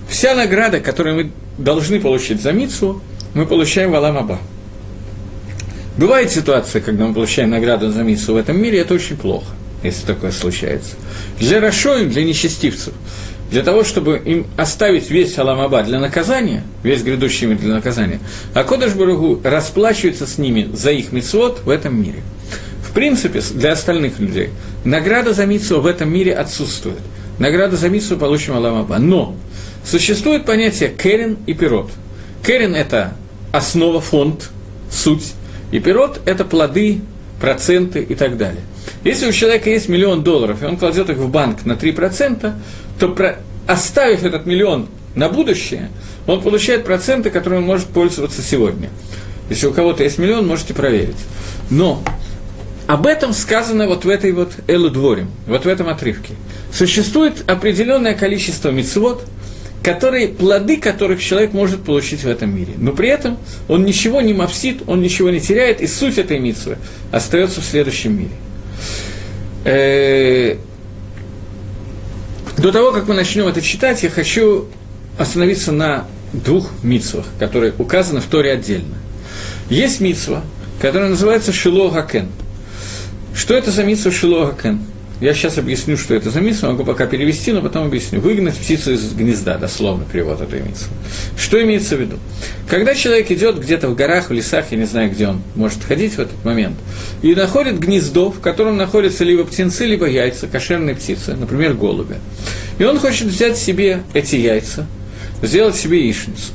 Вся 0.09 0.35
награда, 0.35 0.81
которую 0.81 1.17
мы 1.17 1.31
должны 1.57 2.01
получить 2.01 2.43
за 2.43 2.51
митсу, 2.53 3.01
мы 3.33 3.47
получаем 3.47 3.93
в 3.93 3.95
Аламаба. 3.95 4.41
Бывает 5.97 6.33
ситуация, 6.33 6.83
когда 6.83 7.07
мы 7.07 7.15
получаем 7.15 7.51
награду 7.51 7.93
за 7.93 8.03
митсу 8.03 8.35
в 8.35 8.37
этом 8.37 8.61
мире, 8.61 8.81
это 8.81 8.95
очень 8.95 9.17
плохо, 9.17 9.47
если 9.85 10.05
такое 10.05 10.33
случается. 10.33 10.97
Для 11.39 11.61
Рашоим, 11.61 12.11
для 12.11 12.25
нечестивцев– 12.25 12.93
для 13.55 13.63
того, 13.63 13.85
чтобы 13.85 14.21
им 14.25 14.49
оставить 14.57 15.11
весь 15.11 15.39
Аламаба 15.39 15.85
для 15.85 16.01
наказания, 16.01 16.65
весь 16.83 17.05
грядущий 17.05 17.47
мир 17.47 17.57
для 17.59 17.75
наказания, 17.75 18.19
а 18.53 18.65
Кодыш 18.65 18.95
Баругу 18.95 19.41
расплачивается 19.45 20.27
с 20.27 20.39
ними 20.39 20.69
за 20.73 20.91
их 20.91 21.13
мицвод 21.13 21.61
в 21.65 21.71
этом 21.71 21.97
мире. 22.03 22.19
В 22.83 22.93
принципе, 22.93 23.41
для 23.53 23.71
остальных 23.71 24.19
людей 24.19 24.51
награда 24.83 25.33
за 25.33 25.47
митсу 25.47 25.81
в 25.81 25.87
этом 25.87 26.13
мире 26.13 26.35
отсутствует. 26.35 26.99
Награда 27.39 27.77
за 27.77 27.89
митсу 27.89 28.17
получим 28.17 28.57
Аламаба. 28.57 28.99
Но 28.99 29.37
существует 29.85 30.47
понятие 30.47 30.89
керен 30.89 31.39
и 31.47 31.55
пирот. 31.55 31.93
Керен– 32.45 32.75
это 32.75 33.17
основа, 33.53 34.01
фонд, 34.01 34.51
суть, 34.91 35.35
и 35.71 35.79
пирот– 35.79 36.21
это 36.27 36.45
плоды, 36.45 37.03
проценты 37.41 38.03
и 38.03 38.17
так 38.17 38.37
далее. 38.37 38.63
Если 39.05 39.29
у 39.29 39.33
человека 39.33 39.71
есть 39.71 39.89
миллион 39.89 40.23
долларов, 40.23 40.63
и 40.63 40.67
он 40.67 40.77
кладет 40.77 41.11
их 41.11 41.19
в 41.19 41.29
банк 41.29 41.65
на 41.65 41.73
3%, 41.73 42.53
то 42.99 43.37
оставив 43.67 44.25
этот 44.25 44.47
миллион 44.47 44.89
на 45.15 45.29
будущее, 45.29 45.91
он 46.27 46.43
получает 46.43 46.85
проценты, 46.85 47.31
которые 47.31 47.61
он 47.61 47.67
может 47.67 47.87
пользоваться 47.89 48.43
сегодня. 48.43 48.91
Если 49.51 49.67
у 49.67 49.73
кого-то 49.73 50.03
есть 50.03 50.19
миллион, 50.19 50.47
можете 50.47 50.75
проверить. 50.75 51.19
Но 51.71 52.03
об 52.87 53.07
этом 53.07 53.33
сказано 53.33 53.87
вот 53.87 54.05
в 54.05 54.09
этой 54.09 54.33
вот 54.33 54.53
Элудворе, 54.67 55.27
вот 55.47 55.65
в 55.65 55.69
этом 55.69 55.89
отрывке. 55.89 56.35
Существует 56.73 57.49
определенное 57.49 58.15
количество 58.15 58.71
мицвод, 58.71 59.25
которые, 59.83 60.29
плоды 60.29 60.79
которых 60.79 61.23
человек 61.23 61.53
может 61.53 61.83
получить 61.83 62.25
в 62.25 62.29
этом 62.29 62.57
мире. 62.57 62.73
Но 62.77 62.93
при 62.93 63.09
этом 63.09 63.39
он 63.69 63.85
ничего 63.85 64.23
не 64.23 64.33
мавсит, 64.33 64.83
он 64.87 65.03
ничего 65.03 65.31
не 65.31 65.41
теряет, 65.41 65.83
и 65.83 65.87
суть 65.87 66.17
этой 66.17 66.39
митцвы 66.39 66.79
остается 67.13 67.61
в 67.61 67.65
следующем 67.65 68.19
мире. 68.19 68.33
Э, 69.65 70.57
до 72.57 72.73
того, 72.73 72.93
как 72.93 73.09
мы 73.09 73.15
начнем 73.15 73.47
это 73.47 73.61
читать, 73.63 74.03
я 74.03 74.11
хочу 74.11 74.69
остановиться 75.19 75.73
на 75.73 76.07
двух 76.33 76.71
митсвах, 76.83 77.27
которые 77.39 77.73
указаны 77.79 78.21
в 78.21 78.25
Торе 78.25 78.53
отдельно. 78.53 78.97
Есть 79.71 80.01
митсва, 80.01 80.43
которая 80.81 81.11
называется 81.11 81.53
Шило 81.53 81.91
Гакен. 81.91 82.29
Что 83.35 83.55
это 83.55 83.71
за 83.71 83.85
митсва 83.85 84.11
Шило 84.11 84.47
Гакен? 84.47 84.81
Я 85.25 85.33
сейчас 85.33 85.57
объясню, 85.57 85.97
что 85.97 86.15
это 86.15 86.29
за 86.29 86.43
митсва, 86.43 86.69
могу 86.69 86.85
пока 86.85 87.07
перевести, 87.07 87.51
но 87.51 87.63
потом 87.63 87.87
объясню. 87.87 88.21
Выгнать 88.21 88.57
птицу 88.57 88.93
из 88.93 89.15
гнезда, 89.15 89.57
дословно 89.57 90.05
перевод 90.05 90.43
этой 90.43 90.61
митсвы. 90.61 90.93
Что 91.35 91.63
имеется 91.63 91.97
в 91.97 92.01
виду? 92.03 92.19
Когда 92.69 92.95
человек 92.95 93.31
идет 93.31 93.59
где-то 93.59 93.89
в 93.89 93.95
горах, 93.95 94.29
в 94.29 94.35
лесах, 94.35 94.67
я 94.71 94.77
не 94.77 94.85
знаю, 94.85 95.11
где 95.11 95.29
он 95.29 95.41
может 95.55 95.83
ходить 95.83 96.13
в 96.13 96.19
этот 96.19 96.45
момент, 96.45 96.77
и 97.23 97.35
находит 97.35 97.79
гнездо, 97.79 98.31
в 98.31 98.41
котором 98.41 98.77
находятся 98.77 99.25
либо 99.25 99.45
птенцы, 99.45 99.87
либо 99.87 100.05
яйца, 100.05 100.47
кошерные 100.47 100.95
птицы, 100.95 101.35
например, 101.35 101.73
голубя. 101.73 102.17
И 102.79 102.85
он 102.85 102.99
хочет 102.99 103.29
взять 103.29 103.57
себе 103.57 104.03
эти 104.13 104.37
яйца, 104.37 104.87
сделать 105.41 105.77
себе 105.77 106.03
яичницу 106.03 106.53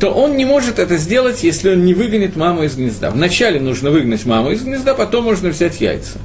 то 0.00 0.10
он 0.10 0.36
не 0.36 0.44
может 0.44 0.80
это 0.80 0.98
сделать, 0.98 1.44
если 1.44 1.70
он 1.70 1.84
не 1.84 1.94
выгонит 1.94 2.36
маму 2.36 2.64
из 2.64 2.74
гнезда. 2.74 3.10
Вначале 3.10 3.60
нужно 3.60 3.90
выгнать 3.90 4.26
маму 4.26 4.50
из 4.50 4.62
гнезда, 4.62 4.92
потом 4.92 5.24
можно 5.24 5.48
взять 5.48 5.80
яйца. 5.80 6.18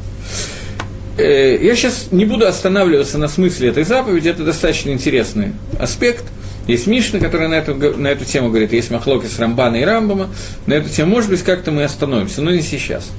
Э, 1.19 1.57
я 1.61 1.75
сейчас 1.75 2.07
не 2.11 2.25
буду 2.25 2.47
останавливаться 2.47 3.17
на 3.17 3.27
смысле 3.27 3.69
этой 3.69 3.83
заповеди, 3.83 4.29
это 4.29 4.43
достаточно 4.43 4.91
интересный 4.91 5.53
аспект. 5.77 6.23
Есть 6.67 6.87
Мишна, 6.87 7.19
которая 7.19 7.49
на 7.49 7.55
эту, 7.55 7.75
на 7.75 8.07
эту 8.07 8.25
тему 8.25 8.49
говорит, 8.49 8.71
есть 8.73 8.91
Махлоки 8.91 9.25
с 9.25 9.37
Рамбана 9.39 9.77
и 9.77 9.83
Рамбама, 9.83 10.29
на 10.65 10.75
эту 10.75 10.89
тему, 10.89 11.11
может 11.11 11.29
быть, 11.29 11.41
как-то 11.41 11.71
мы 11.71 11.83
остановимся, 11.83 12.41
но 12.41 12.51
не 12.51 12.61
сейчас. 12.61 13.09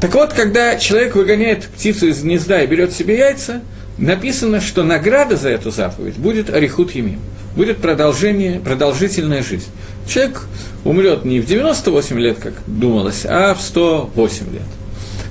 Так 0.00 0.14
вот, 0.14 0.32
когда 0.32 0.76
человек 0.76 1.16
выгоняет 1.16 1.64
птицу 1.64 2.06
из 2.06 2.22
гнезда 2.22 2.62
и 2.62 2.66
берет 2.66 2.92
себе 2.92 3.18
яйца, 3.18 3.60
написано, 3.98 4.60
что 4.60 4.82
награда 4.82 5.36
за 5.36 5.50
эту 5.50 5.70
заповедь 5.70 6.16
будет 6.16 6.48
Арихут 6.48 6.92
Емим, 6.92 7.20
будет 7.56 7.78
продолжение, 7.78 8.60
продолжительная 8.60 9.42
жизнь. 9.42 9.68
Человек 10.08 10.42
умрет 10.84 11.24
не 11.24 11.40
в 11.40 11.46
98 11.46 12.18
лет, 12.18 12.38
как 12.38 12.54
думалось, 12.66 13.26
а 13.26 13.54
в 13.54 13.60
108 13.60 14.52
лет. 14.52 14.62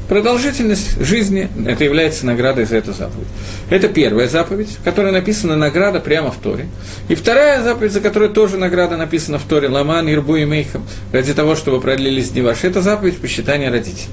Продолжительность 0.10 1.00
жизни– 1.00 1.48
это 1.68 1.84
является 1.84 2.26
наградой 2.26 2.66
за 2.66 2.78
эту 2.78 2.92
заповедь. 2.92 3.28
Это 3.70 3.88
первая 3.88 4.28
заповедь, 4.28 4.70
в 4.80 4.84
которой 4.84 5.14
написана 5.14 5.56
награда 5.56 6.00
прямо 6.00 6.32
в 6.32 6.38
Торе. 6.38 6.68
И 7.08 7.16
вторая 7.16 7.64
заповедь, 7.64 7.94
за 7.94 8.02
которой 8.02 8.30
тоже 8.30 8.58
награда 8.58 8.98
написана 8.98 9.38
в 9.38 9.44
Торе– 9.44 9.68
Ламан, 9.70 10.12
Ирбу 10.12 10.36
и 10.36 10.46
Мейхам, 10.46 10.86
ради 11.14 11.34
того, 11.34 11.56
чтобы 11.56 11.80
продлились 11.80 12.32
дни 12.32 12.42
ваши. 12.42 12.68
Это 12.68 12.82
заповедь 12.82 13.20
почитания 13.20 13.72
родителей. 13.72 14.10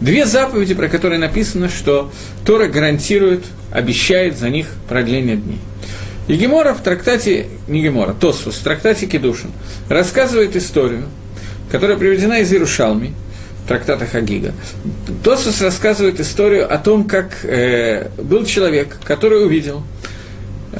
Две 0.00 0.26
заповеди, 0.26 0.74
про 0.74 0.88
которые 0.88 1.18
написано, 1.18 1.68
что 1.70 2.12
Тора 2.44 2.66
гарантирует, 2.66 3.44
обещает 3.72 4.38
за 4.38 4.50
них 4.50 4.66
продление 4.88 5.36
дней. 5.36 5.58
И 6.28 6.36
Гемора 6.36 6.74
в 6.74 6.82
трактате, 6.82 7.46
не 7.68 7.82
Гемора, 7.82 8.12
Тосфус, 8.12 8.56
в 8.56 8.62
трактате 8.62 9.06
Кедушин, 9.06 9.50
рассказывает 9.88 10.56
историю, 10.56 11.04
которая 11.70 11.96
приведена 11.96 12.40
из 12.40 12.52
Иерушалми, 12.52 13.14
трактата 13.66 14.06
Хагига. 14.06 14.52
Тосфус 15.22 15.60
рассказывает 15.60 16.20
историю 16.20 16.72
о 16.72 16.78
том, 16.78 17.04
как 17.04 17.44
э, 17.44 18.08
был 18.18 18.44
человек, 18.44 18.98
который 19.04 19.44
увидел, 19.44 19.82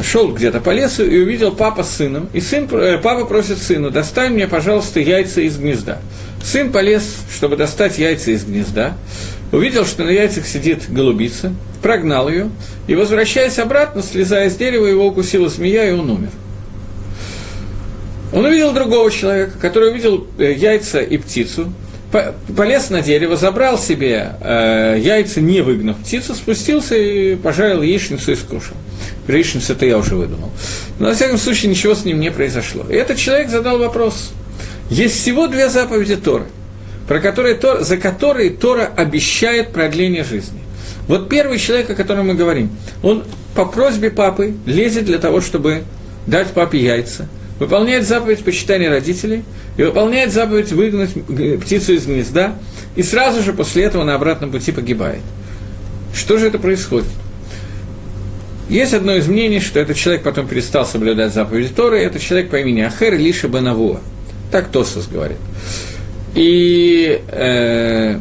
шел 0.03 0.32
где-то 0.32 0.61
по 0.61 0.70
лесу 0.70 1.05
и 1.05 1.18
увидел 1.18 1.53
папа 1.53 1.82
с 1.82 1.97
сыном, 1.97 2.28
и 2.32 2.41
сын, 2.41 2.68
э, 2.72 2.99
папа 2.99 3.24
просит 3.24 3.59
сыну, 3.59 3.91
достань 3.91 4.35
мне, 4.35 4.47
пожалуйста, 4.47 5.01
яйца 5.01 5.41
из 5.41 5.57
гнезда. 5.57 5.99
Сын 6.43 6.72
полез, 6.72 7.16
чтобы 7.35 7.57
достать 7.57 7.99
яйца 7.99 8.30
из 8.32 8.45
гнезда, 8.45 8.95
увидел, 9.53 9.87
что 9.87 10.05
на 10.05 10.11
яйцах 10.11 10.47
сидит 10.47 10.91
голубица, 10.93 11.55
прогнал 11.82 12.28
ее, 12.28 12.51
и, 12.87 12.95
возвращаясь 12.95 13.59
обратно, 13.59 14.03
слезая 14.03 14.51
с 14.51 14.57
дерева, 14.57 14.87
его 14.87 15.07
укусила 15.07 15.49
змея, 15.49 15.89
и 15.89 15.93
он 15.93 16.11
умер. 16.11 16.30
Он 18.32 18.45
увидел 18.45 18.72
другого 18.72 19.11
человека, 19.11 19.53
который 19.61 19.91
увидел 19.91 20.26
э, 20.39 20.53
яйца 20.53 21.01
и 21.01 21.16
птицу, 21.18 21.72
полез 22.57 22.91
на 22.91 23.01
дерево, 23.03 23.37
забрал 23.37 23.79
себе 23.79 24.37
э, 24.41 24.99
яйца, 25.01 25.41
не 25.41 25.61
выгнав 25.62 25.99
птицу, 25.99 26.35
спустился 26.35 26.97
и 26.97 27.37
пожарил 27.37 27.83
яичницу 27.83 28.33
и 28.33 28.37
скушал. 28.37 28.77
Яичницу 29.27 29.73
это 29.73 29.87
я 29.87 29.99
уже 29.99 30.15
выдумал. 30.15 30.51
Но, 30.99 31.09
во 31.09 31.15
всяком 31.15 31.39
случае, 31.39 31.71
ничего 31.71 31.95
с 31.95 32.05
ним 32.05 32.21
не 32.21 32.31
произошло. 32.31 32.85
И 32.89 32.95
этот 32.95 33.19
человек 33.19 33.49
задал 33.49 33.79
вопрос. 33.79 34.33
Есть 34.91 35.17
всего 35.21 35.47
две 35.47 35.69
заповеди 35.69 36.17
Торы, 36.17 36.45
про 37.09 37.21
которые, 37.21 37.59
за 37.81 37.97
которые 37.97 38.51
Тора 38.51 38.91
обещает 38.97 39.73
продление 39.73 40.25
жизни. 40.25 40.61
Вот 41.09 41.29
первый 41.29 41.59
человек, 41.59 41.91
о 41.91 41.95
котором 41.95 42.29
мы 42.29 42.35
говорим, 42.35 42.71
он 43.03 43.25
по 43.55 43.65
просьбе 43.65 44.11
папы 44.11 44.55
лезет 44.67 45.05
для 45.05 45.19
того, 45.19 45.41
чтобы 45.41 45.85
дать 46.27 46.49
папе 46.49 46.79
яйца, 46.79 47.29
выполняет 47.59 48.07
заповедь 48.07 48.45
почитания 48.45 48.91
родителей 48.91 49.45
и 49.77 49.83
выполняет 49.83 50.33
заповедь 50.33 50.73
выгнать 50.73 51.11
птицу 51.63 51.95
из 51.95 52.07
гнезда, 52.07 52.55
и 52.97 53.03
сразу 53.03 53.43
же 53.43 53.53
после 53.53 53.85
этого 53.85 54.05
на 54.05 54.15
обратном 54.15 54.51
пути 54.51 54.73
погибает. 54.73 55.21
Что 56.15 56.39
же 56.39 56.47
это 56.47 56.59
происходит? 56.59 57.09
Есть 58.69 58.95
одно 58.95 59.15
из 59.15 59.29
мнений, 59.29 59.61
что 59.61 59.79
этот 59.79 59.97
человек 59.97 60.23
потом 60.23 60.47
перестал 60.47 60.87
соблюдать 60.87 61.35
заповеди 61.35 61.69
Торы, 61.69 62.01
это 62.01 62.19
человек 62.19 62.51
по 62.51 62.57
имени 62.57 62.81
Ахер 62.81 63.19
Лиша 63.19 63.49
Банавуа. 63.49 64.01
Так 64.51 64.69
Тосус 64.69 65.07
говорит. 65.07 65.37
И 66.35 67.21
э, 67.29 68.19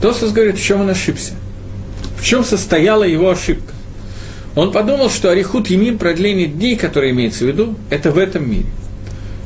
Тосус 0.00 0.32
говорит, 0.32 0.56
в 0.56 0.62
чем 0.62 0.80
он 0.80 0.90
ошибся. 0.90 1.34
В 2.18 2.24
чем 2.24 2.44
состояла 2.44 3.04
его 3.04 3.30
ошибка. 3.30 3.71
Он 4.54 4.70
подумал, 4.70 5.08
что 5.08 5.30
Арихут 5.30 5.68
Емин, 5.68 5.98
продление 5.98 6.46
дней, 6.46 6.76
которое 6.76 7.10
имеется 7.10 7.44
в 7.44 7.48
виду, 7.48 7.74
это 7.90 8.10
в 8.10 8.18
этом 8.18 8.50
мире. 8.50 8.66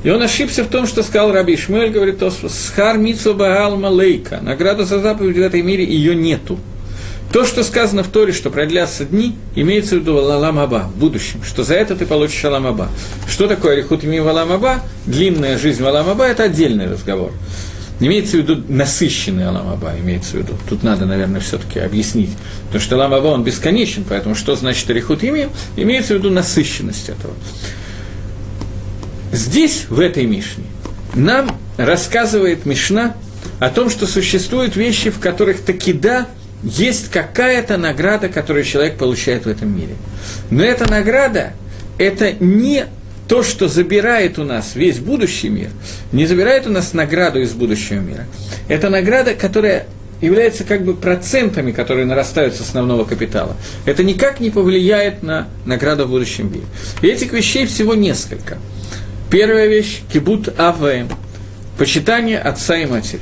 И 0.02 0.10
он 0.10 0.22
ошибся 0.22 0.64
в 0.64 0.68
том, 0.68 0.86
что 0.86 1.02
сказал 1.02 1.32
Раби 1.32 1.54
Ишмель, 1.54 1.90
говорит 1.90 2.18
Тосфос, 2.18 2.52
«Схар 2.66 2.98
митсу 2.98 3.34
баал 3.34 3.76
малейка». 3.76 4.38
Награда 4.40 4.84
за 4.84 5.00
заповедь 5.00 5.36
в 5.36 5.40
этой 5.40 5.62
мире 5.62 5.84
ее 5.84 6.14
нету. 6.14 6.58
То, 7.32 7.44
что 7.44 7.64
сказано 7.64 8.04
в 8.04 8.08
Торе, 8.08 8.32
что 8.32 8.50
продлятся 8.50 9.04
дни, 9.04 9.36
имеется 9.56 9.96
в 9.96 9.98
виду 10.00 10.16
Алам 10.16 10.58
Аба, 10.58 10.90
в 10.94 10.96
будущем, 10.96 11.42
что 11.42 11.64
за 11.64 11.74
это 11.74 11.96
ты 11.96 12.06
получишь 12.06 12.44
Алам 12.44 12.66
Аба. 12.66 12.88
Что 13.28 13.48
такое 13.48 13.72
Арихут 13.72 14.04
Ими 14.04 14.18
Алам 14.18 14.52
Аба? 14.52 14.80
Длинная 15.06 15.58
жизнь 15.58 15.82
в 15.82 15.86
Алам 15.86 16.08
Аба– 16.08 16.24
это 16.28 16.44
отдельный 16.44 16.88
разговор. 16.88 17.32
Имеется 17.98 18.36
в 18.36 18.40
виду 18.40 18.62
насыщенный 18.68 19.46
Алам 19.46 19.68
Аба, 19.68 19.94
имеется 19.98 20.32
в 20.32 20.34
виду. 20.34 20.52
Тут 20.68 20.82
надо, 20.82 21.06
наверное, 21.06 21.40
все-таки 21.40 21.78
объяснить. 21.78 22.30
Потому 22.66 22.82
что 22.82 22.96
Алам 22.96 23.14
Аба, 23.14 23.26
он 23.28 23.42
бесконечен, 23.42 24.04
поэтому 24.06 24.34
что 24.34 24.54
значит 24.54 24.88
Арихут 24.90 25.22
Ими? 25.22 25.48
Имеется 25.76 26.14
в 26.14 26.18
виду 26.18 26.30
насыщенность 26.30 27.08
этого. 27.08 27.32
Здесь, 29.32 29.86
в 29.88 29.98
этой 29.98 30.26
Мишне, 30.26 30.64
нам 31.14 31.56
рассказывает 31.78 32.66
Мишна 32.66 33.16
о 33.60 33.70
том, 33.70 33.88
что 33.88 34.06
существуют 34.06 34.76
вещи, 34.76 35.10
в 35.10 35.18
которых 35.18 35.62
таки 35.62 35.92
да, 35.92 36.26
есть 36.62 37.10
какая-то 37.10 37.78
награда, 37.78 38.28
которую 38.28 38.64
человек 38.64 38.98
получает 38.98 39.46
в 39.46 39.48
этом 39.48 39.74
мире. 39.74 39.94
Но 40.50 40.62
эта 40.62 40.90
награда– 40.90 41.52
это 41.98 42.32
не 42.32 42.86
то, 43.28 43.42
что 43.42 43.68
забирает 43.68 44.38
у 44.38 44.44
нас 44.44 44.74
весь 44.74 44.98
будущий 44.98 45.48
мир, 45.48 45.70
не 46.12 46.26
забирает 46.26 46.66
у 46.66 46.70
нас 46.70 46.92
награду 46.92 47.40
из 47.40 47.52
будущего 47.52 47.98
мира. 47.98 48.26
Это 48.68 48.88
награда, 48.88 49.34
которая 49.34 49.86
является 50.20 50.64
как 50.64 50.84
бы 50.84 50.94
процентами, 50.94 51.72
которые 51.72 52.06
нарастают 52.06 52.54
с 52.54 52.60
основного 52.60 53.04
капитала. 53.04 53.56
Это 53.84 54.02
никак 54.02 54.40
не 54.40 54.50
повлияет 54.50 55.22
на 55.22 55.48
награду 55.64 56.06
в 56.06 56.10
будущем 56.10 56.52
мире. 56.52 56.64
И 57.02 57.08
этих 57.08 57.32
вещей 57.32 57.66
всего 57.66 57.94
несколько. 57.94 58.58
Первая 59.30 59.66
вещь– 59.66 60.00
кибут 60.12 60.58
авэм, 60.58 61.08
почитание 61.76 62.38
отца 62.38 62.76
и 62.78 62.86
матери. 62.86 63.20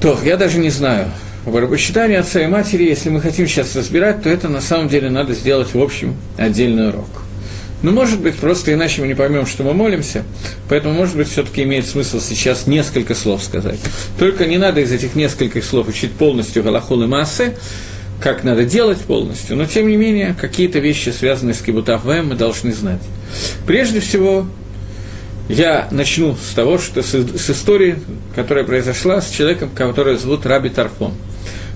То, 0.00 0.18
я 0.24 0.36
даже 0.36 0.58
не 0.58 0.70
знаю, 0.70 1.10
Почитание 1.44 2.20
отца 2.20 2.40
и 2.40 2.46
матери, 2.46 2.84
если 2.84 3.10
мы 3.10 3.20
хотим 3.20 3.46
сейчас 3.46 3.76
разбирать, 3.76 4.22
то 4.22 4.30
это 4.30 4.48
на 4.48 4.62
самом 4.62 4.88
деле 4.88 5.10
надо 5.10 5.34
сделать 5.34 5.74
в 5.74 5.78
общем 5.78 6.16
отдельный 6.38 6.88
урок. 6.88 7.23
Ну, 7.84 7.92
может 7.92 8.18
быть, 8.18 8.36
просто 8.36 8.72
иначе 8.72 9.02
мы 9.02 9.08
не 9.08 9.14
поймем, 9.14 9.44
что 9.44 9.62
мы 9.62 9.74
молимся, 9.74 10.24
поэтому, 10.70 10.94
может 10.94 11.16
быть, 11.16 11.28
все-таки 11.28 11.64
имеет 11.64 11.86
смысл 11.86 12.18
сейчас 12.18 12.66
несколько 12.66 13.14
слов 13.14 13.44
сказать. 13.44 13.78
Только 14.18 14.46
не 14.46 14.56
надо 14.56 14.80
из 14.80 14.90
этих 14.90 15.14
нескольких 15.14 15.62
слов 15.62 15.86
учить 15.86 16.12
полностью 16.12 16.62
Галахул 16.62 17.02
и 17.02 17.06
Массы, 17.06 17.58
как 18.22 18.42
надо 18.42 18.64
делать 18.64 19.00
полностью, 19.00 19.56
но, 19.56 19.66
тем 19.66 19.86
не 19.88 19.98
менее, 19.98 20.34
какие-то 20.40 20.78
вещи, 20.78 21.10
связанные 21.10 21.52
с 21.52 21.60
Кибутав 21.60 22.06
мы 22.06 22.34
должны 22.34 22.72
знать. 22.72 23.02
Прежде 23.66 24.00
всего, 24.00 24.46
я 25.50 25.86
начну 25.90 26.36
с 26.36 26.54
того, 26.54 26.78
что 26.78 27.02
с, 27.02 27.12
с 27.12 27.50
истории, 27.50 27.96
которая 28.34 28.64
произошла 28.64 29.20
с 29.20 29.28
человеком, 29.28 29.68
которого 29.68 30.16
зовут 30.16 30.46
Раби 30.46 30.70
Тарфон. 30.70 31.12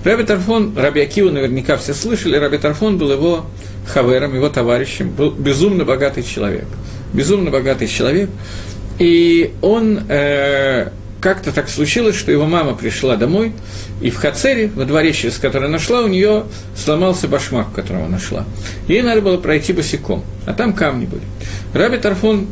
Раби 0.05 0.25
Тарфон, 0.25 0.73
Раби 0.75 1.03
Акива 1.03 1.29
наверняка 1.29 1.77
все 1.77 1.93
слышали, 1.93 2.39
Раби 2.39 2.57
Тарфон 2.57 2.97
был 2.97 3.13
его 3.13 3.45
хавером, 3.89 4.35
его 4.35 4.49
товарищем, 4.49 5.11
был 5.11 5.31
безумно 5.31 5.85
богатый 5.85 6.23
человек. 6.23 6.67
Безумно 7.13 7.51
богатый 7.51 7.89
человек. 7.89 8.31
И 8.99 9.53
он 9.63 10.01
э, 10.09 10.89
как-то 11.21 11.53
так 11.53 11.69
случилось, 11.69 12.17
что 12.17 12.31
его 12.31 12.47
мама 12.47 12.75
пришла 12.75 13.17
домой, 13.17 13.53
и 14.01 14.11
в 14.11 14.17
Хацере, 14.17 14.71
во 14.75 14.85
дворе, 14.85 15.13
через 15.13 15.39
который 15.39 15.69
нашла, 15.69 16.03
у 16.03 16.09
нее 16.09 16.45
сломался 16.77 17.29
башмак, 17.29 17.73
которого 17.73 18.07
нашла. 18.09 18.45
Ей 18.87 19.03
надо 19.03 19.23
было 19.23 19.37
пройти 19.37 19.73
босиком, 19.73 20.25
а 20.47 20.53
там 20.53 20.73
камни 20.73 21.07
были. 21.07 21.23
Раби 21.75 21.99
Тарфон 21.99 22.49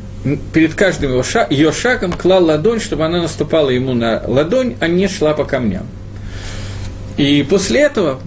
перед 0.53 0.75
каждым 0.75 1.13
его 1.13 1.23
шаг, 1.23 1.51
ее 1.53 1.73
шагом 1.73 2.13
клал 2.13 2.45
ладонь, 2.45 2.81
чтобы 2.81 3.05
она 3.05 3.23
наступала 3.23 3.71
ему 3.71 3.95
на 3.95 4.23
ладонь, 4.27 4.77
а 4.81 4.89
не 4.89 5.09
шла 5.09 5.35
по 5.35 5.45
камням. 5.45 5.87
И 7.17 7.47
после 7.49 7.83
этого 7.83 8.21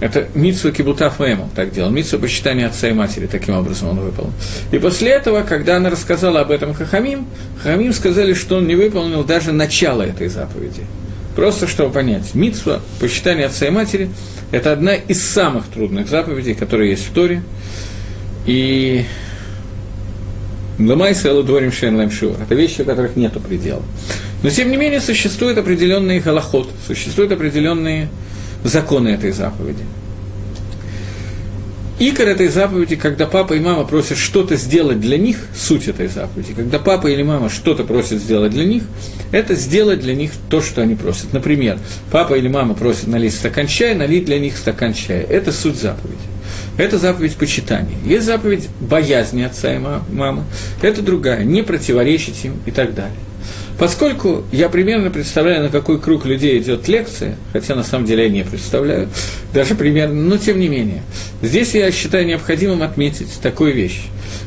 это 0.00 0.28
Митсу 0.34 0.72
Кибута 0.72 1.10
Фаэмом 1.10 1.50
так 1.54 1.72
делал, 1.72 1.90
Митсу 1.90 2.18
почитания 2.18 2.66
отца 2.66 2.88
и 2.88 2.92
матери, 2.92 3.26
таким 3.26 3.56
образом 3.56 3.88
он 3.90 4.00
выполнил. 4.00 4.32
И 4.70 4.78
после 4.78 5.10
этого, 5.10 5.42
когда 5.42 5.76
она 5.76 5.88
рассказала 5.88 6.40
об 6.40 6.50
этом 6.50 6.74
Хахамим, 6.74 7.26
Хахамим 7.62 7.92
сказали, 7.92 8.34
что 8.34 8.56
он 8.56 8.66
не 8.66 8.74
выполнил 8.74 9.24
даже 9.24 9.52
начало 9.52 10.02
этой 10.02 10.28
заповеди. 10.28 10.82
Просто 11.34 11.66
чтобы 11.66 11.92
понять, 11.92 12.34
Митсу 12.34 12.80
почитания 13.00 13.46
отца 13.46 13.66
и 13.66 13.70
матери– 13.70 14.10
это 14.52 14.72
одна 14.72 14.94
из 14.94 15.22
самых 15.22 15.66
трудных 15.66 16.08
заповедей, 16.08 16.54
которые 16.54 16.90
есть 16.90 17.08
в 17.08 17.12
Торе. 17.12 17.42
И 18.46 19.04
Ламайса 20.78 21.28
Эладворим 21.28 21.72
Шен 21.72 21.96
Лаймшуа. 21.96 22.34
Это 22.42 22.54
вещи, 22.54 22.82
у 22.82 22.84
которых 22.84 23.16
нет 23.16 23.32
предела. 23.42 23.82
Но, 24.42 24.50
тем 24.50 24.70
не 24.70 24.76
менее, 24.76 25.00
существуют 25.00 25.58
определенные 25.58 26.20
галахот, 26.20 26.70
существуют 26.86 27.32
определенные 27.32 28.08
законы 28.64 29.08
этой 29.08 29.32
заповеди. 29.32 29.84
Икор 31.98 32.28
этой 32.28 32.48
заповеди, 32.48 32.94
когда 32.94 33.26
папа 33.26 33.54
и 33.54 33.60
мама 33.60 33.84
просят 33.84 34.18
что-то 34.18 34.56
сделать 34.56 35.00
для 35.00 35.16
них, 35.16 35.38
суть 35.56 35.88
этой 35.88 36.08
заповеди, 36.08 36.52
когда 36.52 36.78
папа 36.78 37.06
или 37.06 37.22
мама 37.22 37.48
что-то 37.48 37.84
просят 37.84 38.20
сделать 38.20 38.52
для 38.52 38.66
них, 38.66 38.82
это 39.32 39.54
сделать 39.54 40.00
для 40.00 40.14
них 40.14 40.32
то, 40.50 40.60
что 40.60 40.82
они 40.82 40.94
просят. 40.94 41.32
Например, 41.32 41.78
папа 42.10 42.34
или 42.34 42.48
мама 42.48 42.74
просят 42.74 43.06
налить 43.06 43.34
стакан 43.34 43.66
чая, 43.66 43.94
налить 43.94 44.26
для 44.26 44.38
них 44.38 44.58
стакан 44.58 44.92
чая. 44.92 45.22
Это 45.22 45.52
суть 45.52 45.76
заповеди. 45.76 46.18
Это 46.76 46.98
заповедь 46.98 47.36
почитания. 47.36 47.96
Есть 48.04 48.26
заповедь 48.26 48.68
боязни 48.78 49.42
отца 49.42 49.74
и 49.74 49.78
мамы. 49.78 50.44
Это 50.82 51.00
другая, 51.00 51.44
не 51.44 51.62
противоречить 51.62 52.44
им 52.44 52.60
и 52.66 52.72
так 52.72 52.94
далее. 52.94 53.16
Поскольку 53.78 54.44
я 54.52 54.70
примерно 54.70 55.10
представляю, 55.10 55.64
на 55.64 55.68
какой 55.68 56.00
круг 56.00 56.24
людей 56.24 56.58
идет 56.58 56.88
лекция, 56.88 57.36
хотя 57.52 57.74
на 57.74 57.84
самом 57.84 58.06
деле 58.06 58.24
я 58.24 58.30
не 58.30 58.42
представляю, 58.42 59.08
даже 59.52 59.74
примерно, 59.74 60.14
но 60.14 60.38
тем 60.38 60.58
не 60.58 60.68
менее, 60.68 61.02
здесь 61.42 61.74
я 61.74 61.90
считаю 61.90 62.26
необходимым 62.26 62.82
отметить 62.82 63.38
такую 63.42 63.74
вещь, 63.74 64.04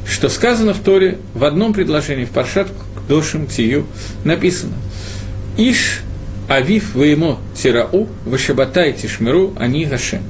что 0.08 0.30
сказано 0.30 0.74
в 0.74 0.80
Торе 0.80 1.20
в 1.36 1.44
одном 1.44 1.74
предложении, 1.74 2.26
в 2.26 2.32
Паршат 2.32 2.70
Дошим 3.08 3.46
Тию, 3.46 3.86
написано 4.24 4.74
«Иш 5.58 6.02
авив 6.48 6.96
воемо 6.96 7.40
тирау, 7.56 8.08
вышабатай 8.26 8.94
тишмиру, 8.94 9.54
они 9.58 9.86
гашем». 9.86 10.24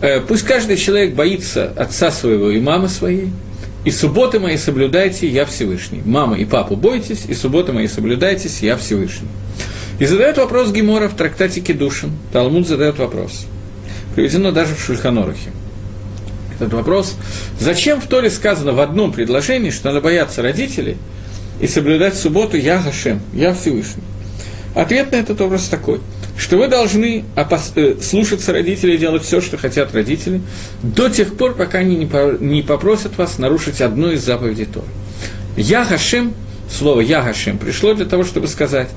Э, 0.00 0.20
пусть 0.20 0.44
каждый 0.44 0.76
человек 0.76 1.14
боится 1.14 1.72
отца 1.76 2.12
своего 2.12 2.50
и 2.50 2.60
мамы 2.60 2.88
своей, 2.88 3.30
и 3.84 3.90
субботы 3.90 4.38
мои 4.38 4.56
соблюдайте, 4.56 5.28
я 5.28 5.44
Всевышний. 5.44 6.02
Мама 6.04 6.38
и 6.38 6.44
папу 6.44 6.76
бойтесь, 6.76 7.24
и 7.26 7.34
субботы 7.34 7.72
мои 7.72 7.88
соблюдайтесь, 7.88 8.60
я 8.62 8.76
Всевышний. 8.76 9.28
И 9.98 10.06
задает 10.06 10.36
вопрос 10.36 10.70
Гемора 10.70 11.08
в 11.08 11.16
трактате 11.16 11.60
Кедушин. 11.60 12.12
Талмуд 12.32 12.66
задает 12.66 12.98
вопрос. 12.98 13.46
Приведено 14.14 14.52
даже 14.52 14.74
в 14.74 14.80
Шульханорухе. 14.80 15.50
Этот 16.54 16.72
вопрос. 16.74 17.16
Зачем 17.58 18.00
в 18.00 18.06
Торе 18.06 18.30
сказано 18.30 18.72
в 18.72 18.80
одном 18.80 19.12
предложении, 19.12 19.70
что 19.70 19.88
надо 19.88 20.00
бояться 20.00 20.42
родителей 20.42 20.96
и 21.60 21.66
соблюдать 21.66 22.14
субботу 22.16 22.56
«Я 22.56 22.78
Гашем», 22.78 23.20
«Я 23.32 23.54
Всевышний»? 23.54 24.02
Ответ 24.74 25.12
на 25.12 25.16
этот 25.16 25.40
вопрос 25.40 25.68
такой– 25.68 26.00
что 26.42 26.56
вы 26.56 26.66
должны 26.66 27.24
опос- 27.36 27.70
э, 27.76 28.02
слушаться 28.02 28.52
родителей 28.52 28.98
делать 28.98 29.22
все, 29.22 29.40
что 29.40 29.56
хотят 29.56 29.94
родители, 29.94 30.40
до 30.82 31.08
тех 31.08 31.36
пор, 31.36 31.54
пока 31.54 31.78
они 31.78 31.94
не, 31.94 32.06
по- 32.06 32.36
не 32.40 32.62
попросят 32.62 33.16
вас 33.16 33.38
нарушить 33.38 33.80
одну 33.80 34.10
из 34.10 34.24
заповедей 34.24 34.64
Торы. 34.64 34.88
Я 35.56 35.84
Хашем, 35.84 36.34
слово 36.68 37.00
Я 37.02 37.22
Хашем 37.22 37.58
пришло 37.58 37.94
для 37.94 38.06
того, 38.06 38.24
чтобы 38.24 38.48
сказать, 38.48 38.88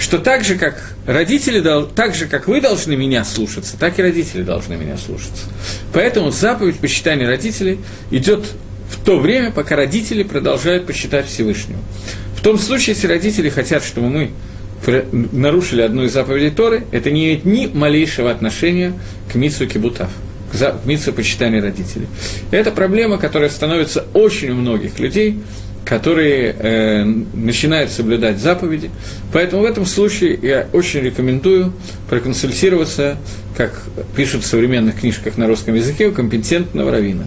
что 0.00 0.16
так 0.18 0.42
же, 0.42 0.54
как 0.54 0.94
родители, 1.06 1.62
так 1.94 2.14
же, 2.14 2.24
как 2.24 2.48
вы 2.48 2.62
должны 2.62 2.96
меня 2.96 3.26
слушаться, 3.26 3.76
так 3.78 3.98
и 3.98 4.02
родители 4.02 4.42
должны 4.42 4.76
меня 4.76 4.96
слушаться. 4.96 5.44
Поэтому 5.92 6.30
заповедь 6.30 6.78
почитания 6.78 7.26
родителей 7.26 7.78
идет 8.10 8.46
в 8.90 9.04
то 9.04 9.18
время, 9.18 9.50
пока 9.50 9.76
родители 9.76 10.22
продолжают 10.22 10.86
почитать 10.86 11.26
Всевышнего. 11.26 11.80
В 12.38 12.40
том 12.40 12.58
случае, 12.58 12.94
если 12.94 13.06
родители 13.06 13.50
хотят, 13.50 13.84
чтобы 13.84 14.08
мы 14.08 14.30
нарушили 15.12 15.82
одну 15.82 16.04
из 16.04 16.12
заповедей 16.12 16.50
Торы, 16.50 16.84
это 16.92 17.10
не 17.10 17.24
имеет 17.24 17.44
ни 17.44 17.66
малейшего 17.66 18.30
отношения 18.30 18.92
к 19.30 19.34
Митсу 19.34 19.66
Кибутав, 19.66 20.10
к 20.52 20.86
Митсу 20.86 21.12
почитания 21.12 21.60
родителей. 21.60 22.06
Это 22.50 22.70
проблема, 22.70 23.18
которая 23.18 23.50
становится 23.50 24.04
очень 24.14 24.50
у 24.50 24.54
многих 24.54 24.98
людей, 24.98 25.38
которые 25.86 26.54
э, 26.58 27.04
начинают 27.04 27.92
соблюдать 27.92 28.38
заповеди. 28.38 28.90
Поэтому 29.32 29.62
в 29.62 29.64
этом 29.64 29.86
случае 29.86 30.38
я 30.42 30.66
очень 30.72 31.00
рекомендую 31.00 31.72
проконсультироваться, 32.10 33.16
как 33.56 33.82
пишут 34.16 34.42
в 34.42 34.46
современных 34.46 35.00
книжках 35.00 35.38
на 35.38 35.46
русском 35.46 35.74
языке, 35.74 36.08
у 36.08 36.12
компетентного 36.12 36.90
равина. 36.90 37.26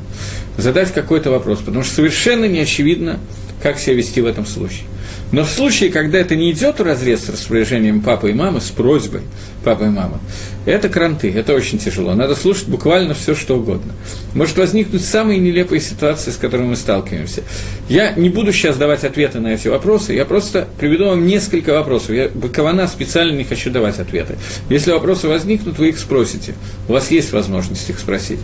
Задать 0.58 0.94
какой-то 0.94 1.32
вопрос, 1.32 1.60
потому 1.60 1.84
что 1.84 1.96
совершенно 1.96 2.46
не 2.46 2.60
очевидно, 2.60 3.20
как 3.64 3.80
себя 3.80 3.96
вести 3.96 4.20
в 4.20 4.26
этом 4.26 4.46
случае. 4.46 4.84
Но 5.32 5.44
в 5.44 5.50
случае, 5.50 5.92
когда 5.92 6.18
это 6.18 6.36
не 6.36 6.52
идет 6.52 6.80
в 6.80 6.84
разрез 6.84 7.26
с 7.26 7.30
распоряжением 7.30 8.02
папы 8.02 8.32
и 8.32 8.34
мамы, 8.34 8.62
с 8.62 8.70
просьбой 8.70 9.22
папы 9.64 9.86
и 9.86 9.90
мамы, 9.90 10.18
это 10.66 10.90
кранты, 10.90 11.32
это 11.32 11.54
очень 11.54 11.78
тяжело. 11.78 12.16
Надо 12.16 12.36
слушать 12.36 12.68
буквально 12.68 13.14
все, 13.14 13.36
что 13.36 13.58
угодно. 13.58 13.94
Может 14.34 14.58
возникнуть 14.58 15.04
самые 15.06 15.40
нелепые 15.40 15.82
ситуации, 15.82 16.32
с 16.32 16.38
которыми 16.38 16.70
мы 16.70 16.76
сталкиваемся. 16.76 17.44
Я 17.88 18.14
не 18.14 18.30
буду 18.30 18.52
сейчас 18.52 18.78
давать 18.78 19.04
ответы 19.04 19.40
на 19.40 19.50
эти 19.50 19.68
вопросы, 19.68 20.14
я 20.14 20.26
просто 20.26 20.68
приведу 20.80 21.06
вам 21.06 21.28
несколько 21.28 21.74
вопросов. 21.74 22.10
Я 22.10 22.30
Бакована 22.30 22.88
специально 22.88 23.36
не 23.36 23.44
хочу 23.44 23.70
давать 23.70 24.00
ответы. 24.00 24.36
Если 24.70 24.92
вопросы 24.92 25.28
возникнут, 25.28 25.78
вы 25.78 25.90
их 25.90 26.00
спросите. 26.00 26.56
У 26.88 26.94
вас 26.94 27.12
есть 27.12 27.32
возможность 27.34 27.88
их 27.90 28.00
спросить. 28.00 28.40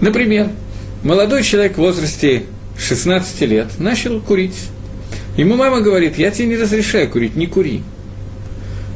Например, 0.00 0.48
молодой 1.02 1.42
человек 1.42 1.74
в 1.74 1.78
возрасте 1.78 2.44
16 2.78 3.40
лет 3.42 3.66
начал 3.78 4.20
курить 4.20 4.56
Ему 5.38 5.54
мама 5.54 5.80
говорит, 5.80 6.18
я 6.18 6.32
тебе 6.32 6.48
не 6.48 6.56
разрешаю 6.56 7.08
курить, 7.08 7.36
не 7.36 7.46
кури. 7.46 7.84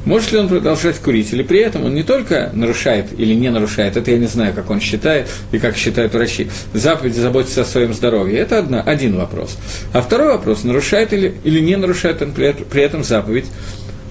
Может 0.04 0.32
ли 0.32 0.38
он 0.38 0.48
продолжать 0.48 0.98
курить? 0.98 1.32
Или 1.32 1.44
при 1.44 1.60
этом 1.60 1.84
он 1.84 1.94
не 1.94 2.02
только 2.02 2.50
нарушает 2.52 3.16
или 3.16 3.32
не 3.32 3.48
нарушает, 3.48 3.96
это 3.96 4.10
я 4.10 4.18
не 4.18 4.26
знаю, 4.26 4.52
как 4.52 4.68
он 4.68 4.80
считает 4.80 5.28
и 5.52 5.60
как 5.60 5.76
считают 5.76 6.14
врачи, 6.14 6.50
заповедь 6.74 7.14
заботиться 7.14 7.60
о 7.60 7.64
своем 7.64 7.94
здоровье. 7.94 8.40
Это 8.40 8.58
одна, 8.58 8.82
один 8.82 9.16
вопрос. 9.16 9.56
А 9.92 10.02
второй 10.02 10.32
вопрос, 10.32 10.64
нарушает 10.64 11.12
или, 11.12 11.32
или 11.44 11.60
не 11.60 11.76
нарушает 11.76 12.20
он 12.22 12.32
при, 12.32 12.50
при 12.50 12.82
этом 12.82 13.04
заповедь 13.04 13.46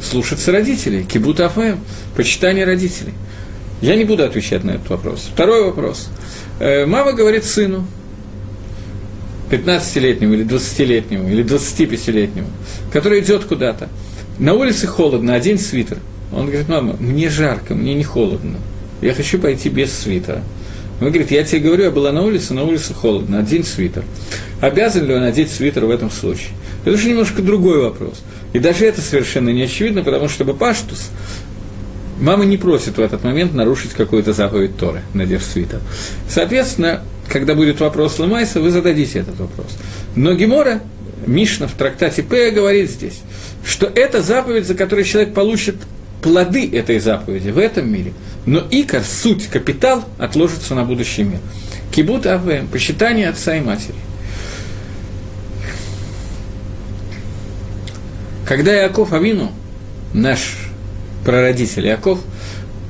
слушаться 0.01 0.53
родителей, 0.53 1.03
кибут 1.03 1.41
афэм, 1.41 1.81
почитание 2.15 2.63
родителей. 2.63 3.13
Я 3.81 3.97
не 3.97 4.05
буду 4.05 4.23
отвечать 4.23 4.63
на 4.63 4.71
этот 4.71 4.89
вопрос. 4.89 5.29
Второй 5.33 5.65
вопрос. 5.65 6.07
Э, 6.61 6.85
мама 6.85 7.11
говорит 7.11 7.43
сыну, 7.43 7.85
15-летнему 9.51 10.33
или 10.33 10.45
20-летнему 10.45 11.29
или 11.29 11.43
25-летнему, 11.43 12.47
который 12.91 13.19
идет 13.19 13.45
куда-то. 13.45 13.89
На 14.39 14.53
улице 14.53 14.87
холодно, 14.87 15.35
одень 15.35 15.59
свитер. 15.59 15.97
Он 16.33 16.47
говорит, 16.47 16.69
мама, 16.69 16.95
мне 16.99 17.29
жарко, 17.29 17.75
мне 17.75 17.93
не 17.93 18.03
холодно. 18.03 18.57
Я 19.01 19.13
хочу 19.13 19.39
пойти 19.39 19.69
без 19.69 19.91
свитера. 19.91 20.41
Он 21.01 21.07
говорит, 21.07 21.31
я 21.31 21.43
тебе 21.43 21.61
говорю, 21.61 21.85
я 21.85 21.91
была 21.91 22.11
на 22.11 22.21
улице, 22.21 22.53
на 22.53 22.63
улице 22.63 22.93
холодно, 22.93 23.39
одень 23.39 23.63
свитер. 23.63 24.03
Обязан 24.61 25.07
ли 25.07 25.15
он 25.15 25.23
одеть 25.23 25.51
свитер 25.51 25.85
в 25.85 25.89
этом 25.89 26.11
случае? 26.11 26.49
Это 26.85 26.95
уже 26.95 27.09
немножко 27.09 27.41
другой 27.41 27.81
вопрос. 27.81 28.21
И 28.53 28.59
даже 28.59 28.85
это 28.85 29.01
совершенно 29.01 29.49
не 29.49 29.63
очевидно, 29.63 30.03
потому 30.03 30.29
что 30.29 30.45
Бапаштус, 30.45 31.09
мама 32.19 32.45
не 32.45 32.57
просит 32.57 32.97
в 32.97 33.01
этот 33.01 33.23
момент 33.23 33.53
нарушить 33.53 33.91
какую-то 33.91 34.33
заповедь 34.33 34.77
Торы, 34.77 35.01
надев 35.13 35.43
свитер. 35.43 35.79
Соответственно, 36.29 37.01
когда 37.31 37.55
будет 37.55 37.79
вопрос 37.79 38.19
Ламайса, 38.19 38.59
вы 38.59 38.71
зададите 38.71 39.19
этот 39.19 39.39
вопрос. 39.39 39.67
Но 40.15 40.33
Гемора, 40.33 40.81
Мишна 41.25 41.67
в 41.67 41.73
трактате 41.73 42.23
П 42.23 42.51
говорит 42.51 42.89
здесь, 42.89 43.21
что 43.65 43.85
это 43.85 44.21
заповедь, 44.21 44.67
за 44.67 44.75
которой 44.75 45.05
человек 45.05 45.33
получит 45.33 45.75
плоды 46.21 46.69
этой 46.71 46.99
заповеди 46.99 47.49
в 47.49 47.57
этом 47.57 47.91
мире, 47.91 48.13
но 48.45 48.63
икор, 48.69 49.01
суть, 49.03 49.47
капитал 49.47 50.03
отложится 50.17 50.75
на 50.75 50.83
будущий 50.83 51.23
мир. 51.23 51.39
Кибут 51.91 52.25
АВМ, 52.25 52.67
посчитание 52.67 53.29
отца 53.29 53.55
и 53.55 53.61
матери. 53.61 53.95
Когда 58.45 58.73
Яков 58.73 59.13
Авину, 59.13 59.51
наш 60.13 60.57
прародитель 61.23 61.87
Яков, 61.87 62.19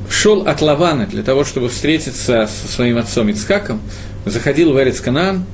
шел 0.09 0.47
от 0.47 0.61
Лавана 0.61 1.05
для 1.05 1.23
того, 1.23 1.43
чтобы 1.43 1.69
встретиться 1.69 2.47
со 2.47 2.67
своим 2.67 2.97
отцом 2.97 3.29
Ицхаком, 3.29 3.81
заходил 4.25 4.73
в 4.73 4.81
Эрец 4.81 4.99
Канаан, 4.99 5.45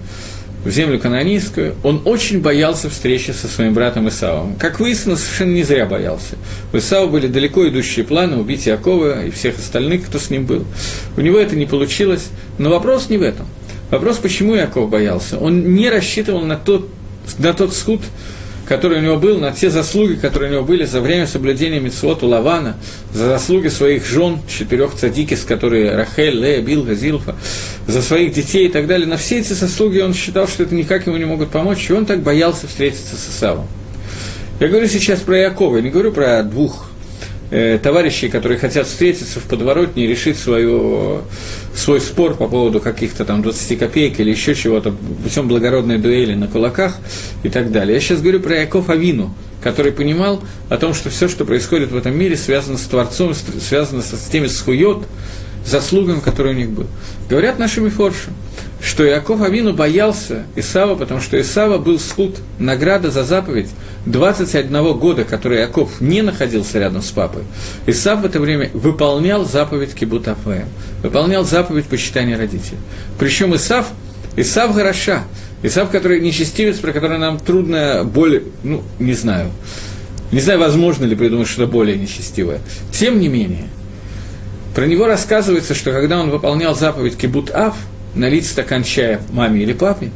в 0.63 0.69
землю 0.69 0.99
канонийскую, 0.99 1.75
он 1.83 2.01
очень 2.05 2.41
боялся 2.41 2.89
встречи 2.89 3.31
со 3.31 3.47
своим 3.47 3.73
братом 3.73 4.09
Исавом. 4.09 4.55
Как 4.55 4.79
выяснилось, 4.79 5.21
совершенно 5.21 5.53
не 5.53 5.63
зря 5.63 5.85
боялся. 5.85 6.35
У 6.73 6.77
Исава 6.77 7.07
были 7.07 7.27
далеко 7.27 7.67
идущие 7.67 8.03
планы 8.03 8.37
убить 8.37 8.65
Якова 8.65 9.25
и 9.25 9.31
всех 9.31 9.57
остальных, 9.57 10.05
кто 10.07 10.19
с 10.19 10.29
ним 10.29 10.45
был. 10.45 10.65
У 11.15 11.21
него 11.21 11.37
это 11.39 11.55
не 11.55 11.65
получилось, 11.65 12.27
но 12.57 12.69
вопрос 12.69 13.09
не 13.09 13.17
в 13.17 13.21
этом. 13.21 13.45
Вопрос, 13.91 14.17
почему 14.17 14.55
Яков 14.55 14.89
боялся. 14.89 15.37
Он 15.37 15.73
не 15.73 15.89
рассчитывал 15.89 16.41
на 16.41 16.57
тот, 16.57 16.89
на 17.37 17.53
тот 17.53 17.73
суд, 17.73 18.01
который 18.67 18.99
у 18.99 19.01
него 19.01 19.17
был, 19.17 19.39
на 19.39 19.51
те 19.51 19.69
заслуги, 19.69 20.15
которые 20.15 20.51
у 20.51 20.53
него 20.55 20.63
были 20.63 20.85
за 20.85 20.99
время 20.99 21.25
соблюдения 21.25 21.79
Митцвот 21.79 22.21
у 22.23 22.27
Лавана, 22.27 22.75
за 23.13 23.27
заслуги 23.27 23.69
своих 23.69 24.05
жен, 24.05 24.39
четырех 24.47 24.93
цадикис, 24.93 25.43
которые 25.43 25.95
Рахель, 25.95 26.37
Лея, 26.39 26.61
Билга, 26.61 26.93
Зилфа, 26.93 27.35
за 27.87 28.01
своих 28.01 28.33
детей 28.33 28.67
и 28.67 28.69
так 28.69 28.87
далее. 28.87 29.07
На 29.07 29.17
все 29.17 29.39
эти 29.39 29.53
заслуги 29.53 29.99
он 29.99 30.13
считал, 30.13 30.47
что 30.47 30.63
это 30.63 30.75
никак 30.75 31.07
ему 31.07 31.17
не 31.17 31.25
могут 31.25 31.49
помочь, 31.49 31.89
и 31.89 31.93
он 31.93 32.05
так 32.05 32.21
боялся 32.21 32.67
встретиться 32.67 33.15
с 33.15 33.29
Исавом. 33.29 33.67
Я 34.59 34.67
говорю 34.67 34.87
сейчас 34.87 35.19
про 35.19 35.37
Якова, 35.37 35.77
я 35.77 35.81
не 35.83 35.89
говорю 35.89 36.11
про 36.11 36.43
двух 36.43 36.89
э, 37.51 37.79
товарищей, 37.81 38.29
которые 38.29 38.57
хотят 38.57 38.87
встретиться 38.87 39.39
в 39.39 39.43
подворотне 39.43 40.05
и 40.05 40.07
решить 40.07 40.37
свою, 40.37 41.21
свой 41.73 42.01
спор 42.01 42.35
по 42.35 42.47
поводу 42.47 42.79
каких-то 42.79 43.25
там 43.25 43.41
20 43.41 43.79
копеек 43.79 44.19
или 44.19 44.31
еще 44.31 44.55
чего-то, 44.55 44.93
путем 45.23 45.47
благородной 45.47 45.97
дуэли 45.97 46.35
на 46.35 46.47
кулаках 46.47 46.97
и 47.43 47.49
так 47.49 47.71
далее. 47.71 47.95
Я 47.95 48.01
сейчас 48.01 48.21
говорю 48.21 48.39
про 48.39 48.55
Яков 48.61 48.89
Авину, 48.89 49.33
который 49.61 49.91
понимал 49.91 50.41
о 50.69 50.77
том, 50.77 50.93
что 50.93 51.09
все, 51.09 51.27
что 51.27 51.45
происходит 51.45 51.91
в 51.91 51.97
этом 51.97 52.17
мире, 52.17 52.35
связано 52.37 52.77
с 52.77 52.83
Творцом, 52.83 53.33
связано 53.33 54.01
с 54.01 54.29
теми 54.31 54.47
схует, 54.47 54.99
заслугами, 55.67 56.19
которые 56.19 56.55
у 56.55 56.57
них 56.57 56.69
был. 56.69 56.87
Говорят 57.29 57.59
наши 57.59 57.81
мифорши, 57.81 58.31
что 58.81 59.05
Иаков 59.05 59.41
Авину 59.41 59.73
боялся 59.73 60.45
Исава, 60.55 60.95
потому 60.95 61.19
что 61.19 61.39
Исава 61.39 61.77
был 61.77 61.99
схуд, 61.99 62.37
награда 62.57 63.11
за 63.11 63.23
заповедь 63.23 63.69
21 64.05 64.93
года, 64.97 65.25
который 65.25 65.59
Иаков 65.59 65.99
не 65.99 66.21
находился 66.21 66.79
рядом 66.79 67.01
с 67.01 67.11
папой. 67.11 67.43
Исав 67.85 68.21
в 68.21 68.25
это 68.25 68.39
время 68.39 68.69
выполнял 68.73 69.45
заповедь 69.45 69.93
Кибутафаем, 69.93 70.67
выполнял 71.03 71.43
заповедь 71.43 71.85
почитания 71.85 72.37
родителей. 72.37 72.77
Причем 73.19 73.55
Исав, 73.55 73.87
Исав 74.35 74.73
Гараша, 74.73 75.23
Исав, 75.63 75.89
который 75.89 76.21
нечестивец, 76.21 76.77
про 76.77 76.93
который 76.93 77.17
нам 77.17 77.39
трудно 77.39 78.03
более, 78.05 78.43
ну, 78.63 78.83
не 78.99 79.13
знаю, 79.13 79.51
Не 80.31 80.41
знаю, 80.41 80.59
возможно 80.59 81.05
ли 81.05 81.15
придумать 81.15 81.47
что-то 81.47 81.71
более 81.71 81.97
нечестивое. 81.97 82.59
Тем 82.91 83.19
не 83.19 83.29
менее, 83.29 83.69
про 84.77 84.85
него 84.85 85.07
рассказывается, 85.07 85.73
что 85.73 85.91
когда 85.91 86.19
он 86.19 86.29
выполнял 86.29 86.75
заповедь 86.75 87.17
Кибут 87.17 87.49
Ав, 87.49 87.75
налить 88.13 88.45
стакан 88.45 88.83
чая 88.83 89.19
маме 89.31 89.63
или 89.63 89.73
папе, 89.73 90.11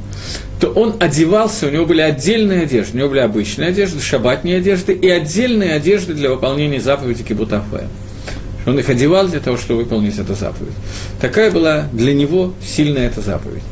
то 0.60 0.68
он 0.68 0.98
одевался, 1.00 1.66
у 1.66 1.72
него 1.72 1.88
были 1.88 2.02
отдельные 2.02 2.62
одежды, 2.62 2.94
у 2.94 3.00
него 3.00 3.10
были 3.10 3.22
обычные 3.22 3.70
одежды, 3.70 4.00
шабатные 4.00 4.58
одежды 4.58 4.94
и 4.94 5.10
отдельные 5.10 5.74
одежды 5.74 6.14
для 6.14 6.30
выполнения 6.30 6.80
заповеди 6.80 7.24
Кибут 7.24 7.52
Ав. 7.54 7.64
Он 8.68 8.78
их 8.78 8.88
одевал 8.88 9.28
для 9.28 9.40
того, 9.40 9.58
чтобы 9.58 9.82
выполнить 9.82 10.20
эту 10.20 10.36
заповедь. 10.36 10.76
Такая 11.20 11.50
была 11.50 11.88
для 11.92 12.14
него 12.14 12.54
сильная 12.64 13.08
эта 13.08 13.22
заповедь. 13.22 13.64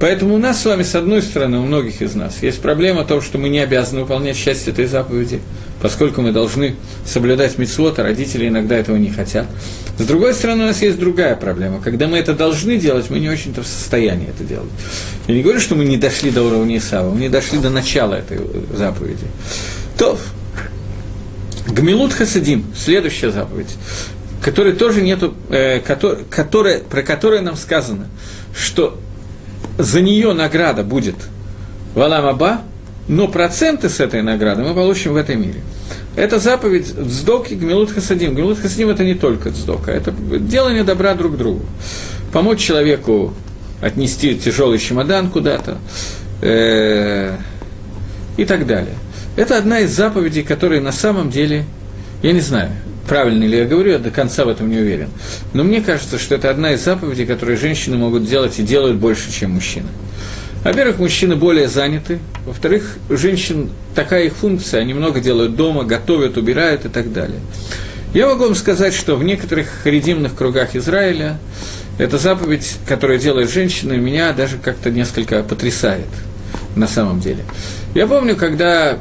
Поэтому 0.00 0.34
у 0.34 0.38
нас 0.38 0.60
с 0.60 0.64
вами, 0.64 0.82
с 0.82 0.94
одной 0.94 1.22
стороны, 1.22 1.58
у 1.58 1.62
многих 1.62 2.02
из 2.02 2.14
нас, 2.14 2.42
есть 2.42 2.60
проблема 2.60 3.04
в 3.04 3.06
том, 3.06 3.20
что 3.22 3.38
мы 3.38 3.48
не 3.48 3.60
обязаны 3.60 4.02
выполнять 4.02 4.36
часть 4.36 4.66
этой 4.68 4.86
заповеди, 4.86 5.40
поскольку 5.80 6.22
мы 6.22 6.32
должны 6.32 6.76
соблюдать 7.04 7.58
митцвот, 7.58 7.98
а 7.98 8.02
родители 8.02 8.48
иногда 8.48 8.76
этого 8.76 8.96
не 8.96 9.10
хотят. 9.10 9.46
С 9.98 10.04
другой 10.04 10.34
стороны, 10.34 10.64
у 10.64 10.66
нас 10.66 10.82
есть 10.82 10.98
другая 10.98 11.36
проблема. 11.36 11.80
Когда 11.80 12.08
мы 12.08 12.18
это 12.18 12.34
должны 12.34 12.76
делать, 12.76 13.10
мы 13.10 13.20
не 13.20 13.28
очень-то 13.28 13.62
в 13.62 13.66
состоянии 13.66 14.28
это 14.28 14.42
делать. 14.44 14.70
Я 15.28 15.34
не 15.34 15.42
говорю, 15.42 15.60
что 15.60 15.74
мы 15.74 15.84
не 15.84 15.96
дошли 15.96 16.30
до 16.30 16.42
уровня 16.42 16.78
Исава, 16.78 17.12
мы 17.12 17.20
не 17.20 17.28
дошли 17.28 17.58
до 17.58 17.70
начала 17.70 18.14
этой 18.14 18.40
заповеди. 18.74 19.26
То, 19.98 20.18
Гмилут 21.68 22.12
Хасадим, 22.12 22.64
следующая 22.76 23.30
заповедь, 23.30 23.76
которой 24.42 24.72
тоже 24.72 25.02
нету, 25.02 25.34
э, 25.50 25.80
который, 25.80 26.24
которая, 26.28 26.78
про 26.80 27.02
которую 27.02 27.42
нам 27.42 27.56
сказано, 27.56 28.08
что 28.54 28.98
за 29.78 30.00
нее 30.00 30.32
награда 30.32 30.82
будет 30.82 31.16
Валам 31.94 32.26
Аба, 32.26 32.60
но 33.08 33.28
проценты 33.28 33.88
с 33.88 34.00
этой 34.00 34.22
награды 34.22 34.62
мы 34.62 34.74
получим 34.74 35.14
в 35.14 35.16
этом 35.16 35.40
мире. 35.40 35.60
Это 36.14 36.38
заповедь 36.38 36.94
Дздоки 36.94 37.54
Гмилут 37.54 37.90
Хасадим. 37.90 38.34
Гмилут 38.34 38.58
Хасадим– 38.58 38.88
это 38.90 39.04
не 39.04 39.14
только 39.14 39.50
Дздока, 39.50 39.90
это 39.90 40.12
делание 40.12 40.84
добра 40.84 41.14
друг 41.14 41.36
другу. 41.36 41.64
Помочь 42.32 42.60
человеку 42.60 43.34
отнести 43.80 44.36
тяжелый 44.36 44.78
чемодан 44.78 45.30
куда-то 45.30 45.78
э, 46.40 47.36
и 48.36 48.44
так 48.44 48.66
далее. 48.66 48.94
Это 49.36 49.56
одна 49.56 49.80
из 49.80 49.94
заповедей, 49.94 50.42
которые 50.42 50.80
на 50.80 50.92
самом 50.92 51.30
деле, 51.30 51.64
я 52.22 52.32
не 52.32 52.40
знаю, 52.40 52.70
правильно 53.08 53.44
ли 53.44 53.58
я 53.58 53.64
говорю, 53.64 53.92
я 53.92 53.98
до 53.98 54.10
конца 54.10 54.44
в 54.44 54.48
этом 54.48 54.70
не 54.70 54.78
уверен. 54.78 55.08
Но 55.52 55.64
мне 55.64 55.80
кажется, 55.80 56.18
что 56.18 56.34
это 56.34 56.50
одна 56.50 56.72
из 56.72 56.84
заповедей, 56.84 57.26
которые 57.26 57.56
женщины 57.56 57.96
могут 57.96 58.26
делать 58.26 58.58
и 58.58 58.62
делают 58.62 58.96
больше, 58.96 59.32
чем 59.32 59.52
мужчины. 59.52 59.86
Во-первых, 60.64 60.98
мужчины 60.98 61.34
более 61.34 61.68
заняты. 61.68 62.20
Во-вторых, 62.46 62.96
женщин 63.08 63.70
такая 63.94 64.24
их 64.24 64.34
функция, 64.34 64.80
они 64.80 64.94
много 64.94 65.20
делают 65.20 65.56
дома, 65.56 65.84
готовят, 65.84 66.36
убирают 66.36 66.84
и 66.84 66.88
так 66.88 67.12
далее. 67.12 67.40
Я 68.14 68.28
могу 68.28 68.44
вам 68.44 68.54
сказать, 68.54 68.94
что 68.94 69.16
в 69.16 69.24
некоторых 69.24 69.68
харидимных 69.82 70.34
кругах 70.34 70.76
Израиля 70.76 71.38
эта 71.98 72.18
заповедь, 72.18 72.76
которую 72.86 73.18
делает 73.18 73.50
женщина, 73.50 73.94
меня 73.94 74.32
даже 74.32 74.58
как-то 74.58 74.90
несколько 74.90 75.42
потрясает 75.42 76.06
на 76.76 76.86
самом 76.86 77.20
деле. 77.20 77.44
Я 77.94 78.06
помню, 78.06 78.36
когда 78.36 78.98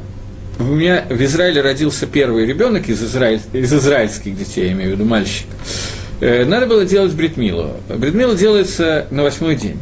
у 0.69 0.75
меня 0.75 1.05
в 1.09 1.21
Израиле 1.23 1.61
родился 1.61 2.05
первый 2.05 2.45
ребенок 2.45 2.89
из, 2.89 3.03
израиль, 3.03 3.41
из 3.53 3.73
израильских 3.73 4.37
детей, 4.37 4.67
я 4.67 4.71
имею 4.73 4.91
в 4.91 4.93
виду 4.93 5.05
мальчик, 5.05 5.47
э, 6.19 6.45
надо 6.45 6.67
было 6.67 6.85
делать 6.85 7.13
бритмилу. 7.13 7.77
Бритмила 7.89 8.35
делается 8.35 9.07
на 9.11 9.23
восьмой 9.23 9.55
день 9.55 9.79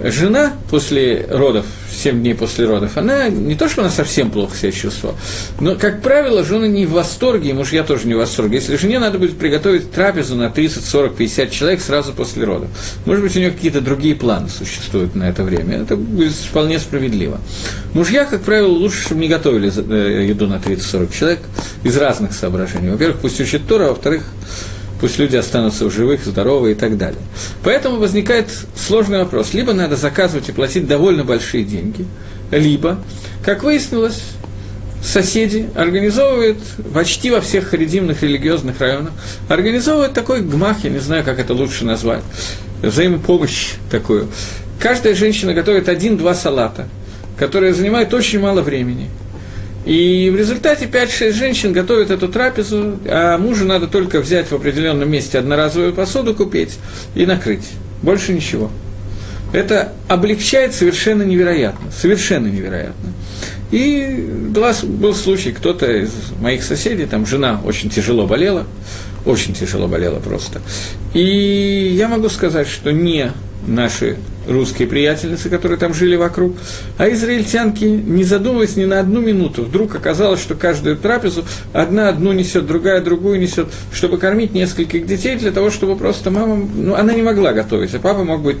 жена 0.00 0.52
после 0.70 1.26
родов, 1.30 1.66
7 1.94 2.20
дней 2.20 2.34
после 2.34 2.66
родов, 2.66 2.96
она 2.96 3.28
не 3.28 3.54
то, 3.54 3.68
что 3.68 3.82
она 3.82 3.90
совсем 3.90 4.30
плохо 4.30 4.56
себя 4.56 4.72
чувствовала, 4.72 5.16
но, 5.60 5.74
как 5.76 6.02
правило, 6.02 6.44
жены 6.44 6.66
не 6.68 6.86
в 6.86 6.92
восторге, 6.92 7.50
и 7.50 7.52
мужья 7.52 7.84
тоже 7.84 8.06
не 8.06 8.14
в 8.14 8.18
восторге. 8.18 8.56
Если 8.56 8.76
жене 8.76 8.98
надо 8.98 9.18
будет 9.18 9.38
приготовить 9.38 9.90
трапезу 9.90 10.36
на 10.36 10.50
30, 10.50 10.84
40, 10.84 11.16
50 11.16 11.50
человек 11.50 11.80
сразу 11.80 12.12
после 12.12 12.44
родов, 12.44 12.68
может 13.06 13.22
быть, 13.22 13.36
у 13.36 13.38
нее 13.38 13.50
какие-то 13.50 13.80
другие 13.80 14.14
планы 14.14 14.48
существуют 14.48 15.14
на 15.14 15.28
это 15.28 15.42
время, 15.42 15.78
это 15.78 15.96
будет 15.96 16.32
вполне 16.32 16.78
справедливо. 16.78 17.38
Мужья, 17.92 18.24
как 18.24 18.42
правило, 18.42 18.68
лучше, 18.68 19.02
чтобы 19.02 19.20
не 19.20 19.28
готовили 19.28 19.72
э, 19.76 20.26
еду 20.26 20.46
на 20.46 20.56
30-40 20.56 21.16
человек 21.16 21.40
из 21.82 21.96
разных 21.96 22.32
соображений. 22.32 22.90
Во-первых, 22.90 23.18
пусть 23.20 23.40
учат 23.40 23.66
Тора, 23.66 23.86
а 23.86 23.88
во-вторых, 23.90 24.24
пусть 25.00 25.18
люди 25.18 25.36
останутся 25.36 25.86
в 25.86 25.90
живых, 25.90 26.24
здоровы 26.24 26.72
и 26.72 26.74
так 26.74 26.96
далее. 26.96 27.20
Поэтому 27.62 27.96
возникает 27.96 28.46
сложный 28.76 29.18
вопрос. 29.18 29.54
Либо 29.54 29.72
надо 29.72 29.96
заказывать 29.96 30.48
и 30.48 30.52
платить 30.52 30.86
довольно 30.86 31.24
большие 31.24 31.64
деньги, 31.64 32.06
либо, 32.50 32.98
как 33.44 33.62
выяснилось, 33.62 34.22
соседи 35.02 35.68
организовывают 35.74 36.58
почти 36.92 37.30
во 37.30 37.40
всех 37.40 37.68
харидимных 37.68 38.22
религиозных 38.22 38.80
районах, 38.80 39.12
организовывают 39.48 40.14
такой 40.14 40.40
гмах, 40.40 40.84
я 40.84 40.90
не 40.90 40.98
знаю, 40.98 41.24
как 41.24 41.38
это 41.38 41.52
лучше 41.52 41.84
назвать, 41.84 42.22
взаимопомощь 42.82 43.72
такую. 43.90 44.28
Каждая 44.78 45.14
женщина 45.14 45.54
готовит 45.54 45.88
один-два 45.88 46.34
салата, 46.34 46.88
которые 47.38 47.74
занимают 47.74 48.14
очень 48.14 48.40
мало 48.40 48.62
времени– 48.62 49.10
и 49.84 50.30
в 50.32 50.36
результате 50.36 50.86
5-6 50.86 51.32
женщин 51.32 51.72
готовят 51.72 52.10
эту 52.10 52.28
трапезу, 52.28 52.98
а 53.06 53.36
мужу 53.38 53.66
надо 53.66 53.86
только 53.86 54.20
взять 54.20 54.50
в 54.50 54.54
определенном 54.54 55.10
месте 55.10 55.38
одноразовую 55.38 55.92
посуду 55.92 56.34
купить 56.34 56.78
и 57.14 57.26
накрыть. 57.26 57.64
Больше 58.02 58.32
ничего. 58.32 58.70
Это 59.52 59.92
облегчает 60.08 60.74
совершенно 60.74 61.22
невероятно. 61.22 61.90
Совершенно 61.92 62.46
невероятно. 62.46 63.12
И 63.70 64.28
был 64.50 65.14
случай, 65.14 65.52
кто-то 65.52 65.90
из 65.90 66.12
моих 66.40 66.62
соседей, 66.62 67.06
там 67.06 67.26
жена 67.26 67.60
очень 67.64 67.90
тяжело 67.90 68.26
болела, 68.26 68.66
очень 69.26 69.54
тяжело 69.54 69.86
болела 69.86 70.18
просто. 70.18 70.60
И 71.12 71.94
я 71.96 72.08
могу 72.08 72.28
сказать, 72.28 72.68
что 72.68 72.90
не 72.90 73.32
наши 73.66 74.16
русские 74.46 74.88
приятельницы, 74.88 75.48
которые 75.50 75.78
там 75.78 75.94
жили 75.94 76.16
вокруг, 76.16 76.56
а 76.98 77.08
израильтянки, 77.10 77.84
не 77.84 78.24
задумываясь 78.24 78.76
ни 78.76 78.84
на 78.84 79.00
одну 79.00 79.20
минуту, 79.20 79.62
вдруг 79.62 79.94
оказалось, 79.94 80.40
что 80.40 80.54
каждую 80.54 80.96
трапезу 80.96 81.44
одна 81.72 82.08
одну 82.08 82.32
несет, 82.32 82.66
другая 82.66 83.00
другую 83.00 83.40
несет, 83.40 83.68
чтобы 83.92 84.18
кормить 84.18 84.54
нескольких 84.54 85.06
детей, 85.06 85.36
для 85.36 85.50
того, 85.50 85.70
чтобы 85.70 85.96
просто 85.96 86.30
мама, 86.30 86.56
ну, 86.74 86.94
она 86.94 87.12
не 87.12 87.22
могла 87.22 87.52
готовить, 87.52 87.94
а 87.94 87.98
папа 87.98 88.24
мог 88.24 88.42
быть 88.42 88.58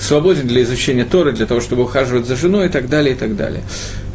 свободен 0.00 0.46
для 0.46 0.62
изучения 0.62 1.04
Торы, 1.04 1.32
для 1.32 1.46
того, 1.46 1.60
чтобы 1.60 1.82
ухаживать 1.82 2.26
за 2.26 2.36
женой 2.36 2.66
и 2.66 2.68
так 2.68 2.88
далее, 2.88 3.14
и 3.14 3.18
так 3.18 3.36
далее. 3.36 3.62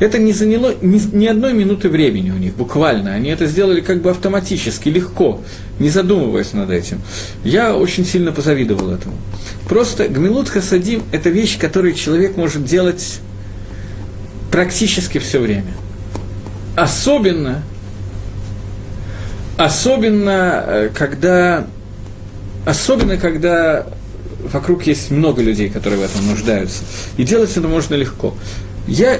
Это 0.01 0.17
не 0.17 0.33
заняло 0.33 0.73
ни, 0.81 0.99
ни 1.15 1.27
одной 1.27 1.53
минуты 1.53 1.87
времени 1.87 2.31
у 2.31 2.37
них, 2.37 2.55
буквально. 2.55 3.13
Они 3.13 3.29
это 3.29 3.45
сделали 3.45 3.81
как 3.81 4.01
бы 4.01 4.09
автоматически, 4.09 4.89
легко, 4.89 5.41
не 5.77 5.89
задумываясь 5.89 6.53
над 6.53 6.71
этим. 6.71 6.99
Я 7.43 7.75
очень 7.75 8.03
сильно 8.03 8.31
позавидовал 8.31 8.89
этому. 8.89 9.15
Просто 9.69 10.07
гмилут 10.07 10.49
хасадим– 10.49 11.03
это 11.11 11.29
вещь, 11.29 11.59
которую 11.59 11.93
человек 11.93 12.35
может 12.35 12.65
делать 12.65 13.19
практически 14.49 15.19
все 15.19 15.37
время. 15.37 15.71
Особенно, 16.75 17.61
особенно, 19.55 20.63
э, 20.65 20.89
когда, 20.95 21.67
особенно, 22.65 23.17
когда 23.17 23.85
вокруг 24.51 24.87
есть 24.87 25.11
много 25.11 25.43
людей, 25.43 25.69
которые 25.69 25.99
в 25.99 26.03
этом 26.03 26.25
нуждаются. 26.25 26.83
И 27.17 27.23
делать 27.23 27.55
это 27.55 27.67
можно 27.67 27.93
легко. 27.93 28.33
Я 28.87 29.19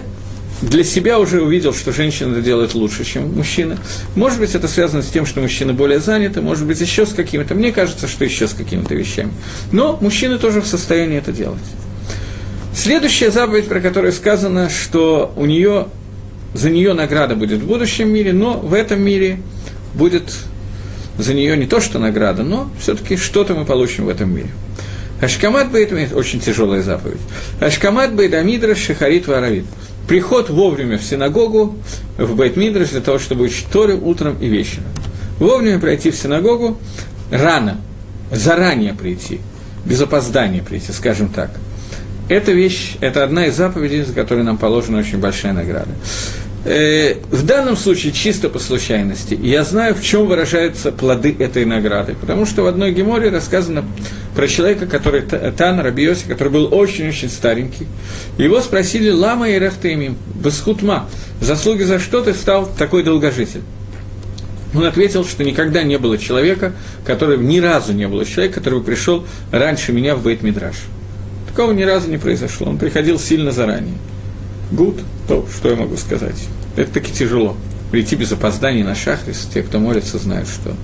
для 0.62 0.84
себя 0.84 1.20
уже 1.20 1.42
увидел, 1.42 1.74
что 1.74 1.92
женщина 1.92 2.34
это 2.34 2.42
делает 2.42 2.76
лучше, 2.76 3.04
чем 3.04 3.34
мужчина. 3.34 3.78
Может 4.16 4.40
быть, 4.40 4.54
это 4.54 4.68
связано 4.68 5.02
с 5.02 5.08
тем, 5.08 5.26
что 5.26 5.42
мужчины 5.42 5.74
более 5.74 6.00
заняты, 6.00 6.42
может 6.42 6.66
быть, 6.66 6.80
еще 6.80 7.06
с 7.06 7.14
какими-то. 7.14 7.56
Мне 7.56 7.72
кажется, 7.72 8.08
что 8.08 8.24
еще 8.24 8.48
с 8.48 8.54
какими-то 8.54 8.94
вещами. 8.94 9.32
Но 9.72 9.98
мужчины 10.02 10.38
тоже 10.38 10.62
в 10.62 10.68
состоянии 10.68 11.18
это 11.18 11.32
делать. 11.32 11.60
Следующая 12.76 13.32
заповедь, 13.32 13.68
про 13.68 13.82
которую 13.82 14.14
сказано, 14.14 14.70
что 14.70 15.34
у 15.36 15.46
нее, 15.46 15.88
за 16.54 16.70
нее 16.70 16.94
награда 16.94 17.36
будет 17.36 17.62
в 17.62 17.66
будущем 17.66 18.10
мире, 18.14 18.32
но 18.32 18.54
в 18.54 18.74
этом 18.74 19.02
мире 19.02 19.40
будет 19.94 20.32
за 21.18 21.34
нее 21.34 21.58
не 21.58 21.66
то, 21.66 21.82
что 21.82 22.00
награда, 22.00 22.44
но 22.44 22.70
все-таки 22.80 23.18
что-то 23.18 23.56
мы 23.56 23.66
получим 23.66 24.06
в 24.06 24.10
этом 24.10 24.34
мире. 24.34 24.50
Ашкамат 25.22 25.72
Бейт, 25.72 25.92
очень 26.14 26.40
тяжелая 26.40 26.82
заповедь. 26.82 27.22
Ашкамат 27.60 28.14
Бейт 28.14 28.34
Амидра 28.34 28.76
Шахарит 28.76 29.28
Варавит. 29.28 29.66
Приход 30.08 30.50
вовремя 30.50 30.98
в 30.98 31.04
синагогу, 31.04 31.78
в 32.18 32.36
Бейтмидраш, 32.36 32.90
для 32.90 33.02
того, 33.02 33.20
чтобы 33.20 33.46
учить 33.46 33.68
Торы 33.72 33.96
утром 33.96 34.36
и 34.42 34.48
вечером. 34.48 34.86
Вовремя 35.40 35.80
пройти 35.80 36.12
в 36.12 36.16
синагогу, 36.16 36.78
рано, 37.30 37.80
заранее 38.32 38.94
прийти, 38.94 39.40
без 39.86 40.02
опоздания 40.02 40.64
прийти, 40.64 40.92
скажем 40.92 41.30
так– 41.30 41.52
эта 42.32 42.54
вещь, 42.54 42.96
это 43.02 43.26
одна 43.26 43.48
из 43.48 43.58
заповедей, 43.58 44.04
за 44.04 44.14
которой 44.14 44.44
нам 44.44 44.58
положена 44.58 45.00
очень 45.00 45.18
большая 45.18 45.52
награда. 45.52 45.92
Э, 46.64 47.16
в 47.32 47.44
данном 47.44 47.76
случае 47.76 48.12
чисто 48.12 48.48
по 48.48 48.60
случайности. 48.60 49.38
Я 49.42 49.64
знаю, 49.64 49.96
в 49.96 50.04
чем 50.04 50.28
выражаются 50.28 50.92
плоды 50.92 51.36
этой 51.40 51.66
награды. 51.66 52.16
Потому 52.20 52.46
что 52.46 52.62
в 52.62 52.68
одной 52.68 52.92
геморе 52.92 53.30
рассказано 53.30 53.84
про 54.36 54.48
человека, 54.48 54.86
который 54.86 55.22
Тан 55.22 55.80
Рабиоси, 55.80 56.26
который 56.28 56.50
был 56.50 56.70
очень-очень 56.72 57.30
старенький. 57.30 57.88
Его 58.38 58.62
спросили 58.62 59.10
Лама 59.10 59.50
и 59.50 59.58
Рахтемим, 59.58 60.18
Басхутма, 60.36 61.10
заслуги 61.40 61.84
за 61.84 62.00
что 62.00 62.22
ты 62.22 62.34
стал 62.34 62.70
такой 62.78 63.04
долгожитель? 63.04 63.62
Он 64.76 64.86
ответил, 64.86 65.26
что 65.26 65.44
никогда 65.44 65.84
не 65.84 65.98
было 65.98 66.18
человека, 66.18 66.74
который 67.06 67.38
ни 67.40 67.60
разу 67.60 67.92
не 67.92 68.08
было 68.08 68.24
человека, 68.24 68.60
который 68.60 68.82
пришел 68.82 69.26
раньше 69.52 69.92
меня 69.92 70.16
в 70.16 70.24
бейт 70.24 70.44
мидраш 70.44 70.76
Такого 71.50 71.74
ни 71.74 71.84
разу 71.84 72.10
не 72.10 72.18
произошло. 72.18 72.68
Он 72.68 72.78
приходил 72.78 73.20
сильно 73.20 73.52
заранее. 73.52 73.98
Гуд, 74.72 75.00
то, 75.28 75.46
что 75.56 75.70
я 75.70 75.76
могу 75.76 75.98
сказать. 75.98 76.36
Это 76.76 76.92
таки 76.94 77.12
тяжело. 77.12 77.58
Прийти 77.92 78.16
без 78.16 78.32
опозданий 78.32 78.84
на 78.84 78.96
шахрис, 78.96 79.48
те, 79.54 79.64
кто 79.64 79.80
молится, 79.80 80.18
знают, 80.18 80.48
что 80.48 80.76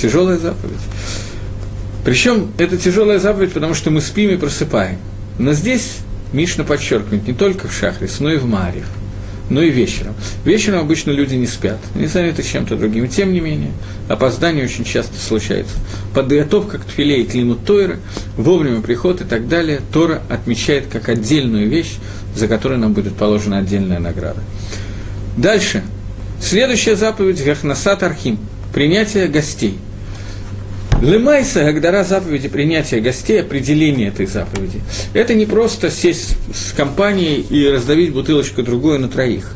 тяжелая 0.00 0.38
заповедь. 0.38 0.78
Причем 2.04 2.52
это 2.58 2.76
тяжелая 2.76 3.18
заповедь, 3.18 3.52
потому 3.52 3.74
что 3.74 3.90
мы 3.90 4.00
спим 4.00 4.30
и 4.30 4.36
просыпаем. 4.36 4.98
Но 5.38 5.52
здесь 5.52 5.98
Мишна 6.32 6.64
подчеркивает 6.64 7.26
не 7.26 7.34
только 7.34 7.66
в 7.66 7.72
шахрис, 7.72 8.20
но 8.20 8.30
и 8.30 8.36
в 8.36 8.46
Марьев– 8.46 8.86
но 9.50 9.62
и 9.62 9.70
вечером. 9.70 10.14
Вечером 10.44 10.80
обычно 10.80 11.10
люди 11.10 11.34
не 11.34 11.46
спят, 11.46 11.78
не 11.94 12.06
заняты 12.06 12.42
чем-то 12.42 12.76
другим. 12.76 13.08
Тем 13.08 13.32
не 13.32 13.40
менее, 13.40 13.72
опоздание 14.08 14.64
очень 14.64 14.84
часто 14.84 15.18
случается. 15.20 15.76
Подготовка 16.14 16.78
к 16.78 16.84
тфиле 16.84 17.22
и 17.22 17.26
климу 17.26 17.54
Тойра, 17.54 17.98
вовремя 18.36 18.80
приход 18.80 19.20
и 19.20 19.24
так 19.24 19.48
далее, 19.48 19.80
Тора 19.92 20.22
отмечает 20.28 20.86
как 20.90 21.08
отдельную 21.08 21.68
вещь, 21.68 21.96
за 22.34 22.48
которую 22.48 22.80
нам 22.80 22.92
будет 22.92 23.14
положена 23.14 23.58
отдельная 23.58 23.98
награда. 23.98 24.40
Дальше. 25.36 25.82
Следующая 26.40 26.96
заповедь– 26.96 27.42
Гахнасат 27.44 28.02
Архим– 28.02 28.38
принятие 28.74 29.28
гостей– 29.28 29.78
Лемайса, 31.04 31.68
Агдара 31.68 32.02
заповеди 32.02 32.48
принятия 32.48 32.98
гостей, 32.98 33.42
определение 33.42 34.08
этой 34.08 34.24
заповеди. 34.24 34.80
Это 35.12 35.34
не 35.34 35.44
просто 35.44 35.90
сесть 35.90 36.38
с 36.54 36.72
компанией 36.72 37.42
и 37.42 37.68
раздавить 37.68 38.14
бутылочку 38.14 38.62
другую 38.62 39.00
на 39.00 39.08
троих. 39.08 39.52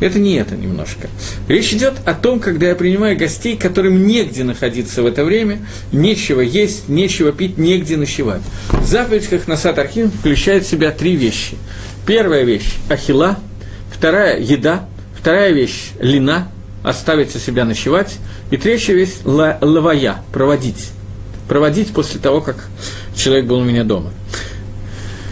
Это 0.00 0.18
не 0.18 0.36
это 0.36 0.56
немножко. 0.56 1.08
Речь 1.46 1.74
идет 1.74 1.96
о 2.06 2.14
том, 2.14 2.40
когда 2.40 2.68
я 2.68 2.74
принимаю 2.74 3.18
гостей, 3.18 3.58
которым 3.58 4.06
негде 4.06 4.44
находиться 4.44 5.02
в 5.02 5.06
это 5.06 5.26
время, 5.26 5.58
нечего 5.92 6.40
есть, 6.40 6.88
нечего 6.88 7.32
пить, 7.32 7.58
негде 7.58 7.98
ночевать. 7.98 8.42
Заповедь 8.82 9.26
как 9.26 9.46
Насад 9.46 9.78
Архим 9.78 10.10
включает 10.10 10.64
в 10.64 10.70
себя 10.70 10.90
три 10.90 11.16
вещи. 11.16 11.56
Первая 12.06 12.44
вещь– 12.44 12.76
ахила, 12.88 13.38
вторая– 13.94 14.38
еда, 14.40 14.88
вторая 15.20 15.50
вещь– 15.52 15.90
лина, 16.00 16.48
оставить 16.82 17.36
у 17.36 17.38
себя 17.38 17.66
ночевать. 17.66 18.16
И 18.50 18.56
третья 18.56 18.94
вещь– 18.94 19.16
лавая, 19.24 20.22
проводить. 20.32 20.90
Проводить 21.48 21.92
после 21.92 22.20
того, 22.20 22.40
как 22.40 22.68
человек 23.14 23.46
был 23.46 23.58
у 23.58 23.64
меня 23.64 23.84
дома. 23.84 24.10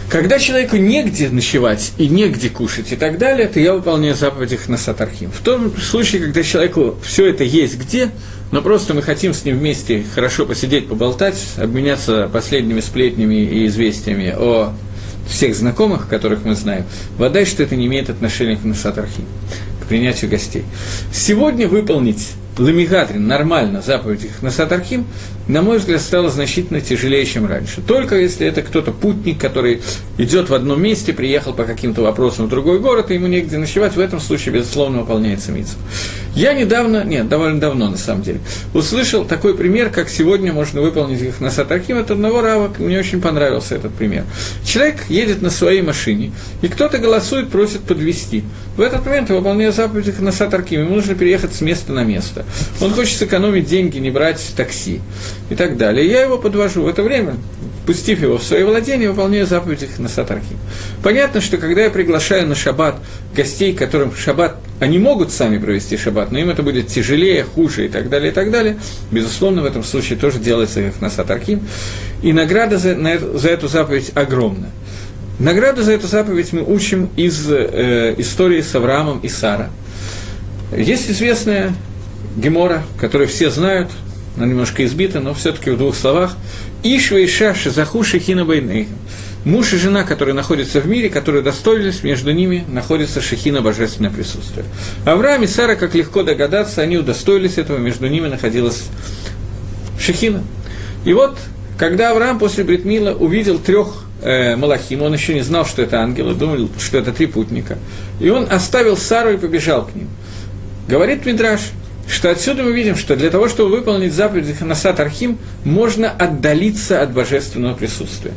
Когда 0.09 0.39
человеку 0.39 0.77
негде 0.77 1.29
ночевать 1.29 1.91
и 1.97 2.07
негде 2.07 2.49
кушать 2.49 2.91
и 2.91 2.95
так 2.95 3.17
далее, 3.17 3.47
то 3.47 3.59
я 3.59 3.73
выполняю 3.73 4.15
заповедь 4.15 4.67
на 4.69 4.77
Сатархим. 4.77 5.31
В 5.31 5.41
том 5.41 5.75
случае, 5.77 6.21
когда 6.21 6.43
человеку 6.43 6.95
все 7.03 7.25
это 7.27 7.43
есть 7.43 7.77
где, 7.77 8.11
но 8.51 8.61
просто 8.61 8.93
мы 8.93 9.01
хотим 9.01 9.33
с 9.33 9.43
ним 9.43 9.57
вместе 9.57 10.05
хорошо 10.15 10.45
посидеть, 10.45 10.87
поболтать, 10.87 11.43
обменяться 11.57 12.29
последними 12.31 12.79
сплетнями 12.79 13.35
и 13.35 13.67
известиями 13.67 14.33
о 14.37 14.73
всех 15.29 15.55
знакомых, 15.55 16.07
которых 16.07 16.45
мы 16.45 16.55
знаем, 16.55 16.85
вода, 17.17 17.45
что 17.45 17.63
это 17.63 17.75
не 17.75 17.87
имеет 17.87 18.09
отношения 18.09 18.55
к 18.55 18.63
Насатархим 18.63 19.25
принятию 19.87 20.29
гостей. 20.29 20.63
Сегодня 21.11 21.67
выполнить 21.67 22.27
Ламигатрин 22.57 23.27
нормально 23.27 23.81
заповедь 23.81 24.25
их 24.25 24.41
на 24.41 24.51
Сатархим, 24.51 25.05
на 25.47 25.61
мой 25.61 25.77
взгляд, 25.77 26.01
стало 26.01 26.29
значительно 26.29 26.81
тяжелее, 26.81 27.25
чем 27.25 27.45
раньше. 27.45 27.81
Только 27.81 28.17
если 28.17 28.47
это 28.47 28.61
кто-то 28.61 28.91
путник, 28.91 29.39
который 29.39 29.81
идет 30.17 30.49
в 30.49 30.53
одном 30.53 30.81
месте, 30.81 31.13
приехал 31.13 31.53
по 31.53 31.63
каким-то 31.63 32.01
вопросам 32.01 32.47
в 32.47 32.49
другой 32.49 32.79
город, 32.79 33.11
и 33.11 33.13
ему 33.13 33.27
негде 33.27 33.57
ночевать, 33.57 33.95
в 33.95 33.99
этом 33.99 34.19
случае, 34.19 34.55
безусловно, 34.55 34.99
выполняется 34.99 35.51
митцва. 35.51 35.79
Я 36.35 36.53
недавно, 36.53 37.03
нет, 37.03 37.29
довольно 37.29 37.59
давно 37.59 37.89
на 37.89 37.97
самом 37.97 38.23
деле, 38.23 38.39
услышал 38.73 39.25
такой 39.25 39.55
пример, 39.55 39.89
как 39.89 40.09
сегодня 40.09 40.51
можно 40.51 40.81
выполнить 40.81 41.21
их 41.21 41.39
на 41.39 41.49
Сатархим 41.49 41.97
от 41.97 42.11
одного 42.11 42.41
рава, 42.41 42.71
мне 42.77 42.99
очень 42.99 43.21
понравился 43.21 43.75
этот 43.75 43.93
пример. 43.93 44.25
Человек 44.65 45.05
едет 45.09 45.41
на 45.41 45.49
своей 45.49 45.81
машине, 45.81 46.31
и 46.61 46.67
кто-то 46.67 46.97
голосует, 46.97 47.49
просит 47.49 47.81
подвести. 47.81 48.43
В 48.75 48.81
этот 48.81 49.05
момент, 49.05 49.29
выполняя 49.29 49.71
заповедь 49.71 50.07
их 50.07 50.19
на 50.19 50.31
Сатархим, 50.31 50.81
ему 50.81 50.95
нужно 50.95 51.15
переехать 51.15 51.55
с 51.55 51.61
места 51.61 51.93
на 51.93 52.03
место. 52.03 52.45
Он 52.81 52.93
хочет 52.93 53.17
сэкономить 53.17 53.65
деньги, 53.65 53.97
не 53.97 54.11
брать 54.11 54.41
такси 54.55 55.01
и 55.49 55.55
так 55.55 55.77
далее. 55.77 56.07
Я 56.07 56.21
его 56.21 56.37
подвожу 56.37 56.83
в 56.83 56.87
это 56.87 57.03
время, 57.03 57.35
пустив 57.85 58.21
его 58.21 58.37
в 58.37 58.43
свои 58.43 58.63
владения, 58.63 59.09
выполняю 59.09 59.47
заповедь 59.47 59.83
их 59.83 59.97
на 59.99 60.09
Сатархим. 60.09 60.57
Понятно, 61.01 61.41
что 61.41 61.57
когда 61.57 61.83
я 61.83 61.89
приглашаю 61.89 62.47
на 62.47 62.55
шаббат 62.55 62.97
гостей, 63.35 63.73
которым 63.73 64.15
шаббат, 64.15 64.57
они 64.79 64.99
могут 64.99 65.31
сами 65.31 65.57
провести 65.57 65.97
шаббат, 65.97 66.31
но 66.31 66.39
им 66.39 66.49
это 66.49 66.63
будет 66.63 66.87
тяжелее, 66.87 67.43
хуже 67.43 67.85
и 67.85 67.89
так 67.89 68.09
далее, 68.09 68.31
и 68.31 68.33
так 68.33 68.51
далее, 68.51 68.77
безусловно, 69.11 69.61
в 69.61 69.65
этом 69.65 69.83
случае 69.83 70.19
тоже 70.19 70.39
делается 70.39 70.81
как 70.83 71.01
на 71.01 71.09
Сатархим. 71.09 71.61
И 72.21 72.33
награда 72.33 72.77
за, 72.77 72.95
на, 72.95 73.17
за 73.17 73.49
эту 73.49 73.67
заповедь 73.67 74.11
огромна. 74.15 74.69
Награду 75.39 75.83
за 75.83 75.91
эту 75.93 76.07
заповедь 76.07 76.51
мы 76.51 76.63
учим 76.63 77.09
из 77.15 77.49
э, 77.49 78.15
истории 78.17 78.61
с 78.61 78.73
Авраамом 78.73 79.19
и 79.19 79.29
Сара. 79.29 79.69
Есть 80.75 81.11
известная 81.11 81.73
Гемора, 82.35 82.83
которую 82.99 83.27
все 83.27 83.49
знают, 83.49 83.89
она 84.37 84.45
немножко 84.45 84.85
избита, 84.85 85.19
но 85.19 85.33
все-таки 85.33 85.71
в 85.71 85.77
двух 85.77 85.95
словах. 85.95 86.37
Ишва 86.83 87.17
и 87.17 87.27
Шаша 87.27 87.71
Захуши 87.71 88.19
Хина 88.19 88.45
Муж 89.45 89.71
и 89.73 89.77
жена, 89.77 90.03
которые 90.03 90.35
находятся 90.35 90.81
в 90.81 90.87
мире, 90.87 91.09
которые 91.09 91.41
достоились, 91.41 92.03
между 92.03 92.31
ними 92.31 92.65
находится 92.67 93.21
Шехина 93.21 93.61
Божественное 93.61 94.11
присутствие. 94.11 94.65
Авраам 95.05 95.43
и 95.43 95.47
Сара, 95.47 95.75
как 95.75 95.95
легко 95.95 96.21
догадаться, 96.23 96.81
они 96.81 96.97
удостоились 96.97 97.57
этого, 97.57 97.77
между 97.77 98.07
ними 98.07 98.27
находилась 98.27 98.83
Шехина. 99.97 100.43
И 101.05 101.13
вот, 101.13 101.37
когда 101.77 102.11
Авраам 102.11 102.39
после 102.39 102.65
Бритмила 102.65 103.11
увидел 103.11 103.57
трех 103.57 104.03
э, 104.21 104.57
Малахим, 104.57 105.01
он 105.01 105.13
еще 105.13 105.33
не 105.33 105.43
знал, 105.43 105.65
что 105.65 105.81
это 105.81 106.01
ангелы, 106.01 106.35
думал, 106.35 106.69
что 106.77 106.97
это 106.97 107.13
три 107.13 107.27
путника, 107.27 107.77
и 108.19 108.29
он 108.29 108.47
оставил 108.51 108.97
Сару 108.97 109.31
и 109.31 109.37
побежал 109.37 109.85
к 109.85 109.95
ним. 109.95 110.09
Говорит 110.89 111.25
Мидраш, 111.25 111.61
что 112.07 112.31
отсюда 112.31 112.63
мы 112.63 112.71
видим, 112.71 112.95
что 112.95 113.15
для 113.15 113.29
того, 113.29 113.47
чтобы 113.49 113.71
выполнить 113.71 114.13
заповедь 114.13 114.57
Ханасат 114.57 114.99
Архим, 114.99 115.37
можно 115.63 116.09
отдалиться 116.09 117.01
от 117.01 117.11
божественного 117.11 117.73
присутствия. 117.75 118.33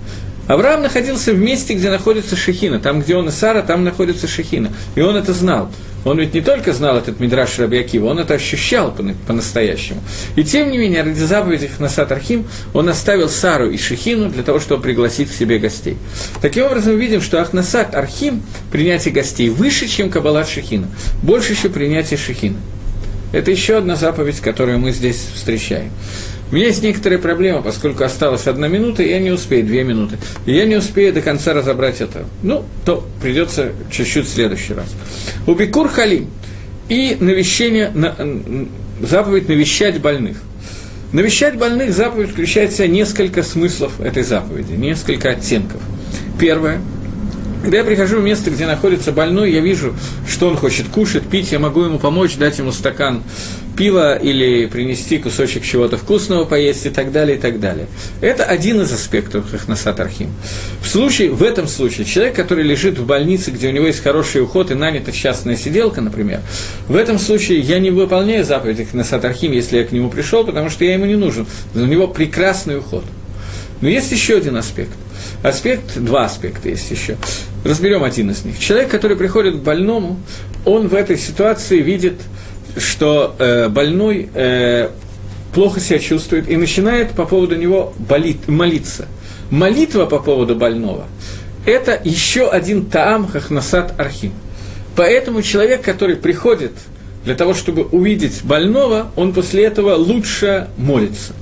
Авраам 0.48 0.82
находился 0.82 1.32
в 1.32 1.38
месте, 1.38 1.74
где 1.74 1.90
находится 1.90 2.34
Шехина. 2.34 2.80
Там, 2.80 3.00
где 3.00 3.14
он 3.14 3.28
и 3.28 3.30
Сара, 3.30 3.62
там 3.62 3.84
находится 3.84 4.26
Шехина. 4.26 4.72
И 4.96 5.00
он 5.00 5.14
это 5.14 5.32
знал. 5.32 5.70
Он 6.04 6.18
ведь 6.18 6.34
не 6.34 6.40
только 6.40 6.72
знал 6.72 6.96
этот 6.96 7.20
Мидраш 7.20 7.58
Рабиакива, 7.58 8.06
он 8.06 8.18
это 8.18 8.34
ощущал 8.34 8.92
по-настоящему. 9.26 10.00
И 10.34 10.42
тем 10.42 10.70
не 10.70 10.78
менее, 10.78 11.02
ради 11.02 11.20
заповеди 11.20 11.68
Хнасат 11.68 12.10
Архим, 12.10 12.46
он 12.72 12.88
оставил 12.88 13.28
Сару 13.28 13.70
и 13.70 13.76
Шехину 13.76 14.30
для 14.30 14.42
того, 14.42 14.60
чтобы 14.60 14.82
пригласить 14.82 15.30
к 15.30 15.34
себе 15.34 15.58
гостей. 15.58 15.98
Таким 16.40 16.64
образом, 16.64 16.94
мы 16.94 17.00
видим, 17.00 17.20
что 17.20 17.40
Ахнасат 17.40 17.94
Архим, 17.94 18.42
принятие 18.72 19.12
гостей, 19.12 19.50
выше, 19.50 19.88
чем 19.88 20.10
Кабалат 20.10 20.48
Шехина, 20.48 20.88
больше, 21.22 21.54
чем 21.54 21.70
принятие 21.70 22.18
Шехина. 22.18 22.56
Это 23.32 23.50
еще 23.50 23.76
одна 23.76 23.96
заповедь, 23.96 24.40
которую 24.40 24.78
мы 24.78 24.92
здесь 24.92 25.28
встречаем. 25.34 25.90
У 26.50 26.56
меня 26.56 26.66
есть 26.66 26.82
некоторые 26.82 27.20
проблемы, 27.20 27.62
поскольку 27.62 28.02
осталась 28.02 28.48
одна 28.48 28.66
минута, 28.66 29.04
и 29.04 29.10
я 29.10 29.20
не 29.20 29.30
успею, 29.30 29.64
две 29.64 29.84
минуты. 29.84 30.18
И 30.46 30.52
я 30.52 30.64
не 30.64 30.76
успею 30.76 31.12
до 31.12 31.20
конца 31.20 31.54
разобрать 31.54 32.00
это. 32.00 32.24
Ну, 32.42 32.64
то 32.84 33.06
придется 33.22 33.72
чуть-чуть 33.90 34.26
в 34.26 34.32
следующий 34.32 34.74
раз. 34.74 34.86
Убикур 35.46 35.88
халим 35.88 36.28
и 36.88 37.16
навещение, 37.20 37.92
на, 37.94 38.16
заповедь 39.00 39.48
навещать 39.48 40.00
больных. 40.00 40.38
Навещать 41.12 41.56
больных 41.56 41.92
заповедь 41.92 42.30
включает 42.30 42.72
в 42.72 42.76
себя 42.76 42.88
несколько 42.88 43.44
смыслов 43.44 44.00
этой 44.00 44.24
заповеди, 44.24 44.72
несколько 44.72 45.30
оттенков. 45.30 45.80
Первое– 46.38 46.80
когда 47.62 47.78
я 47.78 47.84
прихожу 47.84 48.20
в 48.20 48.24
место, 48.24 48.50
где 48.50 48.66
находится 48.66 49.12
больной, 49.12 49.52
я 49.52 49.60
вижу, 49.60 49.94
что 50.26 50.48
он 50.48 50.56
хочет 50.56 50.88
кушать, 50.88 51.24
пить, 51.24 51.52
я 51.52 51.58
могу 51.58 51.82
ему 51.82 51.98
помочь, 51.98 52.36
дать 52.36 52.58
ему 52.58 52.72
стакан 52.72 53.22
пива 53.76 54.16
или 54.16 54.66
принести 54.66 55.18
кусочек 55.18 55.64
чего-то 55.64 55.96
вкусного 55.96 56.44
поесть 56.44 56.86
и 56.86 56.90
так 56.90 57.12
далее, 57.12 57.36
и 57.36 57.40
так 57.40 57.60
далее. 57.60 57.86
Это 58.20 58.44
один 58.44 58.80
из 58.80 58.92
аспектов 58.92 59.50
Хахнасат 59.50 60.00
Архим. 60.00 60.30
В, 60.82 60.88
случае, 60.88 61.30
в 61.30 61.42
этом 61.42 61.66
случае 61.68 62.06
человек, 62.06 62.34
который 62.34 62.64
лежит 62.64 62.98
в 62.98 63.06
больнице, 63.06 63.50
где 63.50 63.68
у 63.68 63.72
него 63.72 63.86
есть 63.86 64.02
хороший 64.02 64.42
уход 64.42 64.70
и 64.70 64.74
нанята 64.74 65.12
частная 65.12 65.56
сиделка, 65.56 66.00
например, 66.00 66.40
в 66.88 66.96
этом 66.96 67.18
случае 67.18 67.60
я 67.60 67.78
не 67.78 67.90
выполняю 67.90 68.44
заповедь 68.44 68.86
Хахнасат 68.86 69.24
Архим, 69.24 69.52
если 69.52 69.78
я 69.78 69.84
к 69.84 69.92
нему 69.92 70.10
пришел, 70.10 70.44
потому 70.44 70.70
что 70.70 70.84
я 70.84 70.94
ему 70.94 71.04
не 71.04 71.16
нужен. 71.16 71.46
У 71.74 71.78
него 71.78 72.08
прекрасный 72.08 72.78
уход. 72.78 73.04
Но 73.80 73.88
есть 73.88 74.12
еще 74.12 74.36
один 74.36 74.56
аспект– 74.56 74.92
Аспект, 75.42 75.96
два 75.96 76.26
аспекта 76.26 76.68
есть 76.68 76.90
еще. 76.90 77.16
Разберем 77.64 78.04
один 78.04 78.30
из 78.30 78.44
них. 78.44 78.58
Человек, 78.58 78.90
который 78.90 79.16
приходит 79.16 79.56
к 79.56 79.58
больному, 79.58 80.18
он 80.64 80.88
в 80.88 80.94
этой 80.94 81.18
ситуации 81.18 81.80
видит, 81.80 82.14
что 82.76 83.34
э, 83.38 83.68
больной 83.68 84.28
э, 84.34 84.88
плохо 85.52 85.80
себя 85.80 85.98
чувствует 85.98 86.48
и 86.48 86.56
начинает 86.56 87.10
по 87.10 87.26
поводу 87.26 87.56
него 87.56 87.92
болит, 87.98 88.48
молиться. 88.48 89.08
Молитва 89.50 90.06
по 90.06 90.18
поводу 90.18 90.54
больного– 90.54 91.06
это 91.66 92.00
еще 92.02 92.48
один 92.48 92.86
таам 92.86 93.28
хахнасат 93.28 93.98
архим. 93.98 94.32
Поэтому 94.96 95.42
человек, 95.42 95.82
который 95.82 96.16
приходит 96.16 96.72
для 97.24 97.34
того, 97.34 97.54
чтобы 97.54 97.84
увидеть 97.84 98.42
больного, 98.44 99.10
он 99.16 99.32
после 99.32 99.64
этого 99.64 99.94
лучше 99.94 100.68
молится. 100.76 101.34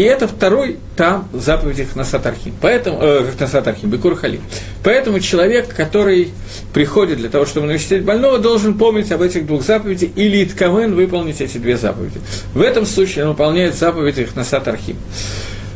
И 0.00 0.02
это 0.02 0.26
второй 0.26 0.78
там 0.96 1.28
заповедь 1.30 1.94
Насатархим. 1.94 2.54
Поэтому, 2.62 3.02
э, 3.02 3.32
Насатархим, 3.38 3.90
Бекур 3.90 4.16
Халим. 4.16 4.40
Поэтому 4.82 5.20
человек, 5.20 5.74
который 5.74 6.30
приходит 6.72 7.18
для 7.18 7.28
того, 7.28 7.44
чтобы 7.44 7.66
навестить 7.66 8.02
больного, 8.02 8.38
должен 8.38 8.78
помнить 8.78 9.12
об 9.12 9.20
этих 9.20 9.46
двух 9.46 9.62
заповедях 9.62 10.08
или 10.16 10.42
Итковен 10.42 10.94
выполнить 10.94 11.42
эти 11.42 11.58
две 11.58 11.76
заповеди. 11.76 12.18
В 12.54 12.62
этом 12.62 12.86
случае 12.86 13.24
он 13.24 13.32
выполняет 13.32 13.74
заповедь 13.74 14.16
их 14.16 14.34
Насатархим. 14.36 14.96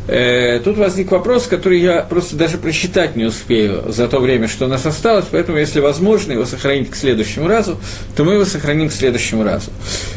Э, 0.07 0.59
тут 0.61 0.79
возник 0.79 1.11
вопрос, 1.11 1.47
который 1.47 1.81
я 1.81 2.01
просто 2.01 2.37
даже 2.37 2.59
просчитать 2.59 3.17
не 3.17 3.25
успею 3.25 3.85
за 3.89 4.07
то 4.07 4.21
время, 4.21 4.49
что 4.49 4.67
у 4.67 4.69
нас 4.69 4.85
осталось, 4.85 5.25
поэтому, 5.31 5.59
если 5.59 5.81
возможно 5.81 6.33
его 6.33 6.45
сохранить 6.45 6.91
к 6.91 6.97
следующему 6.97 7.49
разу, 7.49 7.79
то 8.15 8.25
мы 8.25 8.35
его 8.35 8.45
сохраним 8.45 8.91
к 8.91 8.93
следующему 8.93 9.45
разу. 9.45 9.71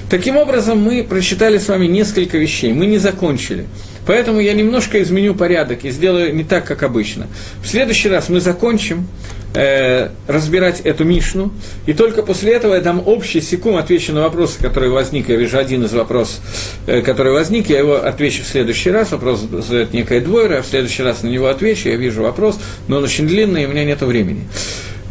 Таким 0.10 0.36
образом, 0.36 0.80
мы 0.80 1.04
прочитали 1.04 1.58
с 1.58 1.68
вами 1.70 1.88
несколько 1.88 2.38
вещей, 2.38 2.74
мы 2.74 2.86
не 2.86 2.98
закончили. 2.98 3.66
Поэтому 4.08 4.40
я 4.40 4.54
немножко 4.54 5.02
изменю 5.02 5.36
порядок 5.36 5.84
и 5.84 5.92
сделаю 5.92 6.34
не 6.34 6.44
так, 6.44 6.66
как 6.66 6.82
обычно. 6.82 7.28
В 7.62 7.68
следующий 7.68 8.08
раз 8.08 8.30
мы 8.30 8.40
закончим 8.40 9.08
э, 9.54 10.10
разбирать 10.28 10.80
эту 10.82 11.04
Мишну, 11.04 11.52
и 11.86 11.94
только 11.94 12.24
после 12.24 12.54
этого 12.54 12.76
я 12.76 12.82
дам 12.82 13.04
общий 13.06 13.42
секунд, 13.42 13.78
отвечу 13.78 14.14
на 14.14 14.22
вопросы, 14.22 14.60
которые 14.62 14.92
возник. 14.92 15.28
Я 15.28 15.36
вижу 15.36 15.58
один 15.58 15.84
из 15.84 15.94
вопросов, 15.94 16.40
э, 16.88 17.02
который 17.02 17.34
возник, 17.34 17.70
я 17.70 17.80
его 17.80 17.96
отвечу 17.96 18.44
в 18.44 18.48
следующий 18.48 18.92
раз. 18.92 19.12
Вопрос 19.12 19.42
задает 19.42 19.94
некая 19.94 20.22
двойра, 20.22 20.60
а 20.60 20.62
в 20.62 20.68
следующий 20.68 21.04
раз 21.04 21.24
на 21.24 21.28
него 21.28 21.48
отвечу, 21.48 21.90
я 21.90 21.98
вижу 21.98 22.24
вопрос, 22.24 22.60
но 22.88 22.98
он 22.98 23.04
очень 23.04 23.28
длинный, 23.28 23.64
и 23.64 23.66
у 23.66 23.70
меня 23.70 23.84
нет 23.84 24.02
времени. 24.02 24.48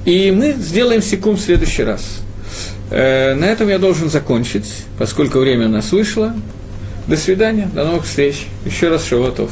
И 0.06 0.30
мы 0.30 0.52
сделаем 0.52 1.02
секунд 1.02 1.38
в 1.38 1.42
следующий 1.42 1.82
раз. 1.82 2.20
Э, 2.90 3.34
на 3.34 3.44
этом 3.44 3.68
я 3.68 3.78
должен 3.78 4.08
закончить, 4.08 4.72
поскольку 4.98 5.40
время 5.40 5.66
у 5.66 5.70
нас 5.70 5.92
вышло. 5.92 6.34
До 7.06 7.16
свидания, 7.16 7.70
до 7.72 7.84
новых 7.84 8.04
встреч. 8.04 8.46
Еще 8.64 8.88
раз 8.88 9.04
Шавотов. 9.04 9.50